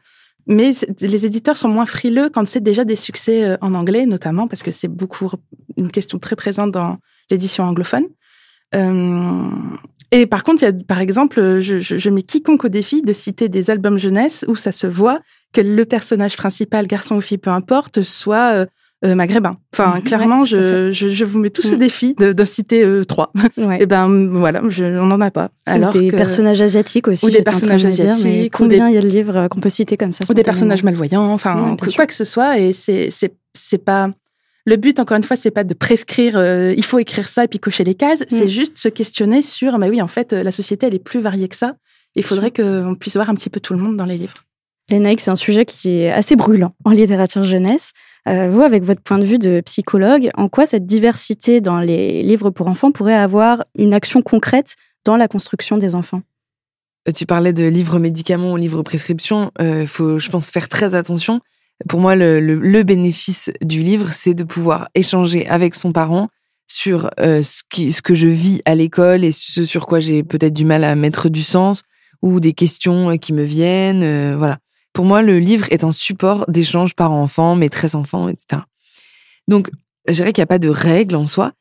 mais 0.47 0.71
les 0.99 1.25
éditeurs 1.25 1.56
sont 1.56 1.69
moins 1.69 1.86
frileux 1.86 2.30
quand 2.30 2.45
c'est 2.45 2.60
déjà 2.60 2.84
des 2.84 2.97
succès 2.97 3.45
euh, 3.45 3.58
en 3.62 3.73
anglais, 3.73 4.06
notamment 4.06 4.47
parce 4.49 4.63
que 4.63 4.71
c'est 4.71 4.89
beaucoup 4.89 5.32
une 5.78 5.91
question 5.91 6.19
très 6.19 6.36
présente 6.36 6.71
dans 6.71 6.97
l'édition 7.32 7.63
anglophone. 7.63 8.06
Euh, 8.75 9.49
et 10.12 10.25
par 10.25 10.43
contre, 10.43 10.63
il 10.63 10.65
y 10.65 10.69
a, 10.69 10.73
par 10.73 10.99
exemple, 10.99 11.60
je, 11.62 11.80
je, 11.80 11.97
je 11.97 12.10
mets 12.10 12.23
quiconque 12.23 12.65
au 12.65 12.69
défi 12.69 13.02
de 13.02 13.13
citer 13.13 13.47
des 13.47 13.69
albums 13.69 13.97
jeunesse 13.97 14.43
où 14.49 14.56
ça 14.56 14.73
se 14.73 14.88
voit 14.88 15.21
que 15.54 15.62
le 15.62 15.86
personnage 15.86 16.36
principal, 16.36 16.86
garçon 16.86 17.15
ou 17.15 17.21
fille, 17.21 17.38
peu 17.38 17.52
importe, 17.52 18.02
soit 18.02 18.65
euh, 19.06 19.16
maghrébin. 19.16 19.58
Enfin, 19.74 20.02
clairement, 20.02 20.42
ouais, 20.42 20.46
je, 20.48 20.92
je, 20.92 21.08
je 21.10 21.26
vous 21.26 21.40
mets 21.40 21.50
tous 21.50 21.62
ce 21.62 21.74
Mhm. 21.74 21.80
défi 21.80 22.14
de, 22.16 22.34
de 22.34 22.46
citer 22.46 22.84
euh, 22.84 23.04
trois. 23.06 23.32
Ouais. 23.58 23.78
Et 23.82 23.86
ben 23.86 24.28
voilà, 24.32 24.62
je, 24.68 24.84
on 24.84 25.06
n'en 25.06 25.22
a 25.22 25.32
pas. 25.32 25.50
Alors 25.66 25.96
ou 25.96 26.00
des 26.00 26.08
que- 26.10 26.16
personnages 26.18 26.62
asiatiques 26.62 27.08
aussi. 27.08 27.26
ou 27.26 27.30
des 27.30 27.40
de 27.40 27.44
personnages 27.44 27.86
dire, 27.86 27.90
mais 28.04 28.10
asiatiques, 28.10 28.56
ou 28.56 28.64
combien 28.64 28.90
il 28.90 28.96
y 28.96 28.98
a 28.98 29.02
de 29.02 29.08
livres 29.08 29.48
qu'on 29.50 29.62
peut 29.62 29.70
citer 29.70 29.96
comme 29.98 30.12
ça 30.12 30.26
ou 30.30 30.34
des 30.34 30.44
personnages 30.44 30.84
malvoyants, 30.84 31.32
enfin 31.32 31.78
Ouais, 31.82 31.94
quoi 31.96 32.06
que 32.08 32.14
ce 32.14 32.24
soit. 32.26 32.60
Et 32.60 32.74
c'est 32.74 33.10
c'est 33.10 33.34
c'est 33.54 33.84
pas 33.84 34.10
le 34.66 34.76
but 34.76 35.00
encore 35.00 35.18
une 35.18 35.24
fois, 35.24 35.36
c'est 35.38 35.50
pas 35.52 35.64
de 35.64 35.74
prescrire. 35.74 36.34
euh, 36.36 36.74
il 36.76 36.84
faut 36.86 37.00
écrire 37.00 37.28
ça 37.28 37.46
et 37.46 37.48
puis 37.48 37.60
cocher 37.60 37.84
les 37.86 37.96
cases. 37.96 38.24
C'est 38.28 38.46
Mm. 38.46 38.50
juste 38.50 38.78
se 38.78 38.90
questionner 38.90 39.42
sur. 39.42 39.78
Mais 39.80 39.90
oui, 39.90 40.02
en 40.02 40.08
fait, 40.10 40.34
euh, 40.34 40.44
la 40.44 40.52
société 40.52 40.88
elle 40.88 40.94
est 40.96 41.00
plus 41.04 41.22
variée 41.22 41.48
que 41.48 41.56
ça. 41.56 41.76
Il 42.16 42.24
faudrait 42.26 42.52
qu'on 42.52 42.96
puisse 43.00 43.16
voir 43.16 43.30
un 43.30 43.36
petit 43.36 43.50
peu 43.50 43.60
tout 43.60 43.74
le 43.74 43.80
monde 43.80 43.96
dans 43.96 44.06
les 44.06 44.18
livres. 44.18 44.34
Lénaïque, 44.89 45.21
c'est 45.21 45.32
un 45.32 45.36
sujet 45.36 45.65
qui 45.65 46.02
est 46.02 46.12
assez 46.12 46.36
brûlant 46.36 46.73
en 46.84 46.91
littérature 46.91 47.43
jeunesse. 47.43 47.93
Euh, 48.28 48.49
vous, 48.49 48.62
avec 48.62 48.84
votre 48.84 49.02
point 49.02 49.19
de 49.19 49.25
vue 49.25 49.39
de 49.39 49.62
psychologue, 49.62 50.30
en 50.36 50.49
quoi 50.49 50.65
cette 50.65 50.86
diversité 50.86 51.62
dans 51.62 51.80
les 51.80 52.23
livres 52.23 52.49
pour 52.49 52.67
enfants 52.67 52.91
pourrait 52.91 53.13
avoir 53.15 53.63
une 53.78 53.93
action 53.93 54.21
concrète 54.21 54.75
dans 55.06 55.17
la 55.17 55.28
construction 55.28 55.78
des 55.78 55.95
enfants? 55.95 56.21
Euh, 57.08 57.12
Tu 57.12 57.25
parlais 57.25 57.54
de 57.54 57.65
livres 57.65 57.99
médicaments 57.99 58.52
ou 58.52 58.58
livres 58.58 58.84
prescription. 58.84 59.52
Il 59.60 59.88
faut, 59.88 60.19
je 60.19 60.30
pense, 60.30 60.49
faire 60.49 60.69
très 60.69 60.95
attention. 60.95 61.39
Pour 61.88 62.02
moi, 62.02 62.15
le, 62.15 62.84
bénéfice 62.84 63.52
du 63.62 63.82
livre, 63.82 64.10
c'est 64.12 64.34
de 64.34 64.43
pouvoir 64.43 64.89
échanger 64.95 65.47
avec 65.47 65.75
son 65.75 65.93
parent 65.93 66.28
sur 66.67 67.10
euh, 67.19 67.41
ce, 67.41 67.63
ce 67.89 68.02
que 68.02 68.13
je 68.13 68.28
vis 68.28 68.62
à 68.65 68.75
l'école 68.75 69.23
et 69.23 69.32
ce 69.32 69.65
sur 69.65 69.88
quoi 69.88 69.99
j'ai 69.99 70.23
peut-être 70.23 70.54
du 70.54 70.65
mal 70.65 70.84
à 70.84 70.95
mettre 70.95 71.30
du 71.30 71.41
sens 71.41 71.84
ou 72.21 72.39
des 72.39 72.54
questions 72.54 73.12
euh, 73.12 73.15
qui 73.15 73.34
me 73.34 73.43
viennent. 73.43 74.04
euh, 74.04 74.36
voilà. 74.38 74.60
Pour 74.93 75.06
moi, 75.06 75.21
le 75.21 75.39
livre 75.39 75.67
est 75.71 75.84
un 75.84 75.91
support 75.91 76.45
d'échange 76.47 76.95
parent-enfant, 76.95 77.56
maîtresse-enfant, 77.56 78.28
etc. 78.28 78.63
Donc, 79.47 79.69
je 80.08 80.13
dirais 80.13 80.34
qu'il 80.34 80.41
n'y 80.41 80.45
a 80.45 80.47
pas 80.47 80.60
de 80.60 80.69
règle 80.69 81.15
en 81.15 81.28
soi. 81.28 81.54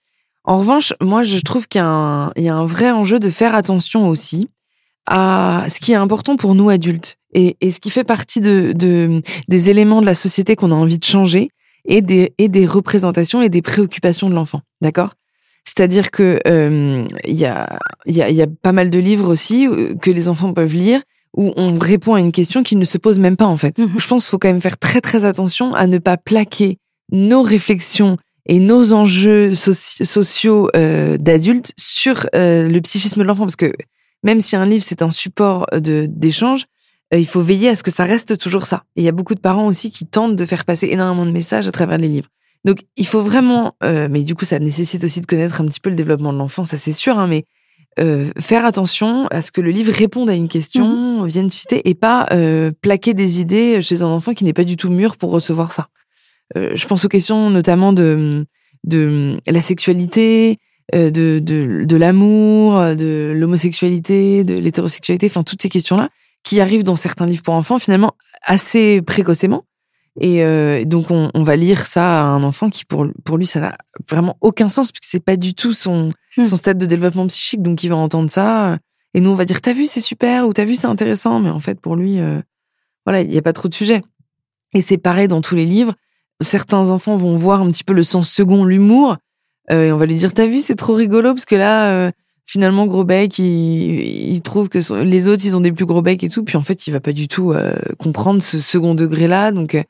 En 0.45 0.59
revanche, 0.59 0.95
moi, 1.03 1.23
je 1.23 1.39
trouve 1.41 1.69
qu'il 1.69 1.81
y, 1.81 1.83
a 1.83 1.87
un- 1.87 2.67
vrai 2.67 2.91
enjeu 2.91 3.21
de 3.21 3.31
faire 3.31 3.55
attention 3.55 4.09
aussi 4.09 4.49
à 5.07 5.67
ce 5.69 5.81
qui 5.81 5.93
est 5.93 5.97
important 5.97 6.37
pour 6.37 6.55
nous 6.55 6.71
adultes 6.71 7.17
et, 7.35 7.57
ce 7.71 7.81
qui 7.81 7.91
fait 7.91 8.05
partie 8.05 8.41
de, 8.41 8.73
de 8.75 9.23
des 9.49 9.71
éléments 9.71 10.01
de 10.01 10.07
la 10.07 10.15
société 10.15 10.57
qu'on 10.57 10.71
a 10.71 10.75
envie 10.75 10.99
de 10.99 11.05
changer 11.05 11.51
et 11.89 12.03
des, 12.03 12.67
représentations 12.67 13.43
et 13.43 13.49
des 13.49 13.63
préoccupations 13.63 14.29
de 14.29 14.35
l'enfant. 14.35 14.63
D'accord? 14.81 15.15
C'est-à-dire 15.65 16.11
que 16.11 16.41
euh, 16.47 17.05
il 17.27 17.37
y 17.37 17.45
a 17.47 18.47
pas 18.63 18.73
mal 18.73 18.91
de 18.91 18.99
livres 18.99 19.31
aussi 19.31 19.67
euh, 19.67 19.95
que 19.95 20.11
les 20.11 20.29
enfants 20.29 20.53
peuvent 20.53 20.75
lire 20.75 21.03
où 21.37 21.53
on 21.57 21.79
répond 21.79 22.15
à 22.15 22.21
une 22.21 22.33
question 22.33 22.63
qu'ils 22.63 22.79
ne 22.79 22.85
se 22.85 22.99
posent 22.99 23.19
même 23.19 23.37
pas 23.37 23.47
en 23.47 23.57
fait. 23.57 23.79
Mhm. 23.79 23.95
Je 23.99 24.07
pense 24.07 24.25
qu'il 24.25 24.31
faut 24.31 24.39
quand 24.39 24.49
même 24.49 24.61
faire 24.61 24.79
très 24.79 25.01
très 25.01 25.25
attention 25.25 25.75
à 25.75 25.87
ne 25.87 25.99
pas 25.99 26.17
plaquer 26.17 26.79
nos 27.13 27.43
réflexions 27.43 28.17
et 28.47 28.61
nos 28.61 28.93
enjeux 28.95 29.53
soci- 29.53 30.05
sociaux 30.05 30.69
euh, 30.75 31.17
d'adultes 31.19 31.73
sur 31.79 32.27
euh, 32.35 32.69
le 32.69 32.81
psychisme 32.81 33.21
de 33.21 33.25
l'enfant 33.25 33.45
parce 33.45 33.57
que 33.57 33.73
même 34.25 34.41
si 34.41 34.57
un 34.57 34.67
livre 34.67 34.85
c'est 34.85 35.03
un 35.03 35.11
support 35.11 35.67
de 35.73 36.07
d'échange, 36.11 36.65
euh, 37.15 37.19
il 37.19 37.27
faut 37.27 37.41
veiller 37.41 37.69
à 37.69 37.77
ce 37.77 37.83
que 37.83 37.91
ça 37.91 38.05
reste 38.05 38.37
toujours 38.39 38.67
ça. 38.67 38.85
Et 38.97 39.03
il 39.03 39.05
y 39.05 39.09
a 39.09 39.13
beaucoup 39.13 39.35
de 39.35 39.41
parents 39.41 39.67
aussi 39.67 39.91
qui 39.91 40.07
tentent 40.07 40.37
de 40.37 40.45
faire 40.47 40.65
passer 40.65 40.89
énormément 40.89 41.27
de 41.27 41.31
messages 41.31 41.69
à 41.69 41.73
travers 41.73 41.99
les 41.99 42.09
livres. 42.09 42.29
Donc 42.65 42.81
il 42.97 43.07
faut 43.07 43.23
vraiment, 43.23 43.75
euh, 43.85 44.09
mais 44.11 44.25
du 44.25 44.35
coup 44.35 44.45
ça 44.45 44.59
nécessite 44.59 45.05
aussi 45.05 45.21
de 45.21 45.27
connaître 45.27 45.61
un 45.61 45.67
petit 45.67 45.81
peu 45.81 45.91
le 45.91 45.97
développement 45.97 46.33
de 46.33 46.39
l'enfant, 46.39 46.65
ça 46.65 46.77
c'est 46.77 46.93
sûr, 46.93 47.19
hein, 47.19 47.27
mais 47.29 47.45
euh, 48.01 48.31
faire 48.39 48.65
attention 48.65 49.27
à 49.29 49.43
ce 49.43 49.53
que 49.53 49.61
le 49.61 49.71
livre 49.71 49.93
réponde 49.93 50.31
à 50.31 50.35
une 50.35 50.49
question, 50.49 51.25
vienne 51.25 51.51
susciter, 51.51 51.89
et 51.89 51.95
pas 51.95 52.27
euh, 52.33 52.71
plaquer 52.81 53.15
des 53.15 53.41
idées 53.41 53.83
chez 53.83 54.03
un 54.03 54.07
enfant 54.07 54.35
qui 54.35 54.45
n'est 54.45 54.53
pas 54.53 54.65
du 54.65 54.77
tout 54.77 54.91
mûr 54.91 55.17
pour 55.17 55.31
recevoir 55.31 55.73
ça. 55.73 55.89
Euh, 56.57 56.73
je 56.75 56.87
pense 56.87 57.05
aux 57.05 57.09
questions 57.09 57.51
notamment 57.51 57.93
de, 57.93 58.47
de 58.85 59.37
la 59.47 59.61
sexualité, 59.61 60.59
de, 60.93 61.11
de, 61.11 61.85
de 61.85 61.97
l'amour, 61.97 62.81
de 62.97 63.35
l'homosexualité, 63.37 64.43
de 64.43 64.55
l'hétérosexualité, 64.55 65.27
enfin 65.27 65.43
toutes 65.43 65.61
ces 65.61 65.69
questions-là 65.69 66.09
qui 66.45 66.61
arrivent 66.61 66.85
dans 66.85 66.97
certains 66.97 67.27
livres 67.27 67.43
pour 67.43 67.55
enfants 67.55 67.79
finalement 67.79 68.15
assez 68.43 69.03
précocement. 69.03 69.65
Et 70.21 70.43
euh, 70.45 70.85
donc 70.85 71.11
on, 71.11 71.31
on 71.35 71.43
va 71.45 71.55
lire 71.57 71.87
ça 71.87 72.23
à 72.23 72.25
un 72.25 72.43
enfant 72.43 72.71
qui 72.71 72.85
pour 72.85 73.07
pour 73.25 73.39
lui 73.39 73.47
ça 73.47 73.61
n'a 73.61 73.79
vraiment 74.09 74.37
aucun 74.41 74.69
sens 74.69 74.91
puisque 74.91 75.05
c'est 75.11 75.25
pas 75.25 75.37
du 75.37 75.55
tout 75.55 75.73
son 75.73 76.13
Hmm. 76.37 76.45
son 76.45 76.57
stade 76.57 76.79
de 76.79 76.87
développement 76.87 77.27
psychique 77.27 77.63
donc 77.63 77.83
il 77.83 77.89
va 77.89 77.97
entendre 77.97 78.31
ça 78.31 78.73
euh, 78.73 78.77
et 79.13 79.21
nous 79.21 79.31
on 79.31 79.35
va 79.35 79.45
dire 79.45 79.61
t'as 79.61 79.73
vu 79.73 79.87
c'est 79.87 80.01
super 80.01 80.47
ou 80.47 80.53
t'as 80.53 80.65
vu 80.65 80.77
c'est 80.77 80.87
intéressant 80.87 81.41
mais 81.41 81.51
en 81.51 81.59
fait 81.59 81.81
pour 81.81 81.97
lui 81.97 82.21
euh, 82.21 82.41
voilà 83.07 83.23
il 83.23 83.33
y 83.33 83.39
a 83.39 83.43
pas 83.43 83.53
trop 83.53 83.67
de 83.69 83.75
sujet 83.75 84.03
et 84.75 84.81
c'est 84.83 84.99
pareil 84.99 85.27
dans 85.27 85.41
tous 85.41 85.57
les 85.57 85.65
livres 85.67 85.95
certains 86.41 86.91
enfants 86.91 87.17
vont 87.17 87.35
voir 87.35 87.63
un 87.63 87.69
petit 87.73 87.83
peu 87.83 87.93
le 87.93 88.05
sens 88.05 88.31
second 88.31 88.65
l'humour 88.65 89.17
euh, 89.73 89.87
et 89.87 89.93
on 89.93 89.97
va 89.97 90.07
lui 90.07 90.15
dire 90.15 90.33
t'as 90.33 90.47
vu 90.47 90.61
c'est 90.61 90.77
trop 90.77 90.95
rigolo 90.95 91.35
parce 91.35 91.47
que 91.47 91.57
là 91.57 91.91
euh, 91.91 92.11
finalement 92.47 92.87
gros 92.87 93.03
bec 93.05 93.39
il, 93.41 93.45
il 94.31 94.41
trouve 94.43 94.69
que 94.69 94.81
son- 94.81 95.03
les 95.03 95.29
autres 95.29 95.43
ils 95.45 95.57
ont 95.57 95.61
des 95.61 95.73
plus 95.73 95.87
gros 95.87 96.03
becs 96.03 96.23
et 96.23 96.29
tout 96.29 96.45
puis 96.45 96.57
en 96.57 96.63
fait 96.63 96.87
il 96.87 96.93
va 96.93 97.01
pas 97.01 97.13
du 97.13 97.27
tout 97.27 97.53
euh, 97.53 97.75
comprendre 97.99 98.41
ce 98.43 98.61
second 98.61 98.95
degré 98.95 99.27
là 99.27 99.51
donc 99.51 99.75
euh, 99.75 99.83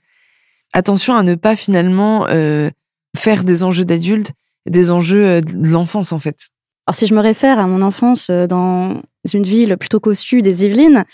attention 0.72 1.14
à 1.14 1.22
ne 1.22 1.34
pas 1.34 1.56
finalement 1.56 2.26
euh, 2.28 2.70
faire 3.16 3.44
des 3.44 3.64
enjeux 3.64 3.84
d'adultes 3.84 4.32
des 4.68 4.90
enjeux 4.90 5.26
euh, 5.26 5.40
de 5.40 5.68
l'enfance 5.68 6.12
en 6.12 6.18
fait 6.18 6.48
Alors 6.86 6.94
si 6.94 7.06
je 7.06 7.14
me 7.14 7.20
réfère 7.20 7.58
à 7.58 7.66
mon 7.66 7.82
enfance 7.82 8.28
euh, 8.30 8.46
dans 8.46 9.00
une 9.32 9.44
ville 9.44 9.76
plutôt 9.76 10.00
cossue 10.00 10.40
des 10.40 10.64
Yvelines, 10.64 11.04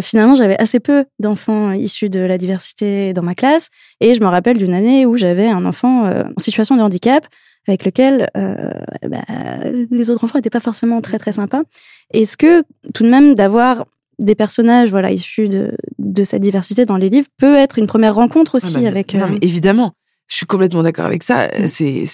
finalement 0.00 0.34
j'avais 0.34 0.58
assez 0.58 0.80
peu 0.80 1.04
d'enfants 1.18 1.72
issus 1.72 2.08
de 2.08 2.20
la 2.20 2.38
diversité 2.38 3.12
dans 3.12 3.22
ma 3.22 3.34
classe 3.34 3.68
et 4.00 4.14
je 4.14 4.20
me 4.20 4.28
rappelle 4.28 4.56
d'une 4.56 4.72
année 4.72 5.04
où 5.04 5.18
j'avais 5.18 5.48
un 5.48 5.66
enfant 5.66 6.08
en 6.08 6.40
situation 6.40 6.74
de 6.76 6.80
handicap 6.80 7.26
avec 7.68 7.84
lequel 7.84 8.30
bah, 8.34 9.18
les 9.90 10.08
autres 10.08 10.24
enfants 10.24 10.38
n'étaient 10.38 10.48
pas 10.48 10.60
forcément 10.60 11.02
très 11.02 11.18
très 11.18 11.32
sympas. 11.32 11.62
Est-ce 12.14 12.38
que 12.38 12.62
tout 12.94 13.02
de 13.02 13.10
même 13.10 13.34
d'avoir 13.34 13.84
des 14.20 14.34
personnages 14.36 14.90
voilà 14.90 15.10
issus 15.10 15.48
de, 15.48 15.72
de 15.98 16.24
cette 16.24 16.42
diversité 16.42 16.84
dans 16.84 16.96
les 16.96 17.08
livres 17.08 17.28
peut 17.38 17.56
être 17.56 17.78
une 17.78 17.86
première 17.86 18.14
rencontre 18.14 18.54
aussi 18.56 18.76
Ah 18.76 18.80
bah, 18.82 18.88
avec 18.88 19.14
non, 19.14 19.24
euh, 19.24 19.28
mais 19.30 19.38
évidemment, 19.40 19.92
je 20.28 20.36
suis 20.36 20.46
complètement 20.46 20.82
d'accord 20.84 21.06
avec 21.06 21.22
ça. 21.24 21.48
Mm. 21.48 21.66
C'est, 21.66 22.04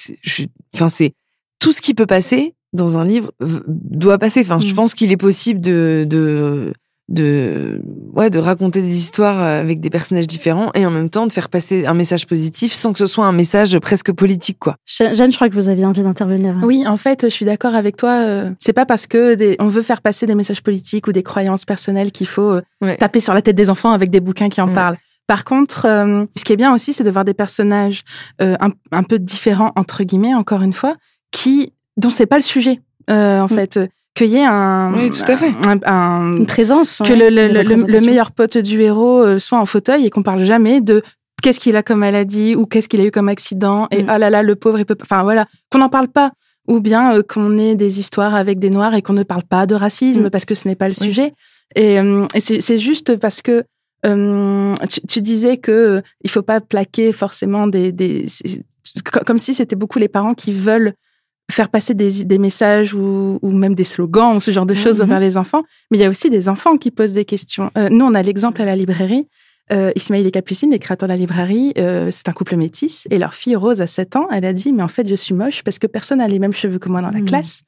enfin, 0.74 0.88
c'est 0.88 1.12
tout 1.58 1.72
ce 1.72 1.82
qui 1.82 1.92
peut 1.94 2.06
passer 2.06 2.54
dans 2.72 2.96
un 2.98 3.04
livre 3.04 3.32
doit 3.40 4.18
passer. 4.18 4.40
Enfin, 4.40 4.60
je 4.60 4.72
Mm. 4.72 4.74
pense 4.74 4.94
qu'il 4.94 5.12
est 5.12 5.16
possible 5.16 5.60
de, 5.60 6.06
de, 6.08 6.72
de, 7.08 7.80
ouais, 8.14 8.30
de 8.30 8.38
raconter 8.38 8.82
des 8.82 8.96
histoires 8.96 9.40
avec 9.40 9.80
des 9.80 9.90
personnages 9.90 10.26
différents 10.26 10.70
et 10.74 10.84
en 10.86 10.90
même 10.90 11.08
temps 11.08 11.26
de 11.26 11.32
faire 11.32 11.48
passer 11.48 11.86
un 11.86 11.94
message 11.94 12.26
positif 12.26 12.72
sans 12.72 12.92
que 12.92 12.98
ce 12.98 13.06
soit 13.06 13.26
un 13.26 13.32
message 13.32 13.78
presque 13.78 14.12
politique, 14.12 14.58
quoi. 14.58 14.76
Jeanne, 14.86 15.30
je 15.30 15.36
crois 15.36 15.48
que 15.48 15.54
vous 15.54 15.68
aviez 15.68 15.84
envie 15.84 16.02
d'intervenir. 16.02 16.56
Oui, 16.62 16.84
en 16.86 16.96
fait, 16.96 17.20
je 17.22 17.28
suis 17.28 17.44
d'accord 17.46 17.74
avec 17.74 17.96
toi. 17.96 18.10
euh, 18.24 18.50
C'est 18.58 18.72
pas 18.72 18.86
parce 18.86 19.06
que 19.06 19.34
des- 19.34 19.56
on 19.60 19.66
veut 19.68 19.82
faire 19.82 20.02
passer 20.02 20.26
des 20.26 20.34
messages 20.34 20.62
politiques 20.62 21.06
ou 21.06 21.12
des 21.12 21.22
croyances 21.22 21.64
personnelles 21.64 22.10
qu'il 22.12 22.26
faut 22.26 22.54
euh, 22.54 22.62
Ouais. 22.82 22.96
taper 22.96 23.20
sur 23.20 23.34
la 23.34 23.42
tête 23.42 23.56
des 23.56 23.70
enfants 23.70 23.92
avec 23.92 24.10
des 24.10 24.20
bouquins 24.20 24.48
qui 24.48 24.60
en 24.60 24.68
Ouais. 24.68 24.74
parlent. 24.74 24.96
Par 25.28 25.44
contre, 25.44 25.86
euh, 25.86 26.24
ce 26.36 26.44
qui 26.44 26.52
est 26.52 26.56
bien 26.56 26.72
aussi, 26.74 26.92
c'est 26.92 27.02
de 27.04 27.10
voir 27.10 27.24
des 27.24 27.34
personnages 27.34 28.02
euh, 28.40 28.54
un, 28.60 28.70
un 28.92 29.02
peu 29.02 29.18
différents 29.18 29.72
entre 29.76 30.02
guillemets, 30.04 30.34
encore 30.34 30.62
une 30.62 30.72
fois, 30.72 30.94
qui 31.32 31.72
dont 31.96 32.10
c'est 32.10 32.26
pas 32.26 32.36
le 32.36 32.42
sujet. 32.42 32.80
euh, 33.08 33.40
en 33.40 33.44
Mm. 33.44 33.48
fait, 33.48 33.76
euh, 33.76 33.86
qu'il 34.16 34.30
y 34.30 34.36
ait 34.36 34.44
un, 34.44 34.92
Oui, 34.94 35.10
tout 35.10 35.30
à 35.30 35.36
fait. 35.36 35.52
un- 35.64 35.78
un- 35.84 36.36
Une 36.38 36.46
présence. 36.46 37.00
que 37.04 37.12
ouais, 37.12 37.30
le, 37.30 38.04
meilleur 38.04 38.32
pote 38.32 38.58
du 38.58 38.80
héros 38.80 39.22
euh, 39.22 39.38
soit 39.38 39.58
en 39.58 39.66
fauteuil 39.66 40.06
et 40.06 40.10
qu'on 40.10 40.22
parle 40.24 40.42
jamais 40.42 40.80
de 40.80 41.02
qu'est-ce 41.42 41.60
qu'il 41.60 41.76
a 41.76 41.82
comme 41.84 42.00
maladie 42.00 42.56
ou 42.56 42.66
qu'est-ce 42.66 42.88
qu'il 42.88 43.00
a 43.00 43.04
eu 43.04 43.10
comme 43.12 43.28
accident 43.28 43.86
et 43.92 44.02
Mm. 44.02 44.06
ah 44.08 44.18
là 44.18 44.30
là 44.30 44.42
le 44.42 44.56
pauvre 44.56 44.78
il 44.80 44.84
peut 44.84 44.94
pas- 44.96 45.04
enfin 45.04 45.22
voilà 45.22 45.46
qu'on 45.70 45.78
n'en 45.78 45.88
parle 45.88 46.08
pas 46.08 46.32
ou 46.66 46.80
bien 46.80 47.14
euh, 47.14 47.22
qu'on 47.22 47.56
ait 47.58 47.76
des 47.76 48.00
histoires 48.00 48.34
avec 48.34 48.58
des 48.58 48.70
noirs 48.70 48.94
et 48.94 49.02
qu'on 49.02 49.12
ne 49.12 49.22
parle 49.22 49.44
pas 49.44 49.66
de 49.66 49.74
racisme 49.76 50.24
Mm. 50.26 50.30
parce 50.30 50.44
que 50.44 50.54
ce 50.56 50.66
n'est 50.66 50.74
pas 50.76 50.88
le 50.88 50.94
Oui. 51.00 51.06
sujet 51.06 51.34
et, 51.76 52.00
euh, 52.00 52.26
et 52.34 52.40
c'est 52.40 52.60
c'est 52.60 52.78
juste 52.78 53.16
parce 53.18 53.42
que 53.42 53.62
euh, 54.04 54.74
tu, 54.88 55.00
tu 55.06 55.20
disais 55.20 55.56
que 55.56 55.72
euh, 55.72 56.00
il 56.24 56.30
faut 56.30 56.42
pas 56.42 56.60
plaquer 56.60 57.12
forcément 57.12 57.66
des, 57.66 57.92
comme 59.26 59.38
si 59.38 59.54
c'était 59.54 59.76
beaucoup 59.76 59.98
les 59.98 60.08
parents 60.08 60.34
qui 60.34 60.52
veulent 60.52 60.92
faire 61.50 61.68
passer 61.68 61.94
des, 61.94 62.24
des 62.24 62.38
messages 62.38 62.92
ou, 62.94 63.38
ou 63.42 63.52
même 63.52 63.74
des 63.74 63.84
slogans 63.84 64.36
ou 64.36 64.40
ce 64.40 64.50
genre 64.50 64.66
de 64.66 64.74
choses 64.74 65.00
Mhm. 65.00 65.08
vers 65.08 65.20
les 65.20 65.36
enfants. 65.36 65.62
Mais 65.90 65.98
il 65.98 66.00
y 66.00 66.04
a 66.04 66.10
aussi 66.10 66.28
des 66.30 66.48
enfants 66.48 66.76
qui 66.76 66.90
posent 66.90 67.12
des 67.12 67.24
questions. 67.24 67.70
Euh, 67.78 67.88
nous, 67.88 68.04
on 68.04 68.14
a 68.14 68.22
l'exemple 68.22 68.60
à 68.62 68.64
la 68.64 68.74
librairie. 68.76 69.28
Euh, 69.72 69.90
Ismaël 69.96 70.24
et 70.26 70.30
Capucine, 70.30 70.70
les 70.70 70.78
créateurs 70.78 71.08
de 71.08 71.12
la 71.12 71.18
librairie, 71.18 71.72
euh, 71.78 72.10
c'est 72.12 72.28
un 72.28 72.32
couple 72.32 72.54
métis. 72.56 73.08
Et 73.10 73.18
leur 73.18 73.34
fille 73.34 73.56
Rose, 73.56 73.80
à 73.80 73.86
7 73.88 74.14
ans, 74.16 74.28
elle 74.30 74.44
a 74.44 74.52
dit, 74.52 74.72
mais 74.72 74.82
en 74.82 74.88
fait, 74.88 75.08
je 75.08 75.14
suis 75.16 75.34
moche 75.34 75.62
parce 75.64 75.78
que 75.80 75.86
personne 75.88 76.18
n'a 76.18 76.28
les 76.28 76.38
mêmes 76.38 76.52
cheveux 76.52 76.78
que 76.78 76.88
moi 76.88 77.00
dans 77.02 77.10
la 77.10 77.18
Mhm. 77.18 77.24
classe. 77.26 77.62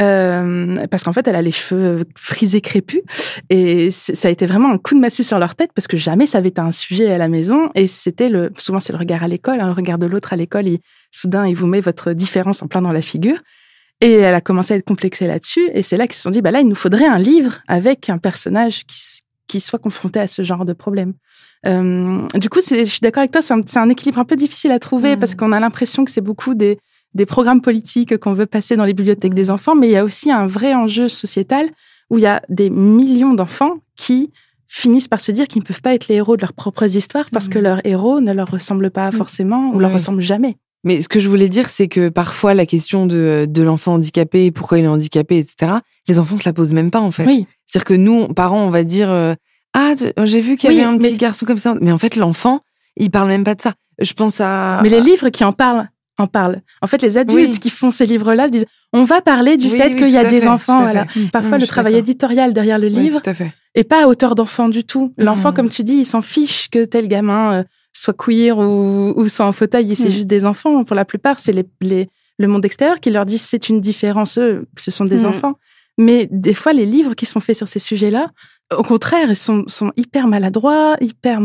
Euh, 0.00 0.86
parce 0.88 1.04
qu'en 1.04 1.12
fait, 1.12 1.28
elle 1.28 1.36
a 1.36 1.42
les 1.42 1.52
cheveux 1.52 2.04
frisés 2.16 2.60
crépus. 2.60 3.02
Et 3.50 3.90
ça 3.90 4.28
a 4.28 4.30
été 4.30 4.46
vraiment 4.46 4.72
un 4.72 4.78
coup 4.78 4.94
de 4.94 5.00
massue 5.00 5.24
sur 5.24 5.38
leur 5.38 5.54
tête 5.54 5.70
parce 5.74 5.86
que 5.86 5.96
jamais 5.96 6.26
ça 6.26 6.38
avait 6.38 6.48
été 6.48 6.60
un 6.60 6.72
sujet 6.72 7.12
à 7.12 7.18
la 7.18 7.28
maison. 7.28 7.70
Et 7.74 7.86
c'était 7.86 8.28
le, 8.28 8.50
souvent 8.56 8.80
c'est 8.80 8.92
le 8.92 8.98
regard 8.98 9.22
à 9.22 9.28
l'école, 9.28 9.60
hein, 9.60 9.66
le 9.66 9.72
regard 9.72 9.98
de 9.98 10.06
l'autre 10.06 10.32
à 10.32 10.36
l'école. 10.36 10.68
Il, 10.68 10.78
soudain, 11.10 11.46
il 11.46 11.54
vous 11.54 11.66
met 11.66 11.80
votre 11.80 12.12
différence 12.12 12.62
en 12.62 12.66
plein 12.66 12.82
dans 12.82 12.92
la 12.92 13.02
figure. 13.02 13.38
Et 14.00 14.12
elle 14.14 14.34
a 14.34 14.40
commencé 14.40 14.74
à 14.74 14.76
être 14.76 14.84
complexée 14.84 15.26
là-dessus. 15.26 15.70
Et 15.72 15.82
c'est 15.82 15.96
là 15.96 16.06
qu'ils 16.06 16.16
se 16.16 16.22
sont 16.22 16.30
dit, 16.30 16.42
bah 16.42 16.50
là, 16.50 16.60
il 16.60 16.68
nous 16.68 16.74
faudrait 16.74 17.06
un 17.06 17.18
livre 17.18 17.60
avec 17.68 18.10
un 18.10 18.18
personnage 18.18 18.84
qui, 18.86 18.98
qui 19.46 19.60
soit 19.60 19.78
confronté 19.78 20.18
à 20.18 20.26
ce 20.26 20.42
genre 20.42 20.64
de 20.64 20.72
problème. 20.72 21.14
Euh, 21.66 22.26
du 22.34 22.48
coup, 22.48 22.60
je 22.60 22.84
suis 22.84 23.00
d'accord 23.00 23.20
avec 23.20 23.30
toi, 23.30 23.40
c'est 23.40 23.78
un, 23.78 23.88
équilibre 23.88 24.18
un 24.18 24.24
peu 24.24 24.36
difficile 24.36 24.72
à 24.72 24.78
trouver 24.78 25.16
Mm. 25.16 25.18
parce 25.20 25.34
qu'on 25.34 25.52
a 25.52 25.60
l'impression 25.60 26.04
que 26.04 26.10
c'est 26.10 26.20
beaucoup 26.20 26.54
des, 26.54 26.78
des 27.14 27.26
programmes 27.26 27.60
politiques 27.60 28.16
qu'on 28.18 28.32
veut 28.34 28.46
passer 28.46 28.76
dans 28.76 28.84
les 28.84 28.94
bibliothèques 28.94 29.34
des 29.34 29.50
enfants, 29.50 29.74
mais 29.74 29.88
il 29.88 29.92
y 29.92 29.96
a 29.96 30.04
aussi 30.04 30.30
un 30.30 30.46
vrai 30.46 30.74
enjeu 30.74 31.08
sociétal 31.08 31.68
où 32.10 32.18
il 32.18 32.22
y 32.22 32.26
a 32.26 32.42
des 32.48 32.70
millions 32.70 33.34
d'enfants 33.34 33.78
qui 33.96 34.30
finissent 34.66 35.08
par 35.08 35.20
se 35.20 35.30
dire 35.32 35.46
qu'ils 35.46 35.62
ne 35.62 35.66
peuvent 35.66 35.80
pas 35.82 35.94
être 35.94 36.08
les 36.08 36.16
héros 36.16 36.36
de 36.36 36.42
leurs 36.42 36.52
propres 36.52 36.96
histoires 36.96 37.26
parce 37.30 37.48
que 37.48 37.58
leur 37.58 37.84
héros 37.86 38.20
ne 38.20 38.32
leur 38.32 38.50
ressemble 38.50 38.90
pas 38.90 39.12
forcément 39.12 39.70
ou 39.72 39.78
leur 39.78 39.90
Ouais. 39.90 39.94
ressemble 39.94 40.20
jamais. 40.20 40.56
Mais 40.82 41.00
ce 41.00 41.08
que 41.08 41.20
je 41.20 41.28
voulais 41.28 41.48
dire, 41.48 41.70
c'est 41.70 41.88
que 41.88 42.08
parfois 42.08 42.52
la 42.52 42.66
question 42.66 43.06
de, 43.06 43.46
de 43.48 43.62
l'enfant 43.62 43.94
handicapé, 43.94 44.50
pourquoi 44.50 44.78
il 44.80 44.84
est 44.84 44.88
handicapé, 44.88 45.38
etc., 45.38 45.74
les 46.08 46.18
enfants 46.18 46.36
se 46.36 46.46
la 46.46 46.52
posent 46.52 46.72
même 46.72 46.90
pas 46.90 47.00
en 47.00 47.10
fait. 47.10 47.24
Oui. 47.24 47.46
C'est-à-dire 47.66 47.84
que 47.86 47.94
nous, 47.94 48.28
parents, 48.28 48.64
on 48.66 48.70
va 48.70 48.84
dire 48.84 49.10
euh, 49.10 49.34
ah 49.72 49.94
j'ai 50.24 50.40
vu 50.40 50.56
qu'il 50.56 50.70
y 50.70 50.74
Oui, 50.74 50.80
avait 50.80 50.88
un 50.88 50.92
mais- 50.92 50.98
petit 51.10 51.16
garçon 51.16 51.46
comme 51.46 51.56
ça, 51.58 51.74
mais 51.80 51.92
en 51.92 51.98
fait 51.98 52.16
l'enfant, 52.16 52.60
il 52.96 53.10
parle 53.10 53.28
même 53.28 53.44
pas 53.44 53.54
de 53.54 53.62
ça. 53.62 53.74
Je 54.00 54.12
pense 54.12 54.40
à 54.40 54.80
Mais 54.82 54.88
les 54.88 55.00
livres 55.00 55.28
qui 55.30 55.44
en 55.44 55.52
parlent, 55.52 55.88
en 56.18 56.26
parlent. 56.26 56.62
En 56.82 56.86
fait, 56.86 57.02
les 57.02 57.16
adultes 57.18 57.50
Oui. 57.54 57.58
qui 57.58 57.70
font 57.70 57.90
ces 57.90 58.06
livres-là 58.06 58.48
disent 58.48 58.66
on 58.92 59.02
va 59.04 59.20
parler 59.20 59.56
du 59.56 59.66
Oui, 59.68 59.76
fait 59.78 59.88
oui, 59.90 59.96
qu'il 59.96 60.10
y 60.10 60.16
a 60.16 60.24
des 60.24 60.42
fait, 60.42 60.46
enfants. 60.48 60.82
Voilà. 60.82 61.06
Parfois, 61.32 61.58
le 61.58 61.66
travail 61.66 61.96
éditorial 61.96 62.52
derrière 62.52 62.78
le 62.78 62.88
livre 62.88 63.20
tout 63.20 63.30
à 63.30 63.34
fait. 63.34 63.52
est 63.74 63.84
pas 63.84 64.04
à 64.04 64.06
hauteur 64.06 64.34
d'enfant 64.34 64.68
du 64.68 64.84
tout. 64.84 65.12
L'enfant, 65.18 65.52
comme 65.52 65.68
tu 65.70 65.82
dis, 65.82 65.94
il 65.94 66.06
s'en 66.06 66.22
fiche 66.22 66.68
que 66.70 66.84
tel 66.84 67.08
gamin 67.08 67.54
euh, 67.54 67.64
soit 67.92 68.14
queer 68.16 68.56
ou, 68.58 69.12
ou 69.16 69.28
soit 69.28 69.46
en 69.46 69.52
fauteuil. 69.52 69.94
C'est 69.96 70.04
Mhm. 70.04 70.10
juste 70.10 70.26
des 70.28 70.44
enfants. 70.44 70.84
Pour 70.84 70.94
la 70.96 71.04
plupart, 71.04 71.38
c'est 71.40 71.52
les, 71.52 71.64
les, 71.80 72.08
le 72.38 72.46
monde 72.48 72.64
extérieur 72.64 73.00
qui 73.00 73.10
leur 73.10 73.26
dit 73.26 73.38
c'est 73.38 73.68
une 73.68 73.80
différence. 73.80 74.38
Eux, 74.38 74.66
ce 74.78 74.90
sont 74.92 75.04
des 75.06 75.18
Mhm. 75.20 75.26
enfants. 75.26 75.54
Mais 75.98 76.28
des 76.30 76.54
fois, 76.54 76.72
les 76.72 76.86
livres 76.86 77.14
qui 77.14 77.26
sont 77.26 77.40
faits 77.40 77.56
sur 77.56 77.68
ces 77.68 77.78
sujets-là, 77.80 78.30
au 78.76 78.82
contraire, 78.82 79.28
ils 79.30 79.36
sont, 79.36 79.64
sont 79.68 79.92
hyper 79.96 80.26
maladroits, 80.26 80.96
hyper 81.00 81.40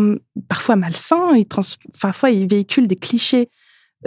parfois 0.48 0.76
malsains. 0.76 1.36
Ils 1.36 1.46
trans, 1.46 1.62
parfois, 2.02 2.30
ils 2.32 2.48
véhiculent 2.48 2.88
des 2.88 2.96
clichés 2.96 3.50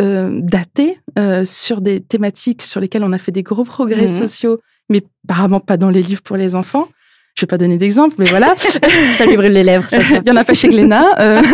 euh, 0.00 0.40
datés 0.42 0.98
euh, 1.18 1.44
sur 1.44 1.80
des 1.80 2.00
thématiques 2.00 2.62
sur 2.62 2.80
lesquelles 2.80 3.04
on 3.04 3.12
a 3.12 3.18
fait 3.18 3.32
des 3.32 3.42
gros 3.42 3.64
progrès 3.64 4.06
Mhm. 4.08 4.18
sociaux, 4.18 4.60
mais 4.88 5.02
apparemment 5.28 5.60
pas 5.60 5.76
dans 5.76 5.90
les 5.90 6.02
livres 6.02 6.22
pour 6.22 6.36
les 6.36 6.54
enfants. 6.54 6.88
Je 7.34 7.42
vais 7.42 7.46
pas 7.46 7.58
donner 7.58 7.78
d'exemple, 7.78 8.14
mais 8.18 8.26
voilà. 8.26 8.54
Ça 9.16 9.24
lui 9.26 9.36
brûle 9.36 9.52
les 9.52 9.64
lèvres. 9.64 9.88
Ça. 9.88 9.98
Il 10.02 10.28
y 10.28 10.30
en 10.30 10.36
a 10.36 10.44
pas 10.44 10.54
chez 10.54 10.68
Glénat. 10.68 11.06
euh. 11.20 11.40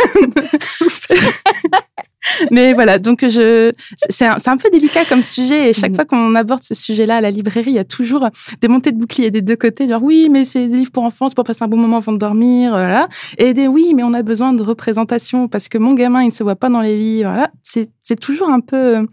Mais 2.50 2.72
voilà, 2.74 2.98
donc 2.98 3.20
je, 3.26 3.72
c'est 4.10 4.26
un, 4.26 4.36
un 4.44 4.56
peu 4.58 4.68
délicat 4.70 5.04
comme 5.06 5.22
sujet 5.22 5.70
et 5.70 5.72
chaque 5.72 5.90
Mhm. 5.92 5.96
fois 5.96 6.04
qu'on 6.04 6.34
aborde 6.34 6.62
ce 6.62 6.74
sujet-là 6.74 7.16
à 7.16 7.20
la 7.20 7.30
librairie, 7.30 7.70
il 7.70 7.76
y 7.76 7.78
a 7.78 7.84
toujours 7.84 8.28
des 8.60 8.68
montées 8.68 8.92
de 8.92 8.98
boucliers 8.98 9.30
des 9.30 9.40
deux 9.40 9.56
côtés, 9.56 9.88
genre 9.88 10.02
oui, 10.02 10.28
mais 10.30 10.44
c'est 10.44 10.68
des 10.68 10.76
livres 10.76 10.90
pour 10.92 11.04
enfants, 11.04 11.28
c'est 11.28 11.34
pour 11.34 11.44
passer 11.44 11.64
un 11.64 11.68
bon 11.68 11.78
moment 11.78 11.96
avant 11.98 12.12
de 12.12 12.18
dormir, 12.18 12.72
voilà. 12.72 13.08
Et 13.38 13.54
des 13.54 13.66
oui, 13.66 13.94
mais 13.94 14.02
on 14.02 14.12
a 14.12 14.22
besoin 14.22 14.52
de 14.52 14.62
représentation 14.62 15.48
parce 15.48 15.68
que 15.68 15.78
mon 15.78 15.94
gamin, 15.94 16.22
il 16.22 16.26
ne 16.28 16.32
se 16.32 16.42
voit 16.42 16.56
pas 16.56 16.68
dans 16.68 16.82
les 16.82 16.96
livres, 16.96 17.30
voilà. 17.30 17.50
C'est, 17.62 17.88
c'est 18.04 18.20
toujours 18.20 18.50
un 18.50 18.60
peu, 18.60 19.06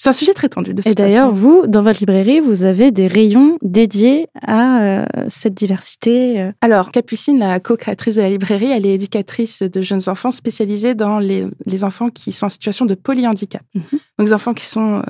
c'est 0.00 0.08
un 0.08 0.14
sujet 0.14 0.32
très 0.32 0.48
tendu 0.48 0.72
de 0.72 0.80
Et 0.88 0.94
d'ailleurs, 0.94 1.30
vous, 1.30 1.66
dans 1.66 1.82
votre 1.82 2.00
librairie, 2.00 2.40
vous 2.40 2.64
avez 2.64 2.90
des 2.90 3.06
rayons 3.06 3.58
dédiés 3.60 4.28
à 4.40 4.80
euh, 4.80 5.04
cette 5.28 5.52
diversité. 5.52 6.40
euh. 6.40 6.52
Alors, 6.62 6.90
Capucine, 6.90 7.38
la 7.38 7.60
co-créatrice 7.60 8.14
de 8.14 8.22
la 8.22 8.30
librairie, 8.30 8.70
elle 8.70 8.86
est 8.86 8.94
éducatrice 8.94 9.62
de 9.62 9.82
jeunes 9.82 10.00
enfants 10.06 10.30
spécialisée 10.30 10.94
dans 10.94 11.18
les, 11.18 11.44
les 11.66 11.84
enfants 11.84 12.08
qui 12.08 12.32
sont 12.32 12.46
en 12.46 12.48
situation 12.48 12.86
de 12.86 12.94
polyhandicap. 12.94 13.60
Mhm. 13.74 13.82
Donc, 13.90 14.28
les 14.28 14.32
enfants 14.32 14.54
qui 14.54 14.64
sont 14.64 15.00
euh, 15.00 15.02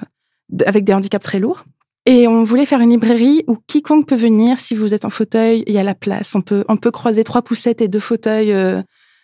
avec 0.66 0.82
des 0.82 0.92
handicaps 0.92 1.24
très 1.24 1.38
lourds. 1.38 1.64
Et 2.06 2.26
on 2.26 2.42
voulait 2.42 2.66
faire 2.66 2.80
une 2.80 2.90
librairie 2.90 3.44
où 3.46 3.58
quiconque 3.68 4.08
peut 4.08 4.16
venir, 4.16 4.58
si 4.58 4.74
vous 4.74 4.92
êtes 4.92 5.04
en 5.04 5.10
fauteuil, 5.10 5.62
il 5.68 5.72
y 5.72 5.78
a 5.78 5.84
la 5.84 5.94
place. 5.94 6.34
On 6.34 6.40
peut, 6.40 6.64
on 6.68 6.76
peut 6.76 6.90
croiser 6.90 7.22
trois 7.22 7.42
poussettes 7.42 7.80
et 7.80 7.86
deux 7.86 8.00
fauteuils. 8.00 8.52
Euh, 8.52 8.82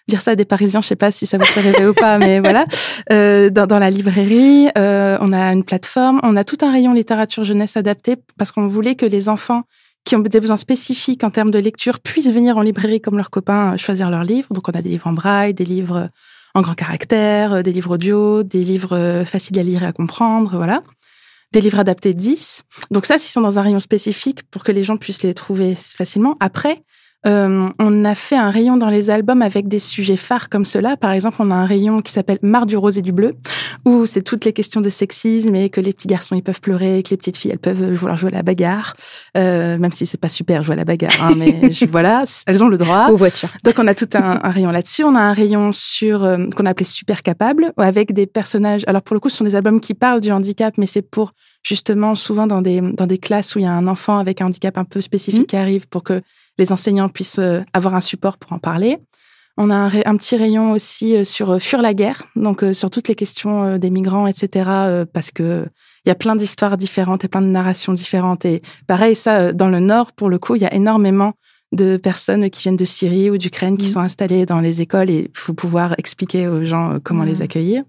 dire 0.09 0.21
ça 0.21 0.33
à 0.33 0.35
des 0.35 0.45
Parisiens, 0.45 0.81
je 0.81 0.89
sais 0.89 0.97
pas 0.97 1.11
si 1.11 1.27
ça 1.27 1.39
vous 1.39 1.45
fait 1.45 1.61
rêver 1.61 1.87
ou 1.87 1.95
pas, 1.95 2.19
mais 2.19 2.41
voilà. 2.41 2.65
Euh, 3.13 3.51
dans, 3.51 3.67
dans, 3.67 3.79
la 3.79 3.89
librairie, 3.89 4.69
euh, 4.77 5.17
on 5.21 5.33
a 5.33 5.53
une 5.53 5.63
plateforme, 5.63 6.19
on 6.25 6.35
a 6.35 6.43
tout 6.43 6.59
un 6.63 6.73
rayon 6.73 6.93
littérature 6.93 7.45
jeunesse 7.45 7.77
adapté 7.77 8.17
parce 8.37 8.51
qu'on 8.51 8.67
voulait 8.67 8.97
que 8.97 9.07
les 9.07 9.29
enfants 9.29 9.63
qui 10.07 10.17
ont 10.17 10.21
des 10.21 10.41
besoins 10.41 10.57
spécifiques 10.57 11.23
en 11.23 11.31
termes 11.31 11.51
de 11.51 11.59
lecture 11.59 12.01
puissent 12.01 12.33
venir 12.33 12.57
en 12.57 12.63
librairie 12.63 13.01
comme 13.01 13.17
leurs 13.17 13.31
copains 13.31 13.75
euh, 13.75 13.77
choisir 13.77 14.11
leurs 14.11 14.25
livres. 14.25 14.49
Donc 14.51 14.69
on 14.69 14.73
a 14.73 14.83
des 14.83 14.89
livres 14.89 15.07
en 15.07 15.13
braille, 15.13 15.55
des 15.55 15.65
livres 15.65 16.09
en 16.55 16.63
grand 16.63 16.75
caractère, 16.75 17.53
euh, 17.53 17.63
des 17.63 17.73
livres 17.73 17.95
audio, 17.95 18.43
des 18.43 18.65
livres 18.65 18.97
euh, 18.97 19.25
faciles 19.25 19.59
à 19.59 19.63
lire 19.63 19.83
et 19.83 19.87
à 19.87 19.93
comprendre, 19.93 20.57
voilà. 20.57 20.83
Des 21.53 21.61
livres 21.61 21.79
adaptés 21.79 22.15
10. 22.15 22.63
Donc 22.91 23.05
ça, 23.05 23.19
s'ils 23.19 23.31
sont 23.31 23.41
dans 23.41 23.59
un 23.59 23.63
rayon 23.63 23.79
spécifique 23.79 24.43
pour 24.51 24.65
que 24.65 24.73
les 24.73 24.83
gens 24.83 24.97
puissent 24.97 25.23
les 25.23 25.35
trouver 25.35 25.75
facilement. 25.77 26.35
Après, 26.41 26.83
euh, 27.27 27.69
on 27.79 28.05
a 28.05 28.15
fait 28.15 28.37
un 28.37 28.51
rayon 28.51 28.77
dans 28.77 28.89
les 28.89 29.11
albums 29.11 29.43
avec 29.43 29.69
des 29.69 29.79
sujets 29.79 30.17
phares 30.17 30.49
comme 30.49 30.65
cela. 30.65 30.97
Par 30.97 31.11
exemple, 31.11 31.37
on 31.41 31.51
a 31.51 31.55
un 31.55 31.67
rayon 31.67 32.01
qui 32.01 32.13
s'appelle 32.13 32.39
Marre 32.43 32.67
du 32.67 32.77
rose 32.77 32.99
et 32.99 33.03
du 33.03 33.13
bleu, 33.13 33.35
où 33.85 34.07
c'est 34.07 34.23
toutes 34.23 34.45
les 34.45 34.53
questions 34.53 34.81
de 34.81 34.91
sexisme 34.91 35.55
et 35.55 35.69
que 35.69 35.81
les 35.81 35.93
petits 35.93 36.09
garçons 36.09 36.37
ils 36.37 36.43
peuvent 36.43 36.61
pleurer, 36.61 37.03
que 37.03 37.11
les 37.11 37.17
petites 37.17 37.37
filles 37.37 37.51
elles 37.53 37.59
peuvent 37.59 37.93
vouloir 37.93 38.17
jouer 38.17 38.31
à 38.33 38.37
la 38.37 38.43
bagarre, 38.43 38.95
euh, 39.37 39.77
même 39.79 39.91
si 39.91 40.07
c'est 40.07 40.21
pas 40.21 40.29
super 40.29 40.63
jouer 40.63 40.75
à 40.75 40.77
la 40.77 40.85
bagarre, 40.85 41.13
hein, 41.21 41.35
mais 41.37 41.71
voilà, 41.91 42.25
elles 42.47 42.63
ont 42.63 42.69
le 42.69 42.79
droit. 42.79 43.09
Aux 43.11 43.17
voitures. 43.17 43.49
Donc 43.65 43.75
on 43.79 43.87
a 43.87 43.95
tout 43.95 44.09
un, 44.15 44.39
rayon 44.51 44.71
là-dessus. 44.71 45.05
On 45.05 45.15
a 45.15 45.21
un 45.21 45.33
rayon 45.33 45.73
sur 45.73 46.25
euh, 46.25 46.47
qu'on 46.57 46.67
a 46.67 46.71
appelé 46.71 46.85
Super 46.85 47.23
Capable, 47.23 47.73
avec 47.77 48.13
des 48.13 48.27
personnages. 48.27 48.85
Alors 48.87 49.03
pour 49.03 49.15
le 49.15 49.21
coup, 49.21 49.29
ce 49.29 49.39
sont 49.39 49.45
des 49.45 49.55
albums 49.55 49.81
qui 49.81 49.95
parlent 49.95 50.21
du 50.21 50.31
handicap, 50.31 50.75
mais 50.79 50.87
c'est 50.87 51.03
pour 51.03 51.33
justement 51.63 52.15
souvent 52.15 52.47
dans 52.47 52.63
des 52.63 52.81
dans 52.81 53.07
des 53.07 53.19
classes 53.19 53.57
où 53.57 53.59
il 53.59 53.63
y 53.63 53.69
a 53.69 53.73
un 53.73 53.89
enfant 53.89 54.19
avec 54.19 54.41
un 54.41 54.47
handicap 54.47 54.79
un 54.79 54.85
peu 54.85 55.01
spécifique 55.01 55.43
mmh. 55.43 55.47
qui 55.47 55.57
arrive 55.57 55.89
pour 55.89 56.05
que 56.05 56.23
les 56.59 56.73
enseignants 56.73 57.09
puissent 57.09 57.39
euh, 57.39 57.63
avoir 57.73 57.95
un 57.95 58.01
support 58.01 58.39
pour 58.39 58.53
en 58.53 58.59
parler. 58.59 58.99
On 59.59 59.71
a 59.71 59.89
un, 60.05 60.17
petit 60.17 60.37
rayon 60.37 60.73
aussi 60.73 61.17
euh, 61.17 61.25
sur 61.25 61.53
euh, 61.53 61.59
Fuir 61.59 61.81
la 61.81 61.95
guerre, 61.95 62.25
donc 62.37 62.65
sur 62.73 62.91
toutes 62.91 63.09
les 63.09 63.15
questions 63.15 63.79
des 63.79 63.91
migrants, 63.91 64.27
etc. 64.27 64.71
Parce 65.13 65.31
que 65.31 65.67
il 66.05 66.09
y 66.09 66.13
a 66.13 66.15
plein 66.15 66.37
d'histoires 66.37 66.77
différentes 66.77 67.25
et 67.25 67.29
plein 67.29 67.43
de 67.43 67.47
narrations 67.47 67.93
différentes. 67.93 68.45
Et 68.45 68.63
pareil, 68.87 69.17
ça, 69.17 69.53
dans 69.53 69.69
le 69.69 69.81
Nord, 69.81 70.13
pour 70.13 70.29
le 70.29 70.39
coup, 70.39 70.55
il 70.55 70.63
y 70.63 70.67
a 70.67 70.73
énormément 70.73 71.33
de 71.73 71.97
personnes 71.97 72.49
qui 72.49 72.63
viennent 72.63 72.77
de 72.77 72.85
Syrie 72.85 73.29
ou 73.29 73.39
d'Ukraine 73.39 73.77
qui 73.77 73.87
mmh. 73.87 73.91
sont 73.91 74.01
installées 74.01 74.47
dans 74.47 74.61
les 74.61 74.83
écoles 74.83 75.11
et 75.11 75.31
il 75.35 75.39
faut 75.39 75.53
pouvoir 75.53 75.95
expliquer 75.99 76.47
aux 76.47 76.65
gens 76.65 76.99
comment 77.03 77.25
les 77.25 77.41
mmh. 77.41 77.43
accueillir. 77.43 77.83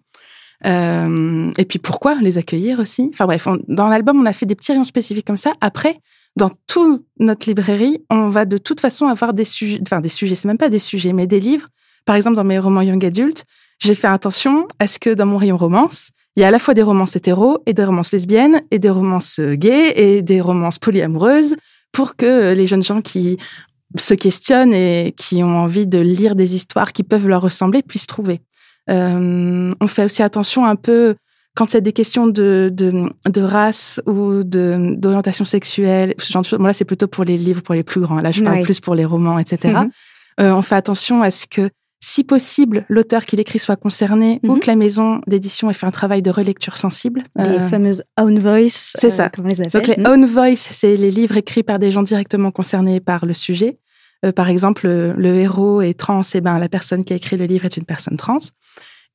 Euh, 0.66 1.52
et 1.58 1.66
puis 1.66 1.80
pourquoi 1.80 2.16
les 2.16 2.38
accueillir 2.38 2.80
aussi? 2.80 3.10
Enfin 3.14 3.26
bref, 3.26 3.48
dans 3.68 3.88
l'album, 3.88 4.20
on 4.20 4.26
a 4.26 4.34
fait 4.34 4.46
des 4.46 4.56
petits 4.56 4.72
rayons 4.72 4.84
spécifiques 4.84 5.28
comme 5.28 5.38
ça. 5.38 5.54
Après, 5.62 6.00
dans 6.38 6.52
toute 6.68 7.04
notre 7.20 7.50
librairie, 7.50 8.06
on 8.12 8.30
va 8.30 8.46
de 8.46 8.60
toute 8.60 8.80
façon 8.80 9.08
avoir 9.08 9.34
des 9.34 9.44
sujets, 9.44 9.80
enfin 9.82 10.02
des 10.02 10.10
sujets, 10.10 10.36
c'est 10.36 10.48
même 10.48 10.60
pas 10.60 10.70
des 10.70 10.80
sujets, 10.80 11.12
mais 11.12 11.26
des 11.26 11.40
livres. 11.40 11.68
Par 12.06 12.16
exemple, 12.16 12.36
dans 12.36 12.44
mes 12.44 12.60
romans 12.60 12.84
young 12.84 13.04
adult, 13.04 13.44
j'ai 13.80 13.96
fait 13.96 14.08
attention 14.08 14.68
à 14.78 14.86
ce 14.86 15.00
que 15.00 15.10
dans 15.10 15.26
mon 15.26 15.38
rayon 15.38 15.58
romance, 15.58 16.12
il 16.36 16.42
y 16.42 16.44
a 16.44 16.50
à 16.50 16.52
la 16.52 16.60
fois 16.60 16.76
des 16.76 16.84
romances 16.84 17.16
hétéros 17.16 17.64
et 17.66 17.74
des 17.74 17.84
romances 17.84 18.12
lesbiennes 18.12 18.62
et 18.70 18.78
des 18.78 18.92
romances 18.92 19.40
euh, 19.40 19.56
gays 19.56 19.94
et 19.96 20.22
des 20.22 20.40
romances 20.40 20.78
polyamoureuses 20.78 21.56
pour 21.92 22.16
que 22.16 22.54
les 22.54 22.68
jeunes 22.68 22.84
gens 22.84 23.02
qui 23.02 23.38
se 23.96 24.14
questionnent 24.14 24.74
et 24.74 25.16
qui 25.18 25.44
ont 25.44 25.58
envie 25.58 25.88
de 25.88 25.98
lire 25.98 26.36
des 26.36 26.56
histoires 26.56 26.94
qui 26.94 27.02
peuvent 27.02 27.28
leur 27.28 27.42
ressembler 27.42 27.82
puissent 27.82 28.06
trouver. 28.06 28.42
Euh, 28.92 29.74
on 29.82 29.88
fait 29.88 30.06
aussi 30.06 30.22
attention 30.22 30.68
un 30.68 30.76
peu 30.76 31.16
quand 31.58 31.72
il 31.72 31.74
y 31.74 31.78
a 31.78 31.82
des 31.82 31.92
questions 31.92 32.28
de, 32.28 32.70
de, 32.72 33.10
de 33.28 33.42
race 33.42 34.00
ou 34.06 34.44
d'orientation 34.44 35.44
sexuelle, 35.44 36.14
ce 36.20 36.32
genre 36.32 36.44
de 36.44 36.48
choses, 36.48 36.60
bon 36.60 36.68
là 36.68 36.74
c'est 36.74 36.86
plutôt 36.86 37.08
pour 37.08 37.24
les 37.24 37.36
livres, 37.36 37.64
pour 37.64 37.74
les 37.74 37.84
plus 37.84 38.00
grands. 38.00 38.22
Là 38.22 38.32
je 38.32 38.44
parle 38.44 38.62
plus 38.62 38.80
pour 38.80 38.94
les 38.94 39.06
romans, 39.06 39.40
etc. 39.40 39.74
Mhm. 39.74 39.90
euh, 40.40 40.54
on 40.54 40.62
fait 40.62 40.76
attention 40.76 41.24
à 41.24 41.32
ce 41.32 41.48
que, 41.48 41.72
si 42.00 42.24
possible, 42.24 42.86
l'auteur 42.90 43.26
qui 43.26 43.36
l'écrit 43.38 43.58
soit 43.58 43.76
concerné 43.76 44.40
ou 44.44 44.54
mhm. 44.54 44.60
que 44.60 44.68
la 44.68 44.76
maison 44.76 45.20
d'édition 45.26 45.72
ait 45.72 45.74
fait 45.74 45.88
un 45.88 45.92
travail 45.92 46.22
de 46.22 46.30
relecture 46.30 46.78
sensible. 46.78 47.24
Les 47.36 47.46
euh, 47.46 47.70
fameuses 47.70 48.04
own 48.20 48.38
voice. 48.38 48.94
C'est 48.96 49.10
ça. 49.10 49.32
Euh, 49.40 49.44
les 49.44 49.66
Donc 49.66 49.88
les 49.88 49.98
mhm. 49.98 50.06
own 50.06 50.26
voice, 50.26 50.58
c'est 50.58 50.96
les 50.96 51.10
livres 51.10 51.38
écrits 51.38 51.64
par 51.64 51.80
des 51.80 51.90
gens 51.90 52.04
directement 52.04 52.52
concernés 52.52 53.00
par 53.00 53.26
le 53.26 53.34
sujet. 53.34 53.80
Euh, 54.26 54.32
par 54.32 54.50
exemple, 54.50 54.88
le, 54.88 55.36
héros 55.36 55.82
est 55.82 55.98
trans, 55.98 56.22
et 56.36 56.42
ben 56.42 56.60
la 56.60 56.70
personne 56.70 57.04
qui 57.04 57.14
a 57.14 57.16
écrit 57.16 57.36
le 57.36 57.46
livre 57.46 57.66
est 57.66 57.78
une 57.78 57.86
personne 57.86 58.18
trans. 58.18 58.38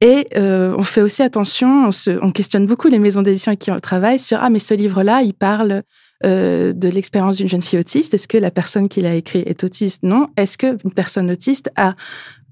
Et 0.02 0.26
euh, 0.36 0.74
on 0.76 0.82
fait 0.82 1.00
aussi 1.00 1.22
attention, 1.22 1.86
on, 1.86 1.92
se, 1.92 2.10
on 2.22 2.32
questionne 2.32 2.66
beaucoup 2.66 2.88
les 2.88 2.98
maisons 2.98 3.22
d'édition 3.22 3.50
avec 3.50 3.60
qui 3.60 3.70
on 3.70 3.78
travaille 3.78 4.18
sur 4.18 4.38
ah 4.42 4.50
mais 4.50 4.58
ce 4.58 4.74
livre-là, 4.74 5.22
il 5.22 5.32
parle 5.32 5.82
euh, 6.24 6.72
de 6.72 6.88
l'expérience 6.88 7.36
d'une 7.36 7.46
jeune 7.46 7.62
fille 7.62 7.78
autiste. 7.78 8.12
Est-ce 8.12 8.26
que 8.26 8.36
la 8.36 8.50
personne 8.50 8.88
qui 8.88 9.00
l'a 9.00 9.14
écrit 9.14 9.44
est 9.46 9.62
autiste? 9.62 10.02
Non. 10.02 10.26
Est-ce 10.36 10.58
que 10.58 10.76
une 10.84 10.92
personne 10.92 11.30
autiste 11.30 11.70
a 11.76 11.94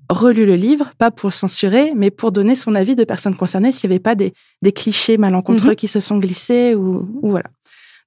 relu 0.09 0.47
le 0.47 0.55
livre, 0.55 0.91
pas 0.97 1.11
pour 1.11 1.31
le 1.31 1.35
censurer, 1.35 1.93
mais 1.97 2.13
pour 2.13 2.31
donner 2.31 2.55
son 2.55 2.77
avis 2.77 2.95
de 2.95 3.03
personne 3.03 3.35
concernée 3.35 3.73
s'il 3.73 3.91
n'y 3.91 3.95
avait 3.95 4.01
pas 4.01 4.15
des, 4.15 4.33
des 4.63 4.71
clichés 4.71 5.17
malencontreux 5.17 5.73
mm-hmm. 5.73 5.77
qui 5.77 5.89
se 5.89 5.99
sont 5.99 6.19
glissés 6.19 6.77
ou, 6.77 7.09
ou 7.21 7.31
voilà. 7.31 7.51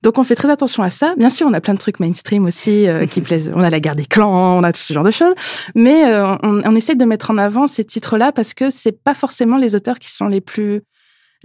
Donc 0.03 0.17
on 0.17 0.23
fait 0.23 0.35
très 0.35 0.49
attention 0.49 0.83
à 0.83 0.89
ça. 0.89 1.15
Bien 1.17 1.29
sûr, 1.29 1.47
on 1.47 1.53
a 1.53 1.61
plein 1.61 1.73
de 1.73 1.79
trucs 1.79 1.99
mainstream 1.99 2.45
aussi 2.45 2.87
euh, 2.87 3.05
qui 3.07 3.21
plaisent. 3.21 3.51
On 3.55 3.63
a 3.63 3.69
la 3.69 3.79
guerre 3.79 3.95
des 3.95 4.05
clans, 4.05 4.57
on 4.57 4.63
a 4.63 4.71
tout 4.71 4.81
ce 4.81 4.93
genre 4.93 5.03
de 5.03 5.11
choses. 5.11 5.33
Mais 5.75 6.05
euh, 6.05 6.35
on, 6.43 6.61
on, 6.63 6.75
essaie 6.75 6.95
de 6.95 7.05
mettre 7.05 7.31
en 7.31 7.37
avant 7.37 7.67
ces 7.67 7.85
titres-là 7.85 8.31
parce 8.33 8.53
que 8.53 8.69
c'est 8.69 9.03
pas 9.03 9.13
forcément 9.13 9.57
les 9.57 9.75
auteurs 9.75 9.99
qui 9.99 10.11
sont 10.11 10.27
les 10.27 10.41
plus 10.41 10.81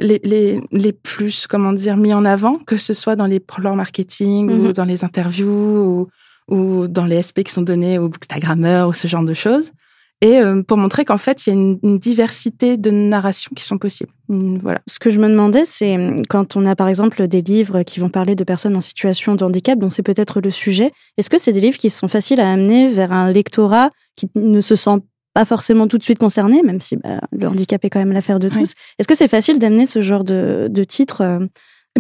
les, 0.01 0.21
les, 0.23 0.61
les 0.71 0.93
plus 0.93 1.47
comment 1.47 1.73
dire 1.73 1.97
mis 1.97 2.13
en 2.15 2.25
avant, 2.25 2.57
que 2.57 2.77
ce 2.77 2.95
soit 2.95 3.17
dans 3.17 3.27
les 3.27 3.41
plans 3.41 3.75
marketing 3.75 4.51
ou 4.51 4.67
mhm. 4.67 4.73
dans 4.73 4.85
les 4.85 5.05
interviews 5.05 6.09
ou, 6.49 6.55
ou 6.55 6.89
dans 6.89 7.05
les 7.05 7.23
SP 7.23 7.43
qui 7.43 7.53
sont 7.53 7.63
donnés 7.63 7.99
aux 7.99 8.09
bookstagrammeurs 8.09 8.89
ou 8.89 8.93
ce 8.93 9.09
genre 9.09 9.25
de 9.25 9.35
choses 9.35 9.73
et 10.21 10.39
euh, 10.39 10.63
pour 10.63 10.77
montrer 10.77 11.05
qu'en 11.05 11.19
fait, 11.19 11.47
il 11.47 11.51
y 11.51 11.53
a 11.53 11.57
une, 11.57 11.99
diversité 11.99 12.77
de 12.77 12.91
narrations 12.91 13.53
qui 13.55 13.63
sont 13.63 13.79
possibles. 13.79 14.11
Voilà. 14.29 14.81
Ce 14.89 14.99
que 14.99 15.11
je 15.11 15.19
me 15.21 15.29
demandais, 15.29 15.65
c'est 15.65 15.97
hum, 15.97 16.23
quand 16.29 16.57
on 16.57 16.67
a 16.67 16.75
par 16.75 16.89
exemple 16.89 17.27
des 17.29 17.43
livres 17.43 17.83
qui 17.83 18.01
vont 18.01 18.09
parler 18.09 18.35
de 18.35 18.45
personnes 18.45 18.77
en 18.77 18.81
situation 18.81 19.37
de 19.37 19.45
handicap, 19.45 19.79
dont 19.79 19.91
c'est 19.91 20.03
peut-être 20.03 20.41
le 20.41 20.51
sujet, 20.51 20.93
est-ce 21.17 21.31
que 21.31 21.39
c'est 21.39 21.53
des 21.53 21.61
livres 21.61 21.79
qui 21.79 21.91
sont 21.91 22.09
faciles 22.09 22.41
à 22.41 22.51
amener 22.51 22.89
vers 22.89 23.13
un 23.13 23.31
lectorat 23.31 23.91
qui 24.17 24.29
ne 24.35 24.61
se 24.61 24.75
sent 24.75 24.99
pas 25.35 25.45
forcément 25.45 25.87
tout 25.87 25.99
de 25.99 26.05
suite 26.05 26.19
concerné, 26.19 26.63
même 26.63 26.81
si 26.81 26.97
bah, 26.97 27.21
le 27.31 27.47
handicap 27.47 27.85
est 27.85 27.91
quand 27.91 28.01
même 28.01 28.13
l'affaire 28.13 28.41
de 28.41 28.49
tous? 28.49 28.75
Est-ce 28.99 29.07
que 29.07 29.15
c'est 29.15 29.29
facile 29.29 29.61
d'amener 29.61 29.87
ce 29.87 30.03
genre 30.03 30.25
de, 30.25 30.67
de 30.69 30.85
titre 30.85 31.21
euh, 31.21 31.39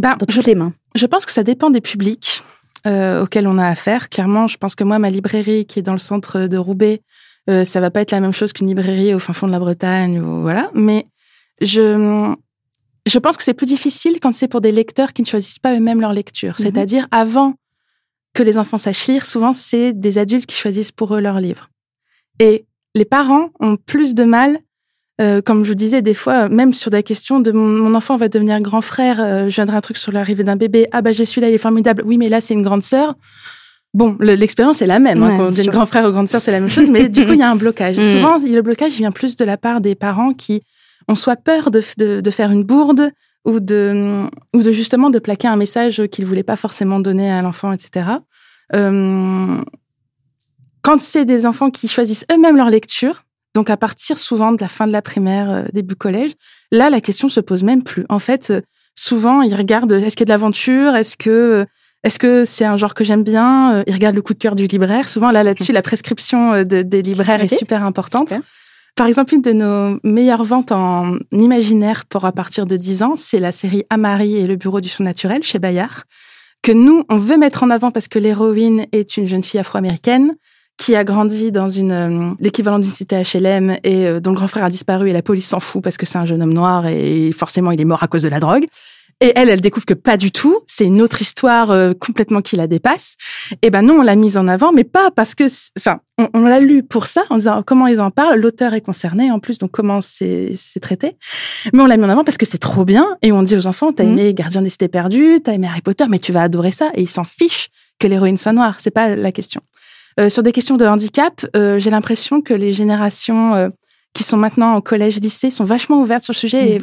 ben, 0.01 0.16
dans 0.16 0.27
toutes 0.27 0.43
je, 0.43 0.47
les 0.47 0.57
mains? 0.57 0.73
Je 0.97 1.07
pense 1.07 1.25
que 1.25 1.33
ça 1.33 1.45
dépend 1.45 1.71
des 1.71 1.81
publics 1.81 2.43
euh, 2.87 3.23
auxquels 3.23 3.47
on 3.47 3.59
a 3.59 3.66
affaire. 3.69 4.09
Clairement, 4.09 4.49
je 4.49 4.57
pense 4.57 4.75
que 4.75 4.83
moi, 4.83 4.99
ma 4.99 5.11
librairie 5.11 5.66
qui 5.66 5.79
est 5.79 5.83
dans 5.83 5.93
le 5.93 5.99
centre 5.99 6.49
de 6.49 6.57
Roubaix, 6.57 7.01
euh, 7.49 7.65
ça 7.65 7.81
va 7.81 7.91
pas 7.91 8.01
être 8.03 8.11
la 8.11 8.21
même 8.21 8.33
chose 8.33 8.53
qu'une 8.53 8.69
librairie 8.69 9.15
au 9.15 9.19
fin 9.19 9.33
fond 9.33 9.47
de 9.47 9.53
la 9.53 9.59
Bretagne 9.59 10.21
ou 10.21 10.43
voilà. 10.43 10.71
Mais 10.75 11.07
je 11.61 12.35
je 13.07 13.19
pense 13.19 13.37
que 13.37 13.43
c'est 13.43 13.55
plus 13.55 13.67
difficile 13.67 14.19
quand 14.21 14.33
c'est 14.33 14.49
pour 14.49 14.61
des 14.61 14.73
lecteurs 14.73 15.13
qui 15.13 15.23
ne 15.23 15.27
choisissent 15.27 15.59
pas 15.59 15.75
eux-mêmes 15.75 16.01
leur 16.01 16.13
lecture. 16.13 16.55
Mhm. 16.59 16.67
C'est-à-dire 16.67 17.09
avant 17.11 17.55
que 18.35 18.43
les 18.43 18.59
enfants 18.59 18.79
sachent 18.79 19.07
lire, 19.09 19.25
souvent 19.25 19.53
c'est 19.53 19.93
des 19.93 20.19
adultes 20.19 20.47
qui 20.47 20.57
choisissent 20.57 20.93
pour 20.93 21.15
eux 21.15 21.21
leur 21.21 21.41
livre. 21.41 21.71
Et 22.39 22.67
les 22.95 23.05
parents 23.05 23.51
ont 23.61 23.77
plus 23.77 24.15
de 24.15 24.25
mal, 24.25 24.59
euh, 25.21 25.41
comme 25.41 25.65
je 25.65 25.71
vous 25.71 25.75
disais, 25.75 26.03
des 26.03 26.15
fois, 26.15 26.49
même 26.49 26.73
sur 26.73 26.91
des 26.91 27.03
questions 27.03 27.41
de 27.41 27.51
mon, 27.51 27.95
enfant 27.95 28.17
va 28.17 28.29
devenir 28.29 28.61
grand 28.61 28.81
frère, 28.81 29.21
euh, 29.21 29.49
je 29.49 29.55
viendrai 29.55 29.77
un 29.77 29.81
truc 29.81 29.97
sur 29.97 30.13
l'arrivée 30.13 30.45
d'un 30.45 30.57
bébé, 30.57 30.87
ah 30.93 31.03
bah 31.03 31.13
j'ai 31.13 31.25
celui-là, 31.25 31.49
il 31.49 31.55
est 31.55 31.59
formidable, 31.59 32.03
oui 32.05 32.19
mais 32.19 32.29
là 32.29 32.41
c'est 32.41 32.55
une 32.55 32.63
grande 32.63 32.83
sœur. 32.83 33.15
Bon, 33.95 34.16
l'expérience 34.20 34.82
est 34.82 34.86
la 34.86 34.99
même. 34.99 35.22
Hein, 35.22 35.34
quand 35.36 35.47
on 35.47 35.51
dit 35.51 35.64
grand 35.66 35.86
frère 35.86 36.07
ou 36.07 36.11
grande 36.11 36.28
sœur, 36.28 36.41
c'est 36.41 36.53
la 36.53 36.61
même 36.61 36.68
chose. 36.68 36.91
Mais 36.91 37.09
du 37.09 37.26
coup, 37.26 37.32
il 37.32 37.39
y 37.39 37.43
a 37.43 37.51
un 37.51 37.57
blocage. 37.57 37.99
Mm. 37.99 38.03
Souvent, 38.03 38.39
le 38.39 38.61
blocage 38.61 38.93
vient 38.93 39.12
plus 39.12 39.36
de 39.36 39.45
la 39.45 39.57
part 39.57 39.80
des 39.80 39.95
parents 39.95 40.34
qui 40.34 40.62
ont 41.09 41.14
soit 41.14 41.36
peur 41.36 41.70
de, 41.70 41.82
de, 41.97 42.20
de 42.20 42.30
faire 42.30 42.51
une 42.51 42.64
bourde 42.64 43.11
ou 43.45 43.61
de, 43.61 44.26
ou 44.55 44.62
de 44.62 44.72
justement 44.72 45.11
de 45.11 45.18
plaquer 45.18 45.49
un 45.49 45.57
message 45.57 46.03
qu'ils 46.12 46.26
voulaient 46.26 46.43
pas 46.43 46.57
forcément 46.57 47.01
donner 47.01 47.30
à 47.30 47.41
l'enfant, 47.41 47.72
etc. 47.72 48.11
Euh, 48.74 49.61
quand 50.82 51.01
c'est 51.01 51.24
des 51.24 51.47
enfants 51.47 51.70
qui 51.70 51.89
choisissent 51.89 52.26
eux-mêmes 52.30 52.57
leur 52.57 52.70
lecture, 52.70 53.24
donc 53.55 53.70
à 53.70 53.76
partir 53.76 54.18
souvent 54.18 54.53
de 54.53 54.61
la 54.61 54.68
fin 54.68 54.86
de 54.86 54.93
la 54.93 55.03
primaire, 55.03 55.51
euh, 55.51 55.62
début 55.72 55.97
collège, 55.97 56.32
là, 56.70 56.91
la 56.91 57.01
question 57.01 57.28
se 57.28 57.41
pose 57.41 57.64
même 57.64 57.82
plus. 57.82 58.05
En 58.09 58.18
fait, 58.18 58.51
euh, 58.51 58.61
souvent, 58.95 59.43
ils 59.43 59.55
regardent 59.55 59.93
est-ce 59.93 60.16
qu'il 60.16 60.28
y 60.28 60.30
a 60.30 60.36
de 60.36 60.41
l'aventure, 60.41 60.95
est-ce 60.95 61.16
que 61.16 61.66
est-ce 62.05 62.19
que 62.19 62.45
c'est 62.45 62.65
un 62.65 62.77
genre 62.77 62.95
que 62.95 63.03
j'aime 63.03 63.25
bien 63.25 63.75
euh, 63.75 63.83
Ils 63.87 63.95
regardent 63.95 64.15
le 64.15 64.23
coup 64.23 64.35
de 64.35 64.39
cœur 64.39 64.55
du 64.55 64.67
libraire. 64.67 65.09
Souvent, 65.09 65.31
là, 65.31 65.43
là-dessus, 65.43 65.73
la 65.73 65.83
prescription 65.83 66.53
euh, 66.53 66.65
des 66.65 67.03
libraires 67.03 67.43
est 67.43 67.55
super 67.55 67.83
importante. 67.83 68.35
Par 68.95 69.07
exemple, 69.07 69.35
une 69.35 69.43
de 69.43 69.53
nos 69.53 69.99
meilleures 70.05 70.45
ventes 70.45 70.73
en 70.73 71.17
imaginaire 71.33 72.05
pour 72.07 72.25
à 72.25 72.33
partir 72.33 72.67
de 72.67 72.77
10 72.77 73.03
ans, 73.03 73.15
c'est 73.17 73.39
la 73.39 73.53
série 73.53 73.85
Amari 73.91 74.37
et 74.37 74.47
le 74.47 74.57
bureau 74.57 74.81
du 74.81 74.89
son 74.89 75.05
naturel 75.05 75.43
chez 75.43 75.59
Bayard, 75.59 76.05
que 76.63 76.73
nous, 76.73 77.05
on 77.09 77.17
veut 77.17 77.37
mettre 77.37 77.63
en 77.63 77.71
avant 77.71 77.91
parce 77.91 78.09
que 78.09 78.19
l'héroïne 78.19 78.87
est 78.91 79.17
une 79.17 79.27
jeune 79.27 79.45
fille 79.45 79.61
afro-américaine 79.61 80.35
qui 80.77 80.95
a 80.95 81.03
grandi 81.03 81.51
dans 81.51 81.71
une 81.71 81.93
euh, 81.93 82.35
l'équivalent 82.39 82.79
d'une 82.79 82.91
cité 82.91 83.21
HLM 83.23 83.77
et 83.83 84.21
dont 84.21 84.31
le 84.31 84.37
grand 84.37 84.49
frère 84.49 84.65
a 84.65 84.71
disparu 84.71 85.11
et 85.11 85.13
la 85.13 85.23
police 85.23 85.49
s'en 85.49 85.61
fout 85.61 85.83
parce 85.83 85.97
que 85.97 86.07
c'est 86.07 86.19
un 86.19 86.27
jeune 86.27 86.43
homme 86.43 86.53
noir 86.53 86.87
et 86.87 87.33
forcément 87.33 87.73
il 87.73 87.81
est 87.81 87.85
mort 87.85 88.03
à 88.03 88.07
cause 88.07 88.23
de 88.23 88.29
la 88.29 88.39
drogue. 88.39 88.67
Et 89.21 89.33
elle, 89.35 89.49
elle 89.49 89.61
découvre 89.61 89.85
que 89.85 89.95
pas 89.95 90.16
du 90.16 90.31
tout. 90.31 90.61
C'est 90.69 90.85
une 90.85 91.03
autre 91.03 91.21
histoire 91.21 91.73
euh, 91.73 91.93
complètement 91.93 92.41
qui 92.41 92.55
la 92.55 92.69
dépasse. 92.69 93.16
Et 93.62 93.71
ben 93.71 93.83
nous, 93.83 93.95
on 93.95 94.03
l'a 94.03 94.14
mise 94.14 94.37
en 94.37 94.47
avant, 94.47 94.71
mais 94.73 94.85
pas 94.85 95.11
parce 95.11 95.35
que, 95.35 95.45
enfin, 95.77 95.99
on, 96.19 96.29
on 96.35 96.41
l'a 96.43 96.61
lu 96.61 96.85
pour 96.85 97.07
ça, 97.07 97.23
en 97.31 97.37
disant 97.37 97.62
comment 97.66 97.89
ils 97.89 98.01
en 98.01 98.12
parlent. 98.12 98.39
L'auteur 98.39 98.75
est 98.75 98.81
concerné 98.81 99.33
en 99.33 99.41
plus, 99.41 99.59
donc 99.59 99.73
comment 99.73 100.01
c'est 100.01 100.55
traité. 100.81 101.16
Mais 101.73 101.83
on 101.83 101.87
l'a 101.87 101.97
mis 101.97 102.05
en 102.05 102.11
avant 102.11 102.23
parce 102.23 102.37
que 102.39 102.47
c'est 102.47 102.59
trop 102.59 102.85
bien. 102.85 103.16
Et 103.23 103.33
on 103.33 103.43
dit 103.43 103.57
aux 103.57 103.66
enfants, 103.66 103.93
t'as 103.93 104.05
Mhm. 104.05 104.12
aimé 104.19 104.35
Gardien 104.35 104.62
des 104.62 104.71
cités 104.71 104.89
perdues, 104.89 105.41
t'as 105.43 105.53
aimé 105.55 105.66
Harry 105.69 105.81
Potter, 105.83 106.05
mais 106.09 106.21
tu 106.21 106.31
vas 106.31 106.43
adorer 106.43 106.71
ça. 106.71 106.91
Et 106.95 107.03
ils 107.03 107.09
s'en 107.09 107.25
fichent 107.25 107.71
que 107.99 108.07
l'héroïne 108.07 108.37
soit 108.37 108.53
noire. 108.53 108.77
C'est 108.79 108.93
pas 108.93 109.16
la 109.16 109.33
question. 109.33 109.61
Euh, 110.21 110.31
sur 110.31 110.45
des 110.45 110.53
questions 110.53 110.77
de 110.77 110.87
handicap, 110.87 111.45
euh, 111.57 111.79
j'ai 111.81 111.91
l'impression 111.91 112.41
que 112.41 112.55
les 112.55 112.73
générations 112.73 113.55
euh, 113.57 113.69
qui 114.14 114.23
sont 114.23 114.37
maintenant 114.37 114.77
au 114.77 114.81
collège, 114.81 115.19
lycée, 115.21 115.51
sont 115.51 115.64
vachement 115.64 116.01
ouvertes 116.01 116.23
sur 116.25 116.33
le 116.33 116.39
sujet. 116.39 116.62
Mhm. 116.62 116.69
Et 116.69 116.79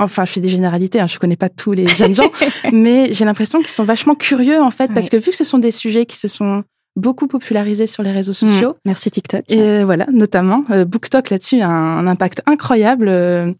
enfin, 0.00 0.24
je 0.24 0.32
fais 0.32 0.40
des 0.40 0.48
généralités, 0.48 1.00
hein, 1.00 1.06
je 1.06 1.18
connais 1.18 1.36
pas 1.36 1.48
tous 1.48 1.72
les 1.72 1.86
jeunes 1.86 2.14
gens, 2.14 2.30
mais 2.72 3.12
j'ai 3.12 3.24
l'impression 3.24 3.58
qu'ils 3.60 3.68
sont 3.68 3.84
vachement 3.84 4.14
curieux 4.14 4.60
en 4.60 4.70
fait, 4.70 4.92
parce 4.92 5.08
que 5.08 5.16
vu 5.16 5.30
que 5.30 5.36
ce 5.36 5.44
sont 5.44 5.58
des 5.58 5.70
sujets 5.70 6.06
qui 6.06 6.16
se 6.16 6.26
sont 6.28 6.64
beaucoup 6.96 7.28
popularisés 7.28 7.86
sur 7.86 8.02
les 8.02 8.10
réseaux 8.10 8.32
sociaux, 8.32 8.76
Merci 8.84 9.10
TikTok. 9.12 9.44
et 9.48 9.60
euh, 9.60 9.84
voilà, 9.84 10.06
notamment 10.12 10.64
euh, 10.70 10.84
BookTok 10.84 11.30
là-dessus 11.30 11.60
a 11.60 11.68
un, 11.68 11.98
un 11.98 12.06
impact 12.08 12.42
incroyable. 12.46 13.06
euh, 13.08 13.52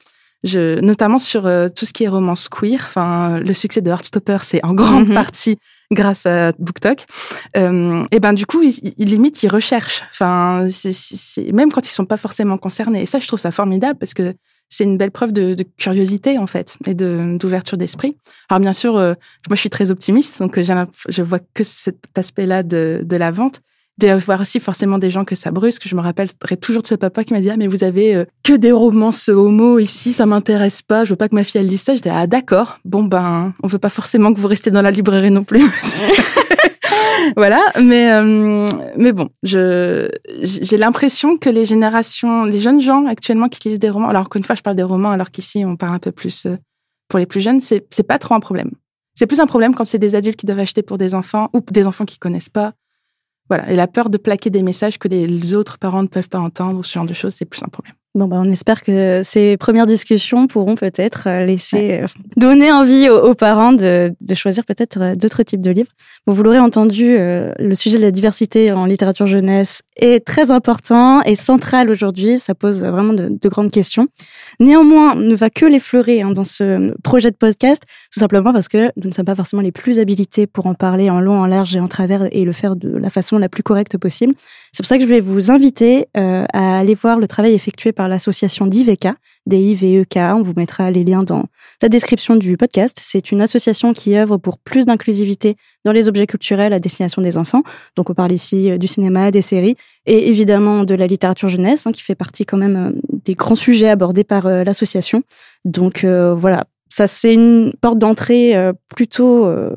je, 0.43 0.80
notamment 0.80 1.18
sur 1.18 1.43
tout 1.76 1.84
ce 1.84 1.93
qui 1.93 2.05
est 2.05 2.09
romance 2.09 2.49
queer. 2.49 2.80
Enfin, 2.82 3.38
le 3.41 3.53
succès 3.53 3.82
de 3.82 3.91
Heartstopper, 3.91 4.38
c'est 4.43 4.64
en 4.64 4.72
grande 4.72 5.09
Mhm. 5.09 5.14
partie 5.14 5.59
grâce 5.93 6.24
à 6.24 6.53
BookTok. 6.59 7.05
Et 7.55 8.20
ben 8.20 8.32
du 8.32 8.47
coup, 8.47 8.62
ils, 8.62 8.95
ils 8.97 9.09
limite, 9.09 9.43
ils 9.43 9.49
recherchent. 9.49 10.03
Enfin, 10.12 10.66
même 11.53 11.70
quand 11.70 11.86
ils 11.86 11.93
sont 11.93 12.07
pas 12.07 12.16
forcément 12.16 12.57
concernés. 12.57 13.03
Et 13.03 13.07
ça, 13.07 13.18
je 13.18 13.26
trouve 13.26 13.38
ça 13.38 13.51
formidable 13.51 13.99
parce 13.99 14.14
que 14.14 14.34
c'est 14.71 14.85
une 14.85 14.97
belle 14.97 15.11
preuve 15.11 15.33
de, 15.33 15.55
de 15.55 15.64
curiosité 15.77 16.39
en 16.39 16.47
fait 16.47 16.79
et 16.87 16.95
de 16.95 17.37
d'ouverture 17.39 17.77
d'esprit. 17.77 18.16
Alors 18.49 18.61
bien 18.61 18.73
sûr, 18.73 18.97
euh, 18.97 19.14
moi 19.49 19.57
je 19.57 19.61
suis 19.61 19.71
très 19.71 19.91
optimiste, 19.91 20.39
donc 20.39 20.57
euh, 20.57 20.62
j'ai 20.62 20.75
je 21.09 21.23
vois 21.23 21.41
que 21.53 21.64
cet 21.64 21.99
aspect-là 22.16 22.62
de, 22.62 23.03
de 23.05 23.16
la 23.16 23.31
vente. 23.31 23.61
Il 23.99 24.03
doit 24.03 24.11
y 24.11 24.12
avoir 24.12 24.41
aussi 24.41 24.61
forcément 24.61 24.97
des 24.97 25.11
gens 25.11 25.27
que 25.27 25.35
ça 25.35 25.51
brusque. 25.51 25.87
Je 25.87 25.95
me 25.95 26.01
rappellerai 26.01 26.57
toujours 26.57 26.81
de 26.81 26.87
ce 26.87 26.95
papa 26.95 27.23
qui 27.23 27.35
m'a 27.35 27.41
dit 27.41 27.51
ah 27.51 27.57
mais 27.59 27.66
vous 27.66 27.85
avez 27.85 28.14
euh, 28.14 28.25
que 28.45 28.55
des 28.55 28.73
romances 28.73 29.29
homo 29.29 29.79
ici, 29.79 30.14
ça 30.14 30.25
m'intéresse 30.25 30.81
pas. 30.81 31.05
Je 31.05 31.11
veux 31.11 31.16
pas 31.16 31.29
que 31.29 31.35
ma 31.35 31.45
fille 31.45 31.61
elle 31.61 31.66
lise 31.66 31.83
ça. 31.83 31.95
J'étais 31.95 32.11
ah 32.11 32.27
d'accord. 32.27 32.79
Bon 32.85 33.03
ben 33.03 33.53
on 33.62 33.66
veut 33.66 33.79
pas 33.79 33.91
forcément 33.91 34.33
que 34.33 34.41
vous 34.41 34.49
restiez 34.49 34.73
dans 34.73 34.83
la 34.83 34.93
librairie 34.93 35.33
non 35.33 35.45
plus. 35.45 35.64
voilà, 37.36 37.61
mais 37.82 38.12
euh, 38.12 38.68
mais 38.96 39.12
bon, 39.12 39.28
je 39.42 40.09
j'ai 40.42 40.76
l'impression 40.76 41.36
que 41.36 41.51
les 41.51 41.64
générations, 41.64 42.44
les 42.44 42.61
jeunes 42.61 42.80
gens 42.80 43.07
actuellement 43.07 43.48
qui 43.48 43.68
lisent 43.68 43.78
des 43.78 43.90
romans, 43.90 44.09
alors 44.09 44.28
qu'une 44.28 44.44
fois 44.44 44.55
je 44.55 44.62
parle 44.62 44.76
des 44.76 44.82
romans, 44.82 45.11
alors 45.11 45.30
qu'ici 45.30 45.64
on 45.64 45.76
parle 45.76 45.94
un 45.94 45.98
peu 45.98 46.12
plus 46.12 46.46
euh, 46.46 46.57
pour 47.09 47.18
les 47.18 47.26
plus 47.26 47.40
jeunes, 47.40 47.61
c'est 47.61 47.86
c'est 47.90 48.03
pas 48.03 48.18
trop 48.18 48.34
un 48.34 48.40
problème. 48.40 48.70
C'est 49.14 49.26
plus 49.26 49.40
un 49.40 49.46
problème 49.46 49.74
quand 49.74 49.84
c'est 49.84 49.98
des 49.98 50.14
adultes 50.14 50.38
qui 50.38 50.46
doivent 50.46 50.61
acheter 50.61 50.82
pour 50.82 50.98
des 50.98 51.14
enfants 51.14 51.51
ou 51.53 51.61
des 51.61 51.86
enfants 51.86 52.05
qui 52.05 52.18
connaissent 52.18 52.48
pas. 52.48 52.72
Voilà, 53.48 53.70
et 53.70 53.74
la 53.74 53.88
peur 53.88 54.11
de 54.11 54.16
plaquer 54.16 54.48
des 54.48 54.62
messages 54.62 54.98
que 54.98 55.09
les 55.09 55.55
autres 55.55 55.78
parents 55.78 56.03
ne 56.03 56.09
peuvent 56.09 56.28
pas 56.28 56.38
entendre 56.38 56.78
ou 56.78 56.82
ce 56.84 56.94
genre 56.94 57.05
de 57.05 57.14
choses, 57.14 57.34
c'est 57.34 57.44
plus 57.44 57.62
un 57.64 57.68
problème. 57.68 57.94
Bon, 58.17 58.27
bah, 58.27 58.39
on 58.41 58.51
espère 58.51 58.83
que 58.83 59.21
ces 59.23 59.57
premières 59.57 59.87
discussions 59.87 60.49
pourront 60.49 60.75
peut-être 60.75 61.29
euh, 61.29 61.47
laisser, 61.47 62.01
euh, 62.01 62.07
donner 62.37 62.73
envie 62.73 63.09
aux, 63.09 63.21
aux 63.21 63.35
parents 63.35 63.73
de, 63.73 64.13
de 64.21 64.35
choisir 64.35 64.65
peut-être 64.65 65.01
euh, 65.01 65.15
d'autres 65.15 65.45
types 65.45 65.61
de 65.61 65.71
livres. 65.71 65.93
Bon, 66.27 66.33
vous 66.33 66.43
l'aurez 66.43 66.59
entendu, 66.59 67.05
euh, 67.07 67.53
le 67.61 67.73
sujet 67.77 67.99
de 67.99 68.03
la 68.03 68.11
diversité 68.11 68.73
en 68.73 68.85
littérature 68.85 69.29
jeunesse 69.29 69.83
est 69.97 70.27
très 70.27 70.51
important 70.51 71.23
et 71.23 71.37
central 71.37 71.89
aujourd'hui. 71.89 72.41
Ça 72.41 72.57
pose 72.57 72.83
vraiment 72.85 73.13
de, 73.13 73.29
de 73.31 73.49
grandes 73.49 73.71
questions. 73.71 74.09
Néanmoins, 74.59 75.13
on 75.15 75.21
ne 75.21 75.37
va 75.37 75.49
que 75.49 75.65
l'effleurer 75.65 76.23
hein, 76.23 76.33
dans 76.33 76.43
ce 76.43 76.93
projet 77.03 77.31
de 77.31 77.37
podcast, 77.37 77.85
tout 78.13 78.19
simplement 78.19 78.53
parce 78.53 78.67
que 78.67 78.91
nous 78.97 79.11
ne 79.11 79.13
sommes 79.13 79.25
pas 79.25 79.37
forcément 79.37 79.63
les 79.63 79.71
plus 79.71 80.01
habilités 80.01 80.49
pour 80.49 80.67
en 80.67 80.75
parler 80.75 81.11
en 81.11 81.21
long, 81.21 81.39
en 81.39 81.47
large 81.47 81.77
et 81.77 81.81
en 81.81 81.87
travers 81.87 82.27
et 82.33 82.45
le 82.45 82.53
faire 82.53 82.75
de 82.75 82.89
la 82.89 83.11
façon 83.11 83.39
la 83.39 83.49
plus 83.49 83.63
correcte 83.63 83.99
possible. 83.99 84.35
C'est 84.73 84.83
pour 84.83 84.89
ça 84.89 84.99
que 84.99 85.05
je 85.05 85.09
vais 85.09 85.21
vous 85.21 85.53
inviter 85.53 86.07
euh, 86.17 86.45
à 86.53 86.79
aller 86.79 86.95
voir 86.95 87.21
le 87.21 87.29
travail 87.29 87.55
effectué 87.55 87.93
par 87.93 87.99
l'association 88.09 88.66
d'IVK, 88.66 89.09
D-I-V-E-K. 89.46 90.16
On 90.34 90.42
vous 90.42 90.55
mettra 90.57 90.90
les 90.90 91.05
liens 91.05 91.22
dans 91.22 91.46
la 91.82 91.88
description 91.88 92.36
du 92.36 92.57
podcast. 92.57 92.98
C'est 93.01 93.32
une 93.32 93.40
association 93.40 93.92
qui 93.92 94.16
œuvre 94.16 94.36
pour 94.36 94.59
plus 94.59 94.86
d'inclusivité 94.86 95.57
dans 95.84 95.92
les 95.92 96.09
objets 96.09 96.26
culturels 96.26 96.72
à 96.72 96.78
destination 96.78 97.22
des 97.22 97.36
enfants. 97.36 97.62
Donc 97.96 98.11
on 98.11 98.14
parle 98.14 98.32
ici 98.32 98.70
euh, 98.70 98.78
du 98.78 98.86
cinéma, 98.86 99.30
des 99.30 99.42
séries 99.42 99.76
et 100.07 100.28
évidemment 100.28 100.84
de 100.84 100.94
la 100.94 101.07
littérature 101.07 101.48
jeunesse, 101.48 101.86
hein, 101.86 101.92
qui 101.92 102.03
fait 102.03 102.14
partie 102.14 102.44
quand 102.44 102.59
même 102.59 102.76
euh, 102.76 103.01
des 103.24 103.34
grands 103.34 103.55
sujets 103.55 103.88
abordés 103.88 104.24
par 104.24 104.46
euh, 104.46 104.64
l'association. 104.64 105.22
Donc 105.64 106.05
voilà, 106.05 106.64
ça 106.91 107.07
c'est 107.07 107.32
une 107.32 107.72
porte 107.80 107.99
d'entrée 107.99 108.57
euh, 108.57 108.72
plutôt 108.95 109.47
euh, 109.47 109.70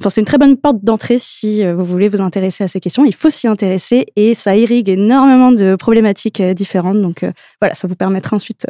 enfin 0.00 0.08
c'est 0.08 0.20
une 0.20 0.26
très 0.26 0.38
bonne 0.38 0.56
porte 0.56 0.82
d'entrée 0.82 1.18
si 1.18 1.64
euh, 1.64 1.74
vous 1.74 1.84
voulez 1.84 2.08
vous 2.08 2.22
intéresser 2.22 2.64
à 2.64 2.68
ces 2.68 2.80
questions. 2.80 3.04
Il 3.04 3.14
faut 3.14 3.28
s'y 3.28 3.48
intéresser 3.48 4.06
et 4.16 4.34
ça 4.34 4.56
irrigue 4.56 4.88
énormément 4.88 5.52
de 5.52 5.74
problématiques 5.74 6.40
différentes. 6.40 7.02
Donc 7.02 7.24
voilà 7.60 7.74
ça 7.74 7.86
vous 7.88 7.96
permettra 7.96 8.36
ensuite 8.36 8.66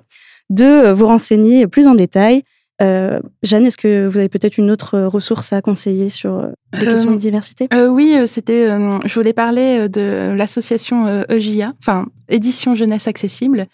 de 0.49 0.91
vous 0.91 1.07
renseigner 1.07 1.69
plus 1.69 1.87
en 1.87 1.95
détail. 1.95 2.43
Euh, 2.83 3.21
Jeanne, 3.43 3.67
est-ce 3.67 3.77
que 3.77 4.07
vous 4.07 4.17
avez 4.17 4.31
peut-être 4.31 4.57
une 4.57 4.71
autre 4.71 4.99
ressource 5.01 5.53
à 5.53 5.61
conseiller 5.61 6.09
sur 6.09 6.49
des 6.73 6.87
Euh, 6.87 6.91
questions 6.93 7.11
de 7.11 7.19
diversité? 7.19 7.69
Euh, 7.75 7.89
oui, 7.89 8.17
c'était. 8.27 8.69
je 9.05 9.15
voulais 9.15 9.35
parler 9.35 9.89
de 9.89 10.33
l'association 10.35 11.07
EJA, 11.29 11.75
enfin 11.79 12.07
Édition 12.29 12.75
Jeunesse 12.75 13.07
Accessible, 13.07 13.67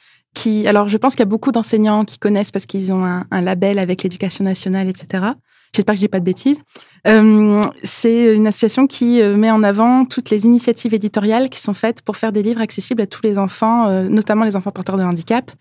Alors, 0.66 0.88
je 0.88 0.96
pense 0.96 1.14
qu'il 1.14 1.20
y 1.20 1.22
a 1.22 1.26
beaucoup 1.26 1.52
d'enseignants 1.52 2.04
qui 2.04 2.18
connaissent 2.18 2.50
parce 2.50 2.66
qu'ils 2.66 2.92
ont 2.92 3.04
un, 3.04 3.24
un 3.30 3.40
label 3.40 3.78
avec 3.78 4.02
l'éducation 4.02 4.44
nationale, 4.44 4.88
etc. 4.88 5.32
J'espère 5.74 5.94
que 5.94 5.96
je 5.96 6.04
dis 6.06 6.08
pas 6.08 6.20
de 6.20 6.24
bêtises. 6.24 6.62
Euh, 7.06 7.60
c'est 7.82 8.34
une 8.34 8.46
association 8.46 8.86
qui 8.86 9.20
euh, 9.20 9.36
met 9.36 9.50
en 9.50 9.62
avant 9.62 10.06
toutes 10.06 10.30
les 10.30 10.46
initiatives 10.46 10.94
éditoriales 10.94 11.50
qui 11.50 11.60
sont 11.60 11.74
faites 11.74 12.00
pour 12.02 12.16
faire 12.16 12.32
des 12.32 12.42
livres 12.42 12.60
accessibles 12.60 13.02
à 13.02 13.06
tous 13.06 13.20
les 13.22 13.38
enfants, 13.38 13.88
euh, 13.88 14.08
notamment 14.08 14.44
les 14.44 14.56
enfants 14.56 14.70
porteurs 14.70 14.96
de 14.96 15.02
handicap. 15.02 15.52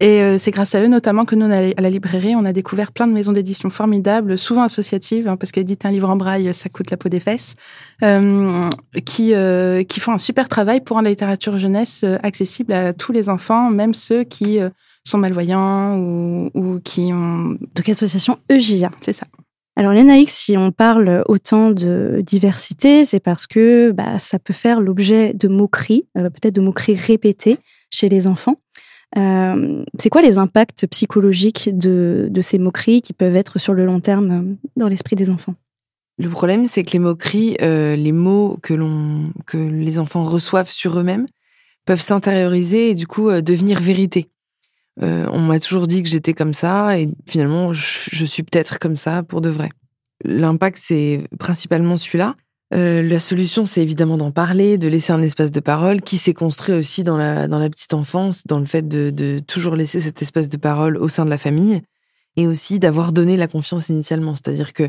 Et 0.00 0.20
euh, 0.20 0.38
c'est 0.38 0.50
grâce 0.50 0.74
à 0.74 0.82
eux 0.82 0.88
notamment 0.88 1.24
que 1.24 1.36
nous, 1.36 1.46
à 1.46 1.80
la 1.80 1.90
librairie, 1.90 2.34
on 2.34 2.44
a 2.44 2.52
découvert 2.52 2.90
plein 2.90 3.06
de 3.06 3.12
maisons 3.12 3.32
d'édition 3.32 3.70
formidables, 3.70 4.36
souvent 4.36 4.62
associatives, 4.62 5.28
hein, 5.28 5.36
parce 5.36 5.52
qu'éditer 5.52 5.86
un 5.86 5.92
livre 5.92 6.10
en 6.10 6.16
braille, 6.16 6.52
ça 6.52 6.68
coûte 6.68 6.90
la 6.90 6.96
peau 6.96 7.08
des 7.08 7.20
fesses, 7.20 7.54
euh, 8.02 8.68
qui, 9.04 9.34
euh, 9.34 9.84
qui 9.84 10.00
font 10.00 10.12
un 10.12 10.18
super 10.18 10.48
travail 10.48 10.80
pour 10.80 10.96
rendre 10.96 11.04
la 11.04 11.10
littérature 11.10 11.56
jeunesse 11.56 12.04
accessible 12.22 12.72
à 12.72 12.92
tous 12.92 13.12
les 13.12 13.28
enfants, 13.28 13.70
même 13.70 13.94
ceux 13.94 14.24
qui 14.24 14.58
sont 15.04 15.18
malvoyants 15.18 15.96
ou, 15.96 16.50
ou 16.54 16.80
qui 16.80 17.12
ont... 17.12 17.56
Donc 17.74 17.88
association 17.88 18.38
EJA. 18.50 18.90
C'est 19.00 19.12
ça. 19.12 19.26
Alors 19.76 19.92
Lénaïque, 19.92 20.30
si 20.30 20.56
on 20.56 20.70
parle 20.70 21.24
autant 21.26 21.70
de 21.70 22.22
diversité, 22.24 23.04
c'est 23.04 23.20
parce 23.20 23.46
que 23.46 23.90
bah, 23.92 24.18
ça 24.18 24.38
peut 24.38 24.54
faire 24.54 24.80
l'objet 24.80 25.34
de 25.34 25.48
moqueries, 25.48 26.06
peut-être 26.14 26.54
de 26.54 26.60
moqueries 26.60 26.94
répétées 26.94 27.58
chez 27.90 28.08
les 28.08 28.26
enfants. 28.26 28.56
Euh, 29.16 29.84
c'est 29.98 30.10
quoi 30.10 30.22
les 30.22 30.38
impacts 30.38 30.86
psychologiques 30.88 31.70
de, 31.72 32.30
ces 32.40 32.58
moqueries 32.58 33.02
qui 33.02 33.12
peuvent 33.12 33.36
être 33.36 33.58
sur 33.58 33.72
le 33.72 33.84
long 33.86 34.00
terme 34.00 34.30
euh, 34.30 34.68
dans 34.76 34.88
l'esprit 34.88 35.16
des 35.16 35.30
enfants? 35.30 35.54
Le 36.18 36.28
problème, 36.28 36.64
c'est 36.64 36.84
que 36.84 36.92
les 36.92 36.98
moqueries, 36.98 37.56
euh, 37.60 37.96
les 37.96 38.12
mots 38.12 38.58
que 38.62 38.76
les 39.56 39.98
enfants 39.98 40.24
reçoivent 40.24 40.70
sur 40.70 40.98
eux-mêmes, 40.98 41.26
peuvent 41.86 42.00
s'intérioriser 42.00 42.90
et 42.90 42.94
du 42.94 43.06
coup 43.06 43.30
devenir 43.42 43.80
vérité. 43.80 44.28
On 45.00 45.40
m'a 45.40 45.58
toujours 45.58 45.88
dit 45.88 46.04
que 46.04 46.08
j'étais 46.08 46.34
comme 46.34 46.54
ça 46.54 46.98
et 46.98 47.08
finalement, 47.26 47.72
je 47.72 48.24
suis 48.24 48.42
peut-être 48.44 48.78
comme 48.78 48.96
ça 48.96 49.24
pour 49.24 49.40
de 49.40 49.50
vrai. 49.50 49.70
L'impact, 50.24 50.78
c'est 50.80 51.26
principalement 51.38 51.96
celui-là. 51.96 52.36
Euh, 52.72 53.02
la 53.02 53.20
solution, 53.20 53.66
c'est 53.66 53.82
évidemment 53.82 54.16
d'en 54.16 54.30
parler, 54.30 54.78
de 54.78 54.88
laisser 54.88 55.12
un 55.12 55.22
espace 55.22 55.50
de 55.50 55.60
parole 55.60 56.00
qui 56.00 56.16
s'est 56.16 56.32
construit 56.32 56.74
aussi 56.74 57.04
dans 57.04 57.16
la, 57.16 57.46
petite 57.70 57.94
enfance, 57.94 58.46
dans 58.46 58.58
le 58.58 58.66
fait 58.66 58.88
de, 58.88 59.38
toujours 59.40 59.76
laisser 59.76 60.00
cet 60.00 60.22
espace 60.22 60.48
de 60.48 60.56
parole 60.56 60.96
au 60.96 61.08
sein 61.08 61.24
de 61.24 61.30
la 61.30 61.38
famille 61.38 61.82
et 62.36 62.46
aussi 62.46 62.78
d'avoir 62.78 63.12
donné 63.12 63.36
la 63.36 63.46
confiance 63.46 63.90
initialement. 63.90 64.34
C'est-à-dire 64.34 64.72
que 64.72 64.84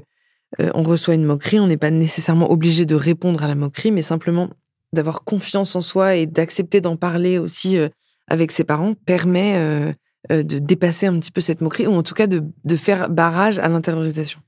euh, 0.60 0.72
on 0.74 0.84
reçoit 0.84 1.16
une 1.16 1.26
moquerie, 1.26 1.60
on 1.60 1.68
n'est 1.68 1.78
pas 1.78 1.92
nécessairement 1.92 2.50
obligé 2.50 2.86
de 2.86 2.96
répondre 2.96 3.44
à 3.44 3.48
la 3.48 3.56
moquerie, 3.56 3.92
mais 3.92 4.02
simplement 4.02 4.50
d'avoir 4.94 5.24
confiance 5.24 5.76
en 5.76 5.82
soi 5.82 6.16
et 6.16 6.26
d'accepter 6.26 6.82
d'en 6.82 6.96
parler 6.96 7.38
aussi 7.38 7.78
euh, 7.78 7.90
avec 8.28 8.52
ses 8.52 8.64
parents 8.64 8.96
permet 9.06 9.94
de 10.32 10.58
dépasser 10.58 11.06
un 11.06 11.20
petit 11.20 11.30
peu 11.30 11.42
cette 11.42 11.62
moquerie 11.62 11.86
ou 11.86 11.94
en 11.94 12.02
tout 12.02 12.16
cas 12.16 12.26
de, 12.26 12.42
de 12.64 12.76
faire 12.76 13.08
barrage 13.08 13.60
à 13.60 13.68
l'intériorisation. 13.68 14.40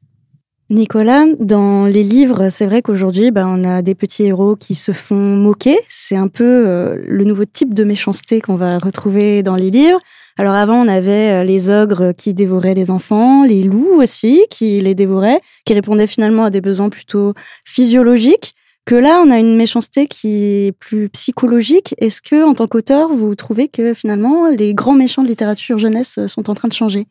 Nicolas, 0.69 1.23
dans 1.39 1.85
les 1.85 2.03
livres, 2.03 2.49
c'est 2.49 2.65
vrai 2.65 2.81
qu'aujourd'hui, 2.81 3.31
bah, 3.31 3.45
on 3.47 3.63
a 3.63 3.81
des 3.81 3.95
petits 3.95 4.23
héros 4.23 4.57
qui 4.57 4.75
se 4.75 4.91
font 4.91 5.15
moquer. 5.15 5.79
C'est 5.87 6.17
un 6.17 6.27
peu 6.27 6.43
euh, 6.43 6.97
le 7.07 7.23
nouveau 7.23 7.45
type 7.45 7.73
de 7.73 7.85
méchanceté 7.85 8.41
qu'on 8.41 8.57
va 8.57 8.77
retrouver 8.77 9.43
dans 9.43 9.55
les 9.55 9.71
livres. 9.71 9.99
Alors 10.35 10.55
avant, 10.55 10.75
on 10.75 10.89
avait 10.89 11.31
euh, 11.31 11.43
les 11.45 11.69
ogres 11.69 12.11
qui 12.11 12.33
dévoraient 12.33 12.73
les 12.73 12.91
enfants, 12.91 13.45
les 13.45 13.63
loups 13.63 14.01
aussi 14.01 14.43
qui 14.49 14.81
les 14.81 14.93
dévoraient, 14.93 15.39
qui 15.63 15.73
répondaient 15.73 16.05
finalement 16.05 16.43
à 16.43 16.49
des 16.49 16.59
besoins 16.59 16.89
plutôt 16.89 17.33
physiologiques. 17.65 18.53
Que 18.83 18.95
là, 18.95 19.21
on 19.25 19.31
a 19.31 19.39
une 19.39 19.55
méchanceté 19.55 20.05
qui 20.05 20.43
est 20.43 20.71
plus 20.73 21.07
psychologique. 21.09 21.95
Est-ce 21.97 22.21
que, 22.21 22.45
en 22.45 22.53
tant 22.53 22.67
qu'auteur, 22.67 23.07
vous 23.09 23.35
trouvez 23.35 23.69
que 23.69 23.93
finalement, 23.93 24.49
les 24.49 24.73
grands 24.73 24.95
méchants 24.95 25.23
de 25.23 25.29
littérature 25.29 25.77
jeunesse 25.77 26.19
sont 26.27 26.49
en 26.49 26.53
train 26.53 26.67
de 26.67 26.73
changer? 26.73 27.07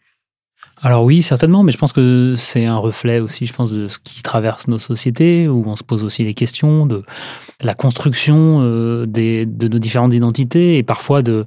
Alors 0.82 1.04
oui, 1.04 1.22
certainement, 1.22 1.62
mais 1.62 1.72
je 1.72 1.78
pense 1.78 1.92
que 1.92 2.34
c'est 2.36 2.66
un 2.66 2.76
reflet 2.76 3.18
aussi, 3.18 3.46
je 3.46 3.52
pense, 3.52 3.72
de 3.72 3.88
ce 3.88 3.98
qui 3.98 4.22
traverse 4.22 4.68
nos 4.68 4.78
sociétés, 4.78 5.48
où 5.48 5.64
on 5.66 5.74
se 5.74 5.82
pose 5.82 6.04
aussi 6.04 6.22
des 6.22 6.34
questions 6.34 6.84
de 6.84 7.02
la 7.62 7.74
construction 7.74 8.60
euh, 8.60 9.06
des, 9.06 9.46
de 9.46 9.68
nos 9.68 9.78
différentes 9.78 10.12
identités 10.12 10.76
et 10.76 10.82
parfois 10.82 11.22
de, 11.22 11.46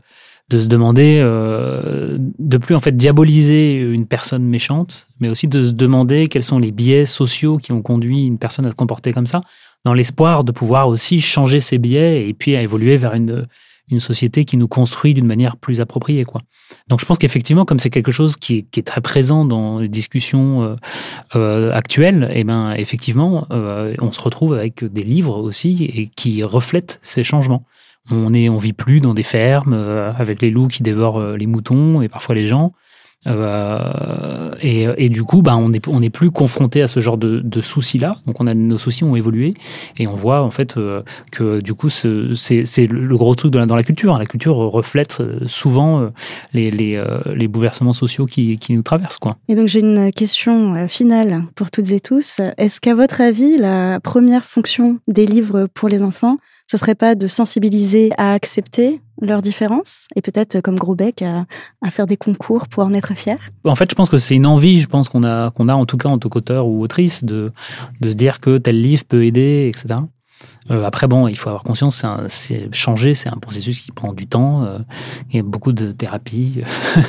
de 0.50 0.60
se 0.60 0.68
demander, 0.68 1.20
euh, 1.24 2.18
de 2.20 2.58
plus 2.58 2.74
en 2.74 2.80
fait 2.80 2.98
diaboliser 2.98 3.76
une 3.76 4.08
personne 4.08 4.44
méchante, 4.44 5.08
mais 5.20 5.30
aussi 5.30 5.48
de 5.48 5.64
se 5.64 5.72
demander 5.72 6.28
quels 6.28 6.44
sont 6.44 6.58
les 6.58 6.72
biais 6.72 7.06
sociaux 7.06 7.58
qui 7.58 7.72
ont 7.72 7.84
conduit 7.84 8.26
une 8.26 8.40
personne 8.40 8.66
à 8.66 8.72
se 8.72 8.76
comporter 8.76 9.12
comme 9.12 9.28
ça, 9.28 9.42
dans 9.86 9.94
l'espoir 9.94 10.44
de 10.44 10.52
pouvoir 10.52 10.88
aussi 10.88 11.22
changer 11.22 11.60
ses 11.60 11.78
biais 11.78 12.28
et 12.28 12.34
puis 12.34 12.56
à 12.56 12.64
évoluer 12.64 12.98
vers 12.98 13.14
une, 13.14 13.46
une 13.92 14.00
société 14.00 14.46
qui 14.46 14.58
nous 14.58 14.68
construit 14.68 15.14
d'une 15.14 15.26
manière 15.26 15.58
plus 15.58 15.82
appropriée. 15.82 16.26
Quoi. 16.26 16.42
Donc 16.88 17.00
je 17.00 17.06
pense 17.06 17.18
qu'effectivement, 17.18 17.66
comme 17.66 17.80
c'est 17.80 17.90
quelque 17.90 18.12
chose 18.12 18.36
qui 18.38 18.68
est, 18.76 18.86
très 18.86 19.02
présent 19.02 19.46
dans 19.46 19.80
les 19.80 19.88
discussions 19.88 20.64
euh, 20.64 20.76
euh, 21.36 21.74
actuelles, 21.74 22.30
et 22.34 22.42
eh 22.42 22.44
ben 22.44 22.72
effectivement, 22.74 23.46
euh, 23.52 23.96
on 24.00 24.12
se 24.12 24.22
retrouve 24.22 24.54
avec 24.54 24.84
des 24.84 25.04
livres 25.04 25.38
aussi 25.38 25.84
et 25.84 26.08
qui 26.08 26.44
reflètent 26.44 27.00
ces 27.04 27.24
changements. 27.24 27.66
On 28.12 28.34
est, 28.34 28.50
on 28.50 28.58
vit 28.58 28.74
plus 28.74 29.02
dans 29.02 29.14
des 29.14 29.24
fermes 29.24 29.74
avec 29.74 30.42
les 30.42 30.50
loups 30.50 30.68
qui 30.68 30.82
dévorent 30.82 31.22
les 31.34 31.46
moutons 31.46 32.02
et 32.02 32.10
parfois 32.10 32.34
les 32.34 32.46
gens. 32.46 32.74
Euh, 33.28 34.52
et, 34.62 34.88
et, 34.98 35.10
du 35.10 35.24
coup, 35.24 35.42
bah, 35.42 35.58
on 35.58 35.70
n'est 35.70 36.10
plus 36.10 36.32
confronté 36.32 36.82
à 36.82 36.88
ce 36.88 37.00
genre 37.00 37.18
de, 37.18 37.62
soucis-là. 37.62 38.18
Donc, 38.26 38.40
nos 38.40 38.78
soucis 38.78 39.04
ont 39.04 39.16
évolué 39.16 39.54
et 39.98 40.08
on 40.08 40.16
voit 40.16 40.42
en 40.42 40.52
fait 40.52 40.78
euh, 40.78 41.02
que 41.32 41.60
du 41.60 41.74
coup, 41.74 41.90
c'est 41.90 42.08
le 42.08 43.18
gros 43.18 43.36
truc 43.36 43.52
dans 43.52 43.76
la 43.76 43.84
culture. 43.84 44.18
La 44.18 44.26
culture 44.26 44.56
reflète 44.56 45.18
euh, 45.20 45.40
souvent 45.46 46.02
euh, 46.02 46.10
les, 46.54 47.48
bouleversements 47.48 47.94
sociaux 47.94 48.26
qui, 48.26 48.58
nous 48.70 48.84
traversent. 48.84 49.18
Quoi. 49.18 49.38
Et 49.48 49.56
donc, 49.56 49.68
j'ai 49.68 49.80
une 49.80 50.12
question 50.12 50.88
finale 50.88 51.44
pour 51.56 51.72
toutes 51.72 51.92
et 51.92 52.00
tous. 52.00 52.40
Est-ce 52.58 52.80
qu'à 52.80 52.96
votre 52.96 53.22
avis, 53.22 53.58
la 53.58 54.00
première 54.00 54.46
fonction 54.46 55.00
des 55.08 55.26
livres 55.26 55.68
pour 55.74 55.90
les 55.90 56.04
enfants, 56.04 56.38
ce 56.70 56.78
serait 56.78 56.96
pas 56.96 57.16
de 57.16 57.28
sensibiliser 57.28 58.12
à 58.18 58.34
accepter 58.34 59.02
leurs 59.22 59.42
différences 59.42 60.08
et 60.16 60.22
peut-être 60.22 60.62
comme 60.62 60.76
Grosbeck 60.76 61.22
à, 61.22 61.46
à, 61.82 61.92
faire 61.92 62.08
des 62.08 62.18
concours 62.18 62.68
pour 62.68 62.84
en 62.84 62.94
être 62.94 63.14
fier? 63.16 63.38
En 63.64 63.76
fait, 63.76 63.90
je 63.90 63.96
pense 63.96 64.10
que 64.10 64.18
c'est 64.18 64.36
une 64.36 64.46
envie, 64.46 64.80
je 64.80 64.88
pense 64.88 65.10
qu'on 65.10 65.24
a, 65.24 65.52
qu'on 65.52 65.68
a 65.68 65.74
en 65.74 65.86
tout 65.86 65.98
cas 65.98 66.10
en 66.10 66.18
tant 66.18 66.30
qu'auteur 66.30 66.68
ou 66.68 66.82
autrice 66.82 67.24
de, 67.24 67.52
de 68.02 68.10
se 68.10 68.16
dire 68.16 68.40
que 68.40 68.58
tel 68.58 68.82
livre 68.82 69.04
peut 69.06 69.26
aider, 69.26 69.72
etc. 69.74 70.00
Euh, 70.72 70.84
après, 70.84 71.08
bon, 71.08 71.28
il 71.28 71.38
faut 71.38 71.50
avoir 71.50 71.64
conscience, 71.64 72.06
c'est 72.28 72.74
changer, 72.74 73.14
c'est 73.14 73.30
un 73.30 73.38
processus 73.38 73.82
qui 73.82 73.92
prend 73.92 74.14
du 74.14 74.28
temps. 74.28 74.64
Euh, 74.64 74.80
il 75.30 75.38
y 75.38 75.40
a 75.40 75.44
beaucoup 75.44 75.72
de 75.72 75.92
thérapie. 75.92 76.62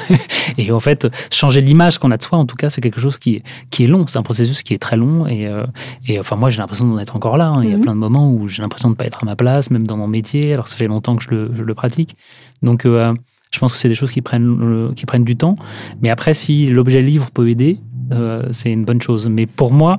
et 0.58 0.72
en 0.72 0.80
fait, 0.80 1.08
changer 1.32 1.60
l'image 1.60 1.98
qu'on 1.98 2.10
a 2.10 2.16
de 2.16 2.22
soi, 2.22 2.38
en 2.38 2.46
tout 2.46 2.56
cas, 2.56 2.70
c'est 2.70 2.80
quelque 2.80 3.00
chose 3.00 3.18
qui, 3.18 3.42
qui 3.70 3.84
est 3.84 3.86
long. 3.86 4.06
C'est 4.06 4.18
un 4.18 4.22
processus 4.22 4.62
qui 4.62 4.74
est 4.74 4.78
très 4.78 4.96
long. 4.96 5.26
Et, 5.26 5.46
euh, 5.46 5.66
et 6.06 6.18
enfin, 6.18 6.36
moi, 6.36 6.50
j'ai 6.50 6.58
l'impression 6.58 6.86
d'en 6.86 6.98
être 6.98 7.16
encore 7.16 7.36
là. 7.36 7.48
Hein. 7.48 7.64
Il 7.64 7.70
y 7.70 7.74
a 7.74 7.76
mhm. 7.76 7.82
plein 7.82 7.94
de 7.94 8.00
moments 8.00 8.32
où 8.32 8.48
j'ai 8.48 8.62
l'impression 8.62 8.88
de 8.88 8.94
ne 8.94 8.96
pas 8.96 9.04
être 9.04 9.22
à 9.22 9.26
ma 9.26 9.36
place, 9.36 9.70
même 9.70 9.86
dans 9.86 9.96
mon 9.96 10.08
métier. 10.08 10.52
Alors, 10.54 10.68
ça 10.68 10.76
fait 10.76 10.86
longtemps 10.86 11.16
que 11.16 11.22
je 11.22 11.30
le, 11.30 11.50
je 11.52 11.62
le 11.62 11.74
pratique. 11.74 12.16
Donc, 12.62 12.86
euh, 12.86 13.14
je 13.52 13.58
pense 13.58 13.72
que 13.72 13.78
c'est 13.78 13.88
des 13.88 13.94
choses 13.94 14.12
qui 14.12 14.22
prennent, 14.22 14.94
qui 14.94 15.06
prennent 15.06 15.24
du 15.24 15.36
temps. 15.36 15.56
Mais 16.00 16.08
après, 16.08 16.34
si 16.34 16.66
l'objet 16.68 17.02
livre 17.02 17.30
peut 17.32 17.48
aider, 17.48 17.80
euh, 18.12 18.42
c'est 18.50 18.72
une 18.72 18.84
bonne 18.84 19.00
chose. 19.00 19.28
Mais 19.28 19.46
pour 19.46 19.72
moi, 19.72 19.96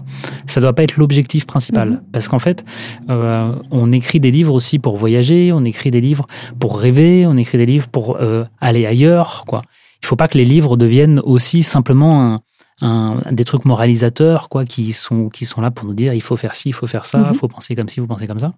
ça 0.47 0.61
doit 0.61 0.73
pas 0.73 0.83
être 0.83 0.97
l'objectif 0.97 1.45
principal. 1.45 1.89
Mhm. 1.89 2.01
Parce 2.11 2.27
qu'en 2.27 2.39
fait, 2.39 2.63
euh, 3.09 3.55
on 3.71 3.91
écrit 3.91 4.19
des 4.19 4.31
livres 4.31 4.53
aussi 4.53 4.79
pour 4.79 4.97
voyager, 4.97 5.51
on 5.53 5.63
écrit 5.63 5.91
des 5.91 6.01
livres 6.01 6.25
pour 6.59 6.79
rêver, 6.79 7.25
on 7.25 7.37
écrit 7.37 7.57
des 7.57 7.65
livres 7.65 7.87
pour 7.87 8.17
euh, 8.17 8.43
aller 8.59 8.85
ailleurs. 8.85 9.43
Quoi. 9.47 9.61
Il 10.03 10.07
faut 10.07 10.15
pas 10.15 10.27
que 10.27 10.37
les 10.37 10.45
livres 10.45 10.77
deviennent 10.77 11.21
aussi 11.23 11.63
simplement 11.63 12.23
un, 12.23 12.41
un, 12.81 13.31
des 13.31 13.43
trucs 13.43 13.65
moralisateurs 13.65 14.49
quoi, 14.49 14.65
qui, 14.65 14.93
sont, 14.93 15.29
qui 15.29 15.45
sont 15.45 15.61
là 15.61 15.71
pour 15.71 15.85
nous 15.85 15.93
dire 15.93 16.13
il 16.13 16.21
faut 16.21 16.37
faire 16.37 16.55
ci, 16.55 16.69
il 16.69 16.73
faut 16.73 16.87
faire 16.87 17.05
ça, 17.05 17.19
il 17.19 17.27
mhm. 17.27 17.33
faut 17.35 17.47
penser 17.47 17.75
comme 17.75 17.87
ci, 17.87 17.99
il 17.99 18.01
faut 18.01 18.07
penser 18.07 18.27
comme 18.27 18.39
ça. 18.39 18.53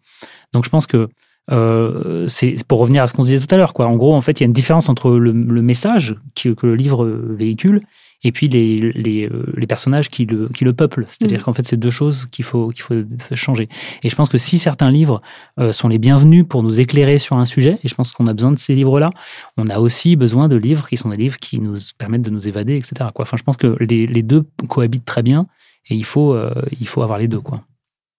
Donc 0.54 0.66
je 0.66 0.70
pense 0.70 0.88
que 0.88 1.10
euh, 1.52 2.26
c'est 2.28 2.56
pour 2.68 2.80
revenir 2.80 3.04
à 3.04 3.08
ce 3.08 3.14
qu'on 3.14 3.24
disait 3.24 3.46
tout 3.46 3.54
à 3.54 3.58
l'heure. 3.58 3.74
Quoi. 3.74 3.88
En 3.88 3.96
gros, 3.96 4.14
en 4.14 4.22
fait, 4.22 4.40
il 4.40 4.44
y 4.44 4.46
a 4.46 4.48
une 4.48 4.54
différence 4.54 4.90
entre 4.90 5.12
le, 5.12 5.32
le 5.32 5.62
message 5.62 6.16
que, 6.36 6.50
que, 6.50 6.68
le 6.68 6.76
livre 6.76 7.06
véhicule 7.06 7.82
et 8.24 8.32
puis 8.32 8.48
les, 8.48 8.78
les, 8.78 9.28
euh, 9.28 9.46
les 9.56 9.68
personnages 9.68 10.10
qui 10.10 10.26
le, 10.26 10.48
qui 10.50 10.64
le 10.64 10.74
peuplent. 10.74 11.06
C'est-à-dire 11.10 11.40
mmh. 11.40 11.44
qu'en 11.44 11.54
fait, 11.54 11.68
c'est 11.68 11.78
deux 11.78 11.90
choses 11.90 12.26
qu'il 12.28 12.46
faut, 12.46 12.70
qu'il 12.70 12.84
faut 12.84 12.96
changer. 13.34 13.68
Et 14.04 14.10
je 14.10 14.16
pense 14.16 14.30
que 14.30 14.38
si 14.38 14.60
certains 14.60 14.90
livres 14.92 15.22
euh, 15.60 15.72
sont 15.72 15.88
les 15.88 15.98
bienvenus 15.98 16.46
pour 16.48 16.64
nous 16.64 16.80
éclairer 16.80 17.20
sur 17.20 17.38
un 17.38 17.46
sujet, 17.46 17.80
et 17.84 17.88
je 17.88 17.96
pense 17.96 18.12
qu'on 18.12 18.28
a 18.28 18.34
besoin 18.34 18.52
de 18.52 18.60
ces 18.60 18.76
livres-là, 18.76 19.10
on 19.58 19.68
a 19.68 19.80
aussi 19.80 20.16
besoin 20.16 20.48
de 20.48 20.56
livres 20.56 20.88
qui 20.88 20.98
sont 20.98 21.10
des 21.10 21.18
livres 21.18 21.38
qui 21.38 21.60
nous 21.60 21.76
permettent 21.98 22.22
de 22.22 22.30
nous 22.30 22.48
évader, 22.48 22.78
etc. 22.78 23.10
Quoi. 23.14 23.24
Enfin, 23.24 23.38
je 23.38 23.44
pense 23.44 23.58
que 23.58 23.76
les, 23.84 24.08
les 24.08 24.24
deux 24.24 24.44
cohabitent 24.70 25.06
très 25.06 25.24
bien 25.24 25.48
et 25.90 25.96
il 25.96 26.06
faut, 26.06 26.34
euh, 26.34 26.54
il 26.80 26.88
faut 26.88 27.02
avoir 27.02 27.20
les 27.20 27.28
deux. 27.28 27.42
Quoi. 27.42 27.64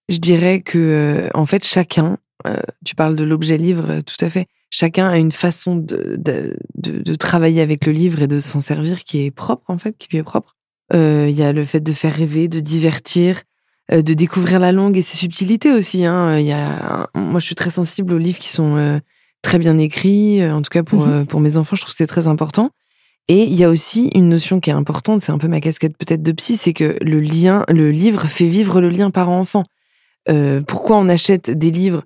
Je 0.09 0.17
dirais 0.17 0.61
que, 0.61 1.29
en 1.33 1.47
fait, 1.47 1.65
chacun, 1.65 2.17
tu 2.85 2.93
parles 2.93 3.15
de 3.15 3.23
l'objet 3.23 3.57
livre, 3.57 4.01
tout 4.01 4.23
à 4.23 4.29
fait 4.29 4.45
chacun 4.75 5.07
a 5.07 5.17
une 5.17 5.31
façon 5.31 5.77
de, 5.77 6.17
de, 6.17 6.57
de, 6.75 7.15
travailler 7.15 7.61
avec 7.61 7.85
le 7.85 7.93
livre 7.93 8.21
et 8.21 8.27
de 8.27 8.41
s'en 8.41 8.59
servir 8.59 9.05
qui 9.05 9.23
est 9.23 9.31
propre, 9.31 9.69
en 9.69 9.77
fait, 9.77 9.95
qui 9.97 10.09
lui 10.11 10.17
est 10.17 10.23
propre. 10.23 10.57
Euh, 10.93 11.27
il 11.29 11.37
y 11.37 11.43
a 11.43 11.53
le 11.53 11.63
fait 11.63 11.79
de 11.79 11.93
faire 11.93 12.13
rêver, 12.13 12.49
de 12.49 12.59
divertir, 12.59 13.41
euh, 13.93 14.01
de 14.01 14.13
découvrir 14.13 14.59
la 14.59 14.73
langue 14.73 14.97
et 14.97 15.01
ses 15.01 15.15
subtilités 15.15 15.71
aussi. 15.71 16.03
Hein. 16.03 16.37
Y 16.39 16.51
a, 16.51 17.07
moi, 17.15 17.39
je 17.39 17.45
suis 17.45 17.55
très 17.55 17.69
sensible 17.69 18.13
aux 18.13 18.17
livres 18.17 18.37
qui 18.37 18.49
sont 18.49 18.75
euh, 18.75 18.99
très 19.41 19.59
bien 19.59 19.77
écrits. 19.77 20.45
En 20.45 20.61
tout 20.61 20.69
cas, 20.69 20.83
pour, 20.83 21.07
mhm. 21.07 21.25
pour 21.25 21.39
mes 21.39 21.55
enfants, 21.55 21.77
je 21.77 21.81
trouve 21.81 21.93
que 21.93 21.97
c'est 21.97 22.05
très 22.05 22.27
important. 22.27 22.71
Et 23.29 23.43
il 23.43 23.55
y 23.55 23.63
a 23.63 23.69
aussi 23.69 24.11
une 24.13 24.27
notion 24.27 24.59
qui 24.59 24.71
est 24.71 24.73
importante, 24.73 25.21
c'est 25.21 25.31
un 25.31 25.37
peu 25.37 25.47
ma 25.47 25.61
casquette 25.61 25.97
peut-être 25.97 26.21
de 26.21 26.31
psy, 26.33 26.57
c'est 26.57 26.73
que 26.73 26.97
le 27.01 27.19
lien, 27.21 27.63
le 27.69 27.89
livre 27.91 28.27
fait 28.27 28.45
vivre 28.45 28.81
le 28.81 28.89
lien 28.89 29.09
parent-enfant. 29.09 29.63
pourquoi 30.67 30.97
on 30.97 31.09
achète 31.09 31.49
des 31.49 31.71
livres 31.71 32.03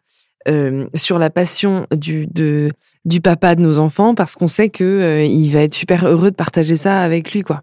euh, 0.47 0.87
sur 0.95 1.19
la 1.19 1.29
passion 1.29 1.85
du, 1.95 2.27
de, 2.27 2.71
du 3.05 3.21
papa 3.21 3.55
de 3.55 3.61
nos 3.61 3.79
enfants 3.79 4.15
parce 4.15 4.35
qu'on 4.35 4.47
sait 4.47 4.69
que 4.69 4.83
euh, 4.83 5.23
il 5.23 5.49
va 5.51 5.61
être 5.61 5.73
super 5.73 6.07
heureux 6.07 6.31
de 6.31 6.35
partager 6.35 6.75
ça 6.75 7.01
avec 7.01 7.33
lui, 7.33 7.41
quoi. 7.41 7.61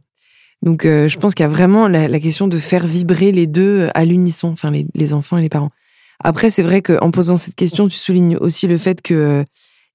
Donc, 0.62 0.84
euh, 0.84 1.08
je 1.08 1.18
pense 1.18 1.34
qu'il 1.34 1.44
y 1.44 1.46
a 1.46 1.50
vraiment 1.50 1.86
la, 1.86 2.08
la, 2.08 2.20
question 2.20 2.48
de 2.48 2.58
faire 2.58 2.86
vibrer 2.86 3.30
les 3.30 3.46
deux 3.46 3.88
à 3.94 4.04
l'unisson, 4.04 4.48
enfin 4.48 4.70
les, 4.70 4.86
les, 4.94 5.12
enfants 5.12 5.36
et 5.36 5.42
les 5.42 5.48
parents. 5.48 5.70
Après, 6.22 6.50
c'est 6.50 6.62
vrai 6.62 6.80
qu'en 6.80 7.10
posant 7.10 7.36
cette 7.36 7.54
question, 7.54 7.88
tu 7.88 7.96
soulignes 7.96 8.36
aussi 8.38 8.66
le 8.66 8.78
fait 8.78 9.02
que 9.02 9.44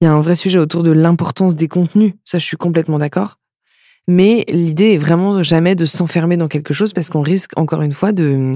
il 0.00 0.04
y 0.04 0.08
a 0.08 0.12
un 0.12 0.20
vrai 0.20 0.34
sujet 0.34 0.58
autour 0.58 0.82
de 0.82 0.90
l'importance 0.90 1.54
des 1.54 1.68
contenus. 1.68 2.14
Ça, 2.24 2.38
je 2.38 2.44
suis 2.44 2.56
complètement 2.56 2.98
d'accord. 2.98 3.38
Mais 4.08 4.44
l'idée 4.48 4.94
est 4.94 4.98
vraiment 4.98 5.42
jamais 5.44 5.76
de 5.76 5.86
s'enfermer 5.86 6.36
dans 6.36 6.48
quelque 6.48 6.74
chose 6.74 6.92
parce 6.92 7.08
qu'on 7.08 7.22
risque 7.22 7.52
encore 7.56 7.82
une 7.82 7.92
fois 7.92 8.10
de, 8.10 8.52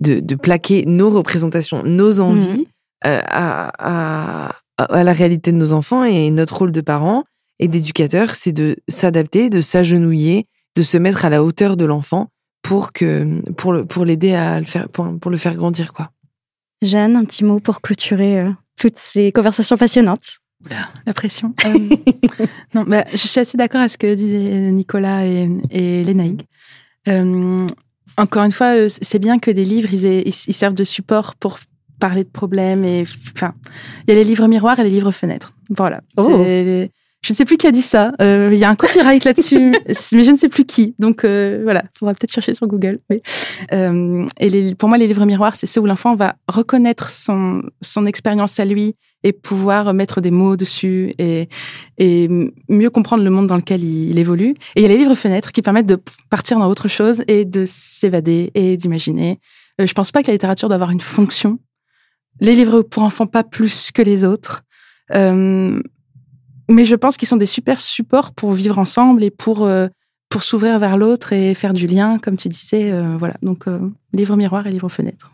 de, 0.00 0.18
de 0.18 0.34
plaquer 0.34 0.84
nos 0.86 1.10
représentations, 1.10 1.84
nos 1.84 2.18
envies. 2.18 2.62
Mmh. 2.62 2.79
Euh, 3.06 3.20
à, 3.26 3.72
à, 3.78 4.54
à, 4.76 5.04
la 5.04 5.12
réalité 5.12 5.52
de 5.52 5.56
nos 5.56 5.72
enfants 5.72 6.04
et 6.04 6.30
notre 6.30 6.58
rôle 6.58 6.72
de 6.72 6.82
parents 6.82 7.24
et 7.58 7.66
d'éducateurs, 7.66 8.34
c'est 8.34 8.52
de 8.52 8.76
s'adapter, 8.88 9.48
de 9.48 9.62
s'agenouiller, 9.62 10.46
de 10.76 10.82
se 10.82 10.98
mettre 10.98 11.24
à 11.24 11.30
la 11.30 11.42
hauteur 11.42 11.76
de 11.78 11.86
l'enfant 11.86 12.28
pour 12.62 12.92
que 12.92 13.40
pour 13.52 13.72
le 13.72 13.86
pour 13.86 14.04
l'aider 14.04 14.34
à 14.34 14.60
le 14.60 14.66
faire 14.66 14.88
pour, 14.90 15.18
pour, 15.18 15.30
le 15.30 15.38
faire 15.38 15.54
grandir 15.54 15.94
quoi. 15.94 16.10
Jeanne, 16.82 17.16
un 17.16 17.24
petit 17.24 17.44
mot 17.44 17.58
pour 17.58 17.80
clôturer 17.80 18.40
euh, 18.40 18.50
toutes 18.78 18.98
ces 18.98 19.32
conversations 19.32 19.76
passionnantes. 19.76 20.38
Oula, 20.64 20.88
la 21.06 21.14
pression. 21.14 21.54
Euh, 21.64 21.72
non, 22.74 22.84
bah, 22.86 23.04
je 23.12 23.16
suis 23.16 23.40
assez 23.40 23.56
d'accord 23.56 23.80
avec 23.80 23.90
ce 23.90 23.98
que 23.98 24.14
disaient 24.14 24.70
Nicolas 24.72 25.26
et, 25.26 25.48
et. 25.70 26.04
Euh, 27.08 27.66
encore 28.18 28.44
une 28.44 28.52
fois, 28.52 28.88
c'est 28.88 29.18
bien 29.18 29.38
que 29.38 29.50
des 29.50 29.64
livres, 29.64 29.88
ils, 29.92 30.26
ils, 30.26 30.32
servent 30.32 30.74
de 30.74 30.84
support 30.84 31.34
pour 31.36 31.58
parler 32.00 32.24
de 32.24 32.28
problèmes 32.28 32.84
et 32.84 33.04
enfin 33.36 33.54
il 34.06 34.14
y 34.14 34.16
a 34.16 34.18
les 34.18 34.24
livres 34.24 34.48
miroirs 34.48 34.80
et 34.80 34.84
les 34.84 34.90
livres 34.90 35.12
fenêtres 35.12 35.52
voilà 35.68 36.00
oh. 36.16 36.28
je 36.28 36.88
ne 37.32 37.34
sais 37.34 37.44
plus 37.44 37.56
qui 37.56 37.66
a 37.66 37.70
dit 37.70 37.82
ça 37.82 38.12
euh, 38.20 38.50
il 38.52 38.58
y 38.58 38.64
a 38.64 38.70
un 38.70 38.74
copyright 38.74 39.24
là-dessus 39.24 39.76
mais 40.12 40.24
je 40.24 40.30
ne 40.30 40.36
sais 40.36 40.48
plus 40.48 40.64
qui 40.64 40.94
donc 40.98 41.24
euh, 41.24 41.60
voilà 41.62 41.84
faudra 41.96 42.14
peut-être 42.14 42.32
chercher 42.32 42.54
sur 42.54 42.66
Google 42.66 42.98
mais, 43.08 43.22
euh, 43.72 44.26
et 44.40 44.50
les, 44.50 44.74
pour 44.74 44.88
moi 44.88 44.98
les 44.98 45.06
livres 45.06 45.26
miroirs 45.26 45.54
c'est 45.54 45.66
ceux 45.66 45.80
où 45.80 45.86
l'enfant 45.86 46.16
va 46.16 46.34
reconnaître 46.48 47.10
son 47.10 47.62
son 47.82 48.06
expérience 48.06 48.58
à 48.58 48.64
lui 48.64 48.96
et 49.22 49.32
pouvoir 49.32 49.92
mettre 49.92 50.20
des 50.20 50.30
mots 50.30 50.56
dessus 50.56 51.12
et, 51.18 51.48
et 51.98 52.28
mieux 52.68 52.90
comprendre 52.90 53.22
le 53.22 53.30
monde 53.30 53.46
dans 53.46 53.56
lequel 53.56 53.84
il, 53.84 54.10
il 54.10 54.18
évolue. 54.18 54.54
Et 54.76 54.80
il 54.80 54.82
y 54.82 54.86
a 54.86 54.88
les 54.88 54.96
livres 54.96 55.14
fenêtres 55.14 55.52
qui 55.52 55.60
permettent 55.60 55.84
de 55.84 56.00
partir 56.30 56.58
dans 56.58 56.68
autre 56.68 56.88
chose 56.88 57.22
et 57.28 57.44
de 57.44 57.64
s'évader 57.66 58.50
et 58.54 58.78
d'imaginer. 58.78 59.38
Euh, 59.80 59.86
je 59.86 59.92
pense 59.92 60.10
pas 60.10 60.22
que 60.22 60.28
la 60.28 60.34
littérature 60.34 60.68
doit 60.68 60.76
avoir 60.76 60.90
une 60.90 61.00
fonction 61.00 61.58
les 62.40 62.54
livres 62.54 62.82
pour 62.82 63.02
enfants 63.02 63.26
pas 63.26 63.44
plus 63.44 63.90
que 63.92 64.02
les 64.02 64.24
autres. 64.24 64.62
Euh, 65.14 65.80
mais 66.68 66.84
je 66.84 66.94
pense 66.94 67.16
qu'ils 67.16 67.28
sont 67.28 67.36
des 67.36 67.46
super 67.46 67.80
supports 67.80 68.32
pour 68.32 68.52
vivre 68.52 68.78
ensemble 68.78 69.24
et 69.24 69.30
pour 69.30 69.64
euh, 69.64 69.88
pour 70.28 70.44
s'ouvrir 70.44 70.78
vers 70.78 70.96
l'autre 70.96 71.32
et 71.32 71.54
faire 71.54 71.72
du 71.72 71.88
lien, 71.88 72.18
comme 72.18 72.36
tu 72.36 72.48
disais. 72.48 72.92
Euh, 72.92 73.16
voilà, 73.18 73.34
donc 73.42 73.64
livre 74.12 74.36
miroir 74.36 74.66
et 74.66 74.70
livre 74.70 74.88
fenêtre. 74.88 75.32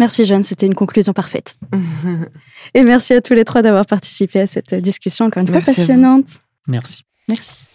Merci 0.00 0.24
Jeanne, 0.24 0.42
c'était 0.42 0.66
une 0.66 0.74
conclusion 0.74 1.12
parfaite. 1.12 1.56
et 2.74 2.82
merci 2.82 3.14
à 3.14 3.20
tous 3.20 3.34
les 3.34 3.44
trois 3.44 3.62
d'avoir 3.62 3.86
participé 3.86 4.40
à 4.40 4.46
cette 4.46 4.74
discussion 4.74 5.26
encore 5.26 5.42
une 5.42 5.48
fois 5.48 5.60
passionnante. 5.60 6.40
Merci. 6.66 7.04
Merci. 7.28 7.66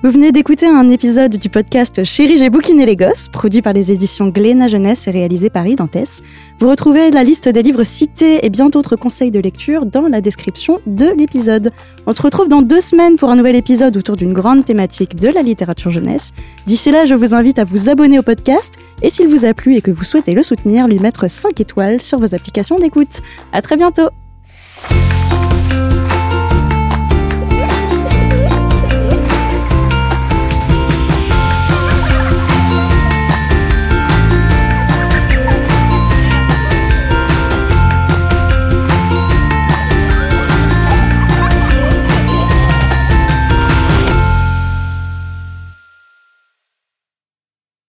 Vous 0.00 0.12
venez 0.12 0.30
d'écouter 0.30 0.66
un 0.66 0.88
épisode 0.90 1.34
du 1.34 1.48
podcast 1.48 2.04
Chérie, 2.04 2.36
j'ai 2.36 2.50
bouquiné 2.50 2.86
les 2.86 2.94
gosses, 2.94 3.28
produit 3.28 3.62
par 3.62 3.72
les 3.72 3.90
éditions 3.90 4.28
Glénat 4.28 4.68
Jeunesse 4.68 5.08
et 5.08 5.10
réalisé 5.10 5.50
par 5.50 5.66
Idantès. 5.66 6.22
Vous 6.60 6.68
retrouvez 6.68 7.10
la 7.10 7.24
liste 7.24 7.48
des 7.48 7.64
livres 7.64 7.82
cités 7.82 8.46
et 8.46 8.48
bien 8.48 8.68
d'autres 8.68 8.94
conseils 8.94 9.32
de 9.32 9.40
lecture 9.40 9.86
dans 9.86 10.06
la 10.06 10.20
description 10.20 10.78
de 10.86 11.06
l'épisode. 11.18 11.72
On 12.06 12.12
se 12.12 12.22
retrouve 12.22 12.48
dans 12.48 12.62
deux 12.62 12.80
semaines 12.80 13.16
pour 13.16 13.30
un 13.30 13.34
nouvel 13.34 13.56
épisode 13.56 13.96
autour 13.96 14.14
d'une 14.14 14.34
grande 14.34 14.64
thématique 14.64 15.16
de 15.16 15.30
la 15.30 15.42
littérature 15.42 15.90
jeunesse. 15.90 16.32
D'ici 16.64 16.92
là, 16.92 17.04
je 17.04 17.14
vous 17.14 17.34
invite 17.34 17.58
à 17.58 17.64
vous 17.64 17.90
abonner 17.90 18.20
au 18.20 18.22
podcast 18.22 18.74
et 19.02 19.10
s'il 19.10 19.26
vous 19.26 19.46
a 19.46 19.52
plu 19.52 19.74
et 19.74 19.80
que 19.80 19.90
vous 19.90 20.04
souhaitez 20.04 20.32
le 20.32 20.44
soutenir, 20.44 20.86
lui 20.86 21.00
mettre 21.00 21.28
5 21.28 21.60
étoiles 21.60 22.00
sur 22.00 22.20
vos 22.20 22.36
applications 22.36 22.78
d'écoute. 22.78 23.20
À 23.52 23.62
très 23.62 23.76
bientôt! 23.76 24.10